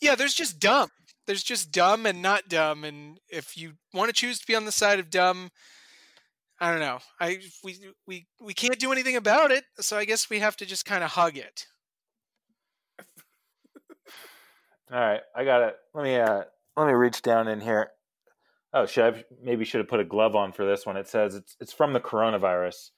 Yeah, 0.00 0.14
there's 0.14 0.34
just 0.34 0.58
dumb. 0.58 0.88
There's 1.26 1.42
just 1.42 1.70
dumb 1.70 2.06
and 2.06 2.22
not 2.22 2.48
dumb. 2.48 2.84
And 2.84 3.18
if 3.28 3.56
you 3.56 3.74
want 3.92 4.08
to 4.08 4.12
choose 4.12 4.38
to 4.38 4.46
be 4.46 4.54
on 4.54 4.64
the 4.64 4.72
side 4.72 4.98
of 4.98 5.10
dumb, 5.10 5.50
I 6.58 6.70
don't 6.70 6.80
know. 6.80 6.98
I 7.20 7.38
we 7.62 7.78
we 8.06 8.26
we 8.40 8.54
can't 8.54 8.78
do 8.78 8.90
anything 8.90 9.16
about 9.16 9.50
it, 9.50 9.64
so 9.78 9.98
I 9.98 10.06
guess 10.06 10.30
we 10.30 10.38
have 10.38 10.56
to 10.56 10.66
just 10.66 10.86
kind 10.86 11.04
of 11.04 11.10
hug 11.10 11.36
it. 11.36 11.66
All 14.90 14.98
right, 14.98 15.20
I 15.34 15.44
got 15.44 15.62
it. 15.62 15.76
Let 15.94 16.04
me 16.04 16.16
uh 16.16 16.44
let 16.76 16.86
me 16.86 16.94
reach 16.94 17.20
down 17.20 17.48
in 17.48 17.60
here. 17.60 17.90
Oh, 18.72 18.86
should 18.86 19.14
I 19.14 19.24
maybe 19.42 19.64
should 19.64 19.80
have 19.80 19.88
put 19.88 20.00
a 20.00 20.04
glove 20.04 20.34
on 20.34 20.52
for 20.52 20.64
this 20.64 20.86
one. 20.86 20.96
It 20.96 21.08
says 21.08 21.34
it's 21.34 21.56
it's 21.60 21.72
from 21.74 21.92
the 21.92 22.00
coronavirus. 22.00 22.90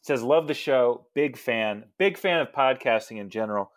It 0.00 0.06
says 0.06 0.22
love 0.22 0.46
the 0.46 0.54
show, 0.54 1.06
big 1.14 1.38
fan, 1.38 1.84
big 1.98 2.18
fan 2.18 2.40
of 2.40 2.52
podcasting 2.52 3.18
in 3.18 3.30
general. 3.30 3.72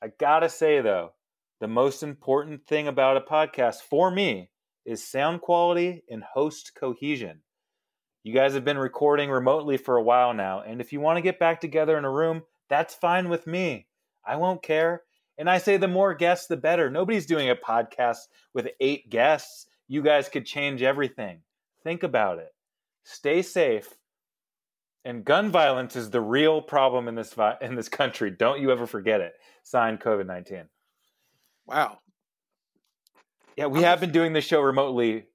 I 0.00 0.08
gotta 0.20 0.48
say 0.48 0.80
though, 0.80 1.12
the 1.60 1.68
most 1.68 2.04
important 2.04 2.66
thing 2.68 2.86
about 2.86 3.16
a 3.16 3.20
podcast 3.20 3.80
for 3.88 4.12
me 4.12 4.50
is 4.84 5.02
sound 5.02 5.40
quality 5.40 6.04
and 6.08 6.22
host 6.22 6.72
cohesion. 6.78 7.40
You 8.26 8.32
guys 8.32 8.54
have 8.54 8.64
been 8.64 8.76
recording 8.76 9.30
remotely 9.30 9.76
for 9.76 9.96
a 9.96 10.02
while 10.02 10.34
now, 10.34 10.60
and 10.60 10.80
if 10.80 10.92
you 10.92 10.98
want 10.98 11.16
to 11.16 11.22
get 11.22 11.38
back 11.38 11.60
together 11.60 11.96
in 11.96 12.04
a 12.04 12.10
room, 12.10 12.42
that's 12.68 12.92
fine 12.92 13.28
with 13.28 13.46
me. 13.46 13.86
I 14.26 14.34
won't 14.34 14.64
care. 14.64 15.02
And 15.38 15.48
I 15.48 15.58
say 15.58 15.76
the 15.76 15.86
more 15.86 16.12
guests, 16.12 16.48
the 16.48 16.56
better. 16.56 16.90
Nobody's 16.90 17.26
doing 17.26 17.48
a 17.48 17.54
podcast 17.54 18.16
with 18.52 18.66
eight 18.80 19.10
guests. 19.10 19.66
You 19.86 20.02
guys 20.02 20.28
could 20.28 20.44
change 20.44 20.82
everything. 20.82 21.42
Think 21.84 22.02
about 22.02 22.40
it. 22.40 22.52
Stay 23.04 23.42
safe. 23.42 23.94
And 25.04 25.24
gun 25.24 25.52
violence 25.52 25.94
is 25.94 26.10
the 26.10 26.20
real 26.20 26.60
problem 26.60 27.06
in 27.06 27.14
this 27.14 27.32
vi- 27.32 27.58
in 27.60 27.76
this 27.76 27.88
country. 27.88 28.32
Don't 28.32 28.60
you 28.60 28.72
ever 28.72 28.88
forget 28.88 29.20
it. 29.20 29.34
Signed 29.62 30.00
COVID 30.00 30.26
nineteen. 30.26 30.64
Wow. 31.64 31.98
Yeah, 33.56 33.66
we 33.66 33.82
have 33.82 34.00
been 34.00 34.10
doing 34.10 34.32
this 34.32 34.44
show 34.44 34.62
remotely 34.62 35.26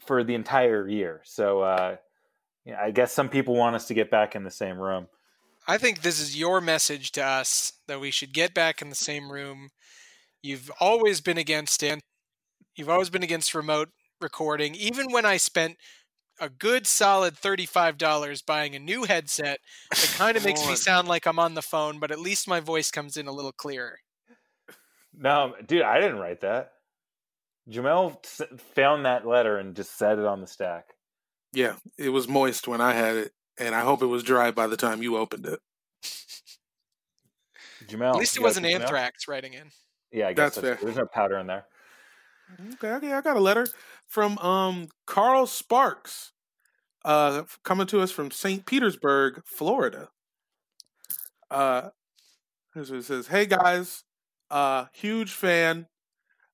for 0.00 0.22
the 0.22 0.34
entire 0.34 0.86
year. 0.86 1.22
So 1.24 1.62
uh, 1.62 1.96
yeah, 2.64 2.80
I 2.80 2.90
guess 2.90 3.12
some 3.12 3.28
people 3.28 3.54
want 3.54 3.76
us 3.76 3.86
to 3.88 3.94
get 3.94 4.10
back 4.10 4.34
in 4.34 4.44
the 4.44 4.50
same 4.50 4.78
room. 4.78 5.08
I 5.66 5.78
think 5.78 6.02
this 6.02 6.20
is 6.20 6.36
your 6.36 6.60
message 6.60 7.12
to 7.12 7.24
us 7.24 7.72
that 7.86 8.00
we 8.00 8.10
should 8.10 8.32
get 8.32 8.54
back 8.54 8.82
in 8.82 8.90
the 8.90 8.94
same 8.94 9.32
room. 9.32 9.70
You've 10.42 10.70
always 10.78 11.20
been 11.20 11.38
against 11.38 11.82
it. 11.82 12.02
You've 12.76 12.90
always 12.90 13.10
been 13.10 13.22
against 13.22 13.54
remote 13.54 13.88
recording. 14.20 14.74
Even 14.74 15.10
when 15.10 15.24
I 15.24 15.38
spent 15.38 15.76
a 16.40 16.48
good 16.48 16.86
solid 16.86 17.34
$35 17.34 18.44
buying 18.44 18.74
a 18.74 18.78
new 18.78 19.04
headset 19.04 19.60
it 19.92 20.14
kind 20.16 20.36
of 20.36 20.44
makes 20.44 20.66
me 20.66 20.74
sound 20.74 21.06
like 21.06 21.26
I'm 21.26 21.38
on 21.38 21.54
the 21.54 21.62
phone, 21.62 21.98
but 21.98 22.10
at 22.10 22.18
least 22.18 22.48
my 22.48 22.60
voice 22.60 22.90
comes 22.90 23.16
in 23.16 23.26
a 23.26 23.32
little 23.32 23.52
clearer. 23.52 23.98
No, 25.16 25.54
dude, 25.64 25.82
I 25.82 26.00
didn't 26.00 26.18
write 26.18 26.40
that. 26.40 26.72
Jamel 27.70 28.18
found 28.74 29.06
that 29.06 29.26
letter 29.26 29.58
and 29.58 29.76
just 29.76 29.96
set 29.96 30.18
it 30.18 30.24
on 30.24 30.40
the 30.40 30.46
stack. 30.46 30.93
Yeah, 31.54 31.76
it 31.96 32.08
was 32.08 32.26
moist 32.26 32.66
when 32.66 32.80
I 32.80 32.92
had 32.92 33.16
it, 33.16 33.32
and 33.58 33.74
I 33.74 33.80
hope 33.80 34.02
it 34.02 34.06
was 34.06 34.22
dry 34.22 34.50
by 34.50 34.66
the 34.66 34.76
time 34.76 35.02
you 35.02 35.16
opened 35.16 35.46
it. 35.46 35.60
Jamel, 37.86 38.10
at 38.10 38.16
least 38.16 38.36
it 38.36 38.42
wasn't 38.42 38.66
anthrax 38.66 39.28
writing 39.28 39.54
in. 39.54 39.70
Yeah, 40.10 40.28
I 40.28 40.32
guess 40.32 40.54
That's 40.54 40.56
that's, 40.56 40.80
fair. 40.80 40.84
There's 40.84 40.96
no 40.96 41.06
powder 41.06 41.38
in 41.38 41.46
there. 41.46 41.64
Okay, 42.74 42.92
okay, 42.92 43.12
I 43.12 43.20
got 43.20 43.36
a 43.36 43.40
letter 43.40 43.66
from 44.06 44.36
um 44.38 44.88
Carl 45.06 45.46
Sparks, 45.46 46.32
uh, 47.04 47.44
coming 47.62 47.86
to 47.88 48.00
us 48.00 48.10
from 48.10 48.30
St. 48.30 48.66
Petersburg, 48.66 49.42
Florida. 49.44 50.08
Uh, 51.50 51.90
here's 52.74 52.90
what 52.90 53.00
it 53.00 53.04
says: 53.04 53.28
Hey 53.28 53.46
guys, 53.46 54.04
uh, 54.50 54.86
huge 54.92 55.32
fan. 55.32 55.86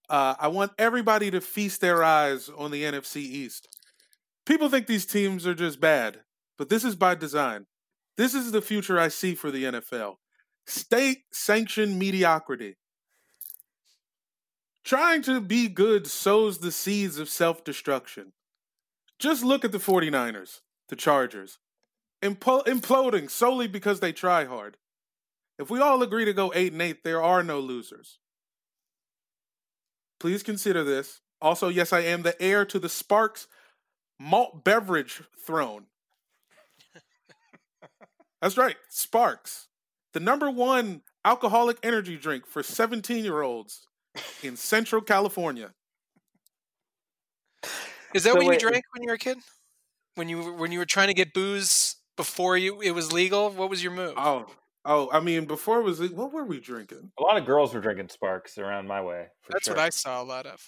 Uh, 0.09 0.34
I 0.38 0.48
want 0.48 0.72
everybody 0.78 1.30
to 1.30 1.40
feast 1.40 1.80
their 1.80 2.03
eyes 2.03 2.48
on 2.48 2.70
the 2.70 2.82
NFC 2.82 3.16
East. 3.18 3.68
People 4.47 4.68
think 4.68 4.86
these 4.86 5.07
teams 5.07 5.47
are 5.47 5.55
just 5.55 5.80
bad, 5.80 6.20
but 6.59 6.68
this 6.68 6.84
is 6.84 6.97
by 6.97 7.14
design. 7.14 7.66
This 8.16 8.34
is 8.34 8.53
the 8.53 8.62
future 8.62 8.99
I 8.99 9.09
see 9.09 9.34
for 9.34 9.51
the 9.51 9.64
NFL. 9.64 10.16
State 10.66 11.22
sanctioned 11.32 11.99
mediocrity. 11.99 12.76
Trying 14.84 15.22
to 15.22 15.41
be 15.41 15.68
good 15.68 16.07
sows 16.07 16.59
the 16.59 16.72
seeds 16.72 17.18
of 17.18 17.28
self 17.28 17.64
destruction. 17.64 18.32
Just 19.18 19.45
look 19.45 19.64
at 19.64 19.72
the 19.72 19.78
49ers, 19.78 20.61
the 20.88 20.97
Chargers, 20.97 21.59
impl- 22.22 22.64
imploding 22.64 23.30
solely 23.30 23.68
because 23.68 24.01
they 24.01 24.12
try 24.12 24.45
hard. 24.45 24.78
If 25.59 25.68
we 25.68 25.78
all 25.78 26.03
agree 26.03 26.24
to 26.24 26.32
go 26.32 26.53
8 26.55 26.72
and 26.72 26.80
8, 26.80 27.05
there 27.05 27.22
are 27.22 27.43
no 27.43 27.61
losers. 27.61 28.18
Please 30.18 30.43
consider 30.43 30.84
this. 30.84 31.20
Also, 31.43 31.68
yes, 31.68 31.93
I 31.93 32.01
am 32.01 32.22
the 32.22 32.41
heir 32.41 32.64
to 32.66 32.78
the 32.78 32.88
Sparks 32.88 33.47
malt 34.20 34.62
beverage 34.62 35.22
throne. 35.44 35.86
That's 38.42 38.56
right, 38.56 38.76
Sparks. 38.88 39.66
The 40.12 40.20
number 40.20 40.50
one 40.50 41.02
alcoholic 41.24 41.78
energy 41.82 42.16
drink 42.16 42.46
for 42.46 42.62
17 42.62 43.24
year 43.24 43.42
olds 43.42 43.86
in 44.42 44.56
Central 44.56 45.00
California. 45.02 45.72
Is 48.14 48.24
that 48.24 48.32
So 48.32 48.36
what 48.38 48.46
wait- 48.46 48.62
you 48.62 48.68
drank 48.68 48.84
when 48.92 49.02
you 49.02 49.08
were 49.08 49.14
a 49.14 49.18
kid? 49.18 49.38
When 50.16 50.28
you 50.28 50.42
were- 50.42 50.52
when 50.52 50.72
you 50.72 50.78
were 50.80 50.86
trying 50.86 51.08
to 51.08 51.14
get 51.14 51.32
booze 51.32 51.96
before 52.16 52.56
you 52.58 52.80
it 52.80 52.90
was 52.90 53.12
legal? 53.12 53.50
What 53.50 53.70
was 53.70 53.82
your 53.82 53.92
move? 53.92 54.14
Oh, 54.16 54.46
oh, 54.84 55.08
I 55.12 55.20
mean, 55.20 55.44
before 55.46 55.78
it 55.80 55.84
was 55.84 56.00
what 56.10 56.32
were 56.32 56.44
we 56.44 56.58
drinking? 56.60 57.12
A 57.18 57.22
lot 57.22 57.36
of 57.36 57.46
girls 57.46 57.72
were 57.72 57.80
drinking 57.80 58.08
Sparks 58.08 58.58
around 58.58 58.88
my 58.88 59.00
way. 59.00 59.28
For 59.42 59.52
That's 59.52 59.66
sure. 59.66 59.76
what 59.76 59.82
I 59.84 59.90
saw 59.90 60.20
a 60.20 60.24
lot 60.24 60.46
of. 60.46 60.60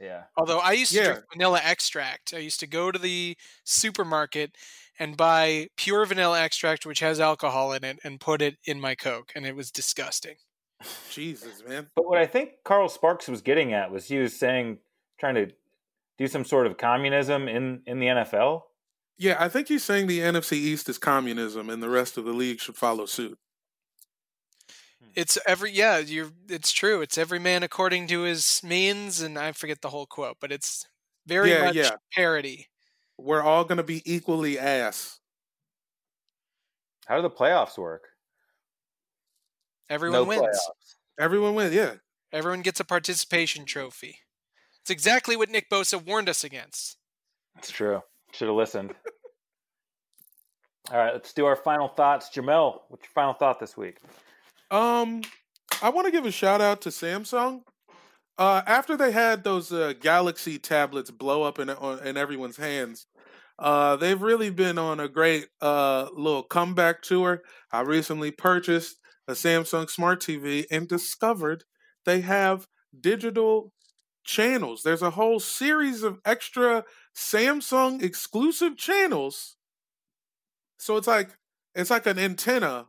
Yeah. 0.00 0.24
Although 0.36 0.58
I 0.58 0.72
used 0.72 0.92
to 0.92 0.98
Yeah. 0.98 1.04
drink 1.12 1.24
vanilla 1.32 1.60
extract. 1.62 2.32
I 2.32 2.38
used 2.38 2.60
to 2.60 2.66
go 2.66 2.90
to 2.90 2.98
the 2.98 3.36
supermarket 3.64 4.56
and 4.98 5.16
buy 5.16 5.68
pure 5.76 6.04
vanilla 6.06 6.40
extract, 6.40 6.86
which 6.86 7.00
has 7.00 7.20
alcohol 7.20 7.72
in 7.72 7.84
it, 7.84 7.98
and 8.02 8.20
put 8.20 8.42
it 8.42 8.56
in 8.64 8.80
my 8.80 8.94
Coke, 8.94 9.32
and 9.34 9.46
it 9.46 9.54
was 9.54 9.70
disgusting. 9.70 10.36
Jesus, 11.10 11.62
man. 11.66 11.88
But 11.94 12.08
what 12.08 12.18
I 12.18 12.26
think 12.26 12.52
Carl 12.64 12.88
Sparks 12.88 13.28
was 13.28 13.42
getting 13.42 13.72
at 13.72 13.90
was 13.90 14.06
he 14.06 14.18
was 14.18 14.38
saying, 14.38 14.78
trying 15.18 15.34
to 15.34 15.50
do 16.18 16.26
some 16.26 16.44
sort 16.44 16.66
of 16.66 16.78
communism 16.78 17.48
in, 17.48 17.82
in 17.86 17.98
the 17.98 18.06
NFL. 18.06 18.62
Yeah, 19.18 19.36
I 19.38 19.48
think 19.50 19.68
he's 19.68 19.84
saying 19.84 20.06
the 20.06 20.20
NFC 20.20 20.52
East 20.52 20.88
is 20.88 20.96
communism, 20.96 21.68
and 21.68 21.82
the 21.82 21.90
rest 21.90 22.16
of 22.16 22.24
the 22.24 22.32
league 22.32 22.60
should 22.60 22.76
follow 22.76 23.04
suit. 23.04 23.38
It's 25.14 25.38
every 25.46 25.72
yeah, 25.72 25.98
you're 25.98 26.30
it's 26.48 26.72
true. 26.72 27.00
It's 27.02 27.18
every 27.18 27.38
man 27.38 27.62
according 27.62 28.06
to 28.08 28.22
his 28.22 28.62
means, 28.62 29.20
and 29.20 29.38
I 29.38 29.52
forget 29.52 29.82
the 29.82 29.90
whole 29.90 30.06
quote, 30.06 30.36
but 30.40 30.52
it's 30.52 30.86
very 31.26 31.50
Yeah, 31.50 31.64
much 31.66 31.74
yeah. 31.74 31.90
parody. 32.14 32.68
We're 33.18 33.42
all 33.42 33.64
going 33.64 33.78
to 33.78 33.82
be 33.84 34.02
equally 34.10 34.58
ass. 34.58 35.18
How 37.06 37.16
do 37.16 37.22
the 37.22 37.30
playoffs 37.30 37.76
work? 37.76 38.02
Everyone 39.88 40.20
no 40.20 40.24
wins. 40.24 40.42
playoffs. 40.42 40.94
Everyone 41.18 41.54
wins. 41.54 41.74
Yeah, 41.74 41.94
Everyone 42.32 42.62
gets 42.62 42.78
a 42.80 42.84
participation 42.84 43.64
trophy. 43.64 44.18
It's 44.82 44.90
exactly 44.90 45.36
what 45.36 45.50
Nick 45.50 45.68
Bosa 45.68 46.02
warned 46.02 46.28
us 46.28 46.44
against. 46.44 46.96
It's 47.58 47.70
true. 47.70 48.00
Should 48.32 48.46
have 48.48 48.56
listened. 48.56 48.94
All 50.92 50.96
right, 50.98 51.12
let's 51.12 51.32
do 51.32 51.44
our 51.46 51.56
final 51.56 51.88
thoughts. 51.88 52.30
Jamel, 52.34 52.80
what's 52.88 53.04
your 53.04 53.12
final 53.14 53.34
thought 53.34 53.60
this 53.60 53.76
week? 53.76 53.98
Um, 54.70 55.22
I 55.82 55.90
want 55.90 56.06
to 56.06 56.12
give 56.12 56.26
a 56.26 56.30
shout 56.30 56.60
out 56.60 56.80
to 56.82 56.90
Samsung. 56.90 57.62
Uh, 58.38 58.62
after 58.66 58.96
they 58.96 59.12
had 59.12 59.44
those 59.44 59.72
uh, 59.72 59.92
Galaxy 60.00 60.58
tablets 60.58 61.10
blow 61.10 61.42
up 61.42 61.58
in 61.58 61.68
in 61.68 62.16
everyone's 62.16 62.56
hands, 62.56 63.06
uh, 63.58 63.96
they've 63.96 64.22
really 64.22 64.50
been 64.50 64.78
on 64.78 65.00
a 65.00 65.08
great 65.08 65.48
uh 65.60 66.08
little 66.14 66.42
comeback 66.42 67.02
tour. 67.02 67.42
I 67.72 67.82
recently 67.82 68.30
purchased 68.30 68.96
a 69.28 69.32
Samsung 69.32 69.90
Smart 69.90 70.20
TV 70.20 70.64
and 70.70 70.88
discovered 70.88 71.64
they 72.06 72.22
have 72.22 72.66
digital 72.98 73.72
channels. 74.24 74.82
There's 74.82 75.02
a 75.02 75.10
whole 75.10 75.40
series 75.40 76.02
of 76.02 76.20
extra 76.24 76.84
Samsung 77.14 78.02
exclusive 78.02 78.76
channels. 78.76 79.56
So 80.78 80.96
it's 80.96 81.06
like 81.06 81.36
it's 81.74 81.90
like 81.90 82.06
an 82.06 82.18
antenna 82.18 82.86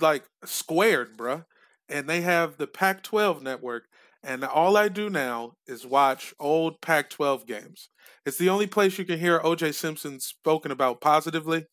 like 0.00 0.24
squared, 0.44 1.16
bruh. 1.16 1.44
And 1.88 2.08
they 2.08 2.20
have 2.22 2.56
the 2.56 2.66
Pac 2.66 3.02
12 3.02 3.42
network. 3.42 3.84
And 4.22 4.44
all 4.44 4.76
I 4.76 4.88
do 4.88 5.08
now 5.08 5.54
is 5.66 5.86
watch 5.86 6.34
old 6.40 6.80
Pac 6.80 7.10
12 7.10 7.46
games. 7.46 7.90
It's 8.24 8.38
the 8.38 8.48
only 8.48 8.66
place 8.66 8.98
you 8.98 9.04
can 9.04 9.20
hear 9.20 9.38
OJ 9.40 9.72
Simpson 9.74 10.18
spoken 10.20 10.72
about 10.72 11.00
positively. 11.00 11.66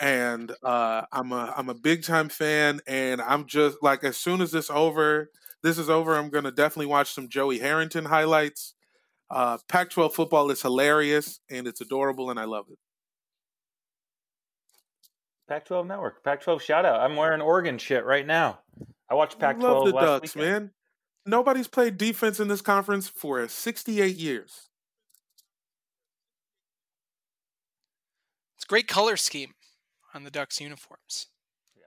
And 0.00 0.52
uh, 0.64 1.02
I'm 1.12 1.32
a 1.32 1.54
I'm 1.56 1.68
a 1.68 1.74
big 1.74 2.02
time 2.02 2.28
fan, 2.28 2.80
and 2.88 3.20
I'm 3.20 3.46
just 3.46 3.78
like 3.82 4.02
as 4.04 4.16
soon 4.16 4.40
as 4.40 4.50
this 4.50 4.68
over, 4.70 5.30
this 5.62 5.78
is 5.78 5.88
over, 5.88 6.16
I'm 6.16 6.30
gonna 6.30 6.50
definitely 6.50 6.86
watch 6.86 7.12
some 7.12 7.28
Joey 7.28 7.58
Harrington 7.58 8.06
highlights. 8.06 8.74
Uh, 9.30 9.58
Pac-12 9.68 10.14
football 10.14 10.50
is 10.50 10.62
hilarious 10.62 11.40
and 11.50 11.66
it's 11.68 11.80
adorable, 11.82 12.30
and 12.30 12.40
I 12.40 12.44
love 12.44 12.66
it. 12.70 12.78
Pac 15.48 15.64
12 15.66 15.86
Network. 15.86 16.24
Pac 16.24 16.42
12 16.42 16.62
shout 16.62 16.84
out. 16.84 17.00
I'm 17.00 17.16
wearing 17.16 17.40
Oregon 17.40 17.78
shit 17.78 18.04
right 18.04 18.26
now. 18.26 18.60
I 19.10 19.14
watched 19.14 19.38
Pac 19.38 19.56
I 19.56 19.58
love 19.60 19.86
the 19.86 19.92
last 19.92 20.04
Ducks, 20.04 20.34
weekend. 20.34 20.52
man. 20.52 20.70
Nobody's 21.26 21.68
played 21.68 21.98
defense 21.98 22.40
in 22.40 22.48
this 22.48 22.62
conference 22.62 23.08
for 23.08 23.46
68 23.46 24.16
years. 24.16 24.68
It's 28.56 28.64
a 28.64 28.68
great 28.68 28.88
color 28.88 29.16
scheme 29.16 29.54
on 30.14 30.24
the 30.24 30.30
Ducks 30.30 30.60
uniforms. 30.60 31.26
Yeah. 31.76 31.82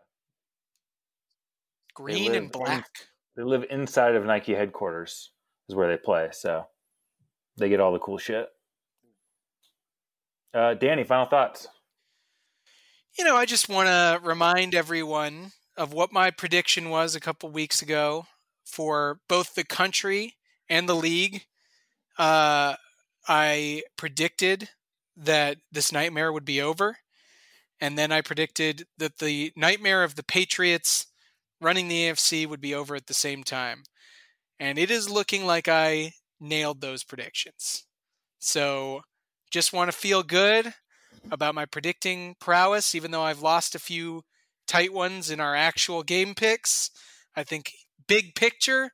Green 1.94 2.36
and 2.36 2.52
black. 2.52 2.90
They 3.36 3.44
live 3.44 3.66
inside 3.70 4.16
of 4.16 4.26
Nike 4.26 4.54
headquarters, 4.54 5.32
is 5.68 5.76
where 5.76 5.90
they 5.90 5.98
play. 5.98 6.30
So 6.32 6.66
they 7.58 7.70
get 7.70 7.80
all 7.80 7.92
the 7.92 8.00
cool 8.00 8.18
shit. 8.18 8.48
Uh, 10.54 10.74
Danny, 10.74 11.04
final 11.04 11.26
thoughts. 11.26 11.68
You 13.18 13.24
know, 13.24 13.38
I 13.38 13.46
just 13.46 13.70
want 13.70 13.88
to 13.88 14.20
remind 14.28 14.76
everyone 14.76 15.54
of 15.78 15.94
what 15.94 16.12
my 16.12 16.32
prediction 16.32 16.90
was 16.90 17.16
a 17.16 17.22
couple 17.22 17.50
weeks 17.50 17.82
ago 17.82 18.26
for 18.66 19.22
both 19.30 19.56
the 19.56 19.64
country 19.64 20.36
and 20.68 20.90
the 20.90 20.96
league. 20.98 21.46
Uh, 22.18 22.76
I 23.26 23.84
predicted 23.96 24.68
that 25.16 25.60
this 25.72 25.94
nightmare 25.94 26.34
would 26.34 26.44
be 26.44 26.62
over. 26.62 26.98
And 27.80 27.98
then 27.98 28.12
I 28.12 28.20
predicted 28.20 28.86
that 28.98 29.20
the 29.20 29.54
nightmare 29.56 30.04
of 30.04 30.16
the 30.16 30.24
Patriots 30.24 31.08
running 31.62 31.88
the 31.88 32.10
AFC 32.10 32.46
would 32.46 32.60
be 32.60 32.76
over 32.76 32.96
at 32.96 33.08
the 33.08 33.14
same 33.14 33.46
time. 33.46 33.84
And 34.60 34.78
it 34.78 34.92
is 34.92 35.10
looking 35.10 35.46
like 35.46 35.70
I 35.70 36.12
nailed 36.42 36.82
those 36.82 37.06
predictions. 37.06 37.86
So 38.40 39.04
just 39.52 39.72
want 39.72 39.90
to 39.90 39.98
feel 39.98 40.22
good 40.22 40.74
about 41.32 41.56
my 41.56 41.66
predicting 41.66 42.36
prowess, 42.40 42.96
even 42.96 43.12
though 43.12 43.22
I've 43.22 43.42
lost 43.42 43.76
a 43.76 43.80
few 43.80 44.24
tight 44.68 44.94
ones 44.94 45.30
in 45.30 45.40
our 45.40 45.56
actual 45.56 46.04
game 46.04 46.34
picks. 46.36 46.92
I 47.36 47.44
think 47.44 47.72
big 48.08 48.36
picture, 48.36 48.92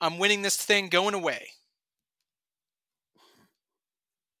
I'm 0.00 0.18
winning 0.18 0.42
this 0.42 0.56
thing 0.56 0.88
going 0.88 1.14
away. 1.14 1.48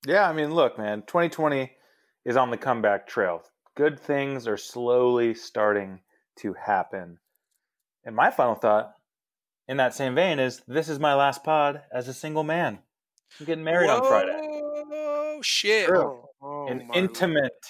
Yeah, 0.06 0.28
I 0.28 0.32
mean, 0.32 0.54
look, 0.54 0.78
man, 0.78 1.02
2020 1.02 1.72
is 2.24 2.36
on 2.36 2.50
the 2.50 2.56
comeback 2.56 3.06
trail. 3.06 3.42
Good 3.74 3.98
things 3.98 4.46
are 4.46 4.56
slowly 4.56 5.34
starting 5.34 6.00
to 6.38 6.54
happen. 6.54 7.18
And 8.04 8.14
my 8.14 8.30
final 8.30 8.54
thought 8.54 8.92
in 9.68 9.78
that 9.78 9.94
same 9.94 10.14
vein 10.14 10.38
is 10.38 10.62
this 10.68 10.88
is 10.88 10.98
my 10.98 11.14
last 11.14 11.42
pod 11.42 11.82
as 11.92 12.08
a 12.08 12.14
single 12.14 12.44
man. 12.44 12.78
I'm 13.40 13.46
getting 13.46 13.64
married 13.64 13.90
on 13.90 14.04
Friday. 14.06 14.38
Oh 14.38 15.40
shit! 15.42 15.86
True. 15.86 16.25
Oh, 16.66 16.70
An 16.70 16.88
my 16.88 16.94
intimate 16.94 17.64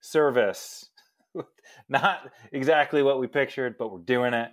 service. 0.00 0.88
Not 1.88 2.30
exactly 2.52 3.02
what 3.02 3.20
we 3.20 3.26
pictured, 3.26 3.76
but 3.78 3.92
we're 3.92 3.98
doing 3.98 4.34
it. 4.34 4.50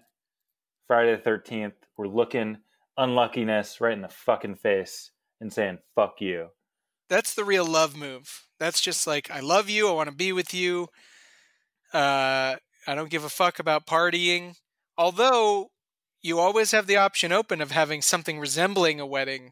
Friday 0.88 1.16
the 1.16 1.30
13th. 1.30 1.74
We're 1.98 2.08
looking 2.08 2.58
unluckiness 2.98 3.82
right 3.82 3.94
in 3.94 4.02
the 4.02 4.10
fucking 4.10 4.56
face 4.56 5.12
and 5.42 5.52
saying, 5.52 5.80
fuck 5.96 6.16
you. 6.20 6.50
That's 7.10 7.34
the 7.34 7.44
real 7.44 7.66
love 7.66 7.96
move. 7.96 8.46
That's 8.60 8.82
just 8.82 9.06
like 9.06 9.30
I 9.30 9.40
love 9.40 9.70
you. 9.70 9.88
I 9.88 9.94
want 9.94 10.10
to 10.10 10.16
be 10.16 10.32
with 10.32 10.54
you. 10.54 10.88
Uh, 11.94 12.56
I 12.88 12.96
don't 12.96 13.10
give 13.10 13.24
a 13.24 13.30
fuck 13.30 13.60
about 13.60 13.86
partying. 13.86 14.56
Although 14.98 15.70
you 16.22 16.40
always 16.40 16.72
have 16.72 16.88
the 16.88 16.98
option 16.98 17.32
open 17.32 17.62
of 17.62 17.72
having 17.72 18.02
something 18.02 18.40
resembling 18.40 19.00
a 19.00 19.06
wedding 19.06 19.52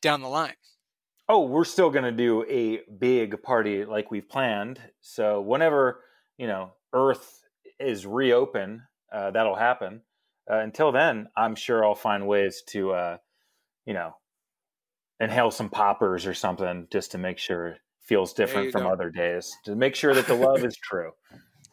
down 0.00 0.22
the 0.22 0.28
line. 0.28 0.54
Oh, 1.28 1.46
we're 1.46 1.64
still 1.64 1.90
going 1.90 2.04
to 2.04 2.12
do 2.12 2.44
a 2.48 2.80
big 2.98 3.42
party 3.42 3.84
like 3.84 4.10
we've 4.10 4.28
planned. 4.28 4.78
So 5.00 5.40
whenever, 5.40 6.00
you 6.36 6.46
know, 6.46 6.72
Earth 6.92 7.40
is 7.80 8.04
reopen, 8.06 8.82
uh, 9.12 9.30
that'll 9.30 9.56
happen. 9.56 10.02
Uh, 10.50 10.58
until 10.58 10.92
then, 10.92 11.28
I'm 11.36 11.54
sure 11.54 11.84
I'll 11.84 11.94
find 11.94 12.26
ways 12.26 12.62
to, 12.68 12.92
uh, 12.92 13.16
you 13.86 13.94
know, 13.94 14.12
inhale 15.18 15.50
some 15.50 15.70
poppers 15.70 16.26
or 16.26 16.34
something 16.34 16.88
just 16.92 17.12
to 17.12 17.18
make 17.18 17.38
sure 17.38 17.68
it 17.68 17.78
feels 18.02 18.34
different 18.34 18.72
from 18.72 18.82
go. 18.82 18.90
other 18.92 19.08
days, 19.10 19.50
to 19.64 19.74
make 19.74 19.94
sure 19.94 20.12
that 20.14 20.26
the 20.26 20.34
love 20.48 20.62
is 20.62 20.76
true. 20.76 21.12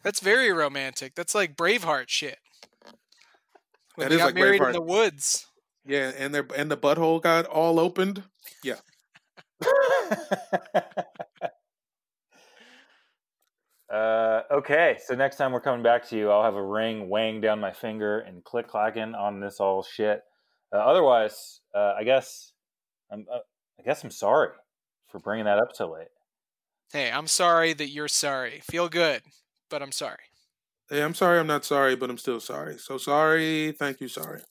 That's 0.02 0.20
very 0.20 0.50
romantic. 0.50 1.14
That's 1.14 1.34
like 1.34 1.56
Braveheart 1.56 2.08
shit. 2.08 2.38
When 3.96 4.06
That 4.06 4.08
they 4.08 4.14
is 4.14 4.18
got 4.20 4.26
like 4.26 4.34
married 4.36 4.60
Braveheart. 4.62 4.66
in 4.68 4.72
the 4.72 4.80
woods. 4.82 5.46
Yeah, 5.84 6.12
and 6.16 6.34
their 6.34 6.46
and 6.56 6.70
the 6.70 6.76
butthole 6.78 7.20
got 7.20 7.44
all 7.44 7.78
opened. 7.78 8.22
Yeah. 8.64 8.76
Uh, 13.92 14.42
okay, 14.50 14.98
so 15.04 15.14
next 15.14 15.36
time 15.36 15.52
we're 15.52 15.60
coming 15.60 15.82
back 15.82 16.08
to 16.08 16.16
you, 16.16 16.30
I'll 16.30 16.44
have 16.44 16.54
a 16.54 16.64
ring 16.64 17.08
weighing 17.08 17.40
down 17.40 17.60
my 17.60 17.72
finger 17.72 18.20
and 18.20 18.44
click 18.44 18.68
clacking 18.68 19.14
on 19.14 19.40
this 19.40 19.60
all 19.60 19.82
shit. 19.82 20.22
Uh, 20.72 20.78
otherwise, 20.78 21.60
uh, 21.74 21.94
I 21.98 22.04
guess 22.04 22.52
I'm. 23.10 23.26
Uh, 23.32 23.38
I 23.78 23.84
guess 23.84 24.04
I'm 24.04 24.10
sorry 24.10 24.50
for 25.08 25.18
bringing 25.18 25.46
that 25.46 25.58
up 25.58 25.70
so 25.74 25.90
late. 25.90 26.08
Hey, 26.92 27.10
I'm 27.10 27.26
sorry 27.26 27.72
that 27.72 27.88
you're 27.88 28.06
sorry. 28.06 28.60
Feel 28.62 28.88
good, 28.88 29.22
but 29.68 29.82
I'm 29.82 29.92
sorry. 29.92 30.18
Hey, 30.88 31.02
I'm 31.02 31.14
sorry 31.14 31.40
I'm 31.40 31.46
not 31.46 31.64
sorry, 31.64 31.96
but 31.96 32.10
I'm 32.10 32.18
still 32.18 32.38
sorry. 32.38 32.78
So 32.78 32.98
sorry, 32.98 33.72
thank 33.72 34.00
you, 34.00 34.08
sorry. 34.08 34.42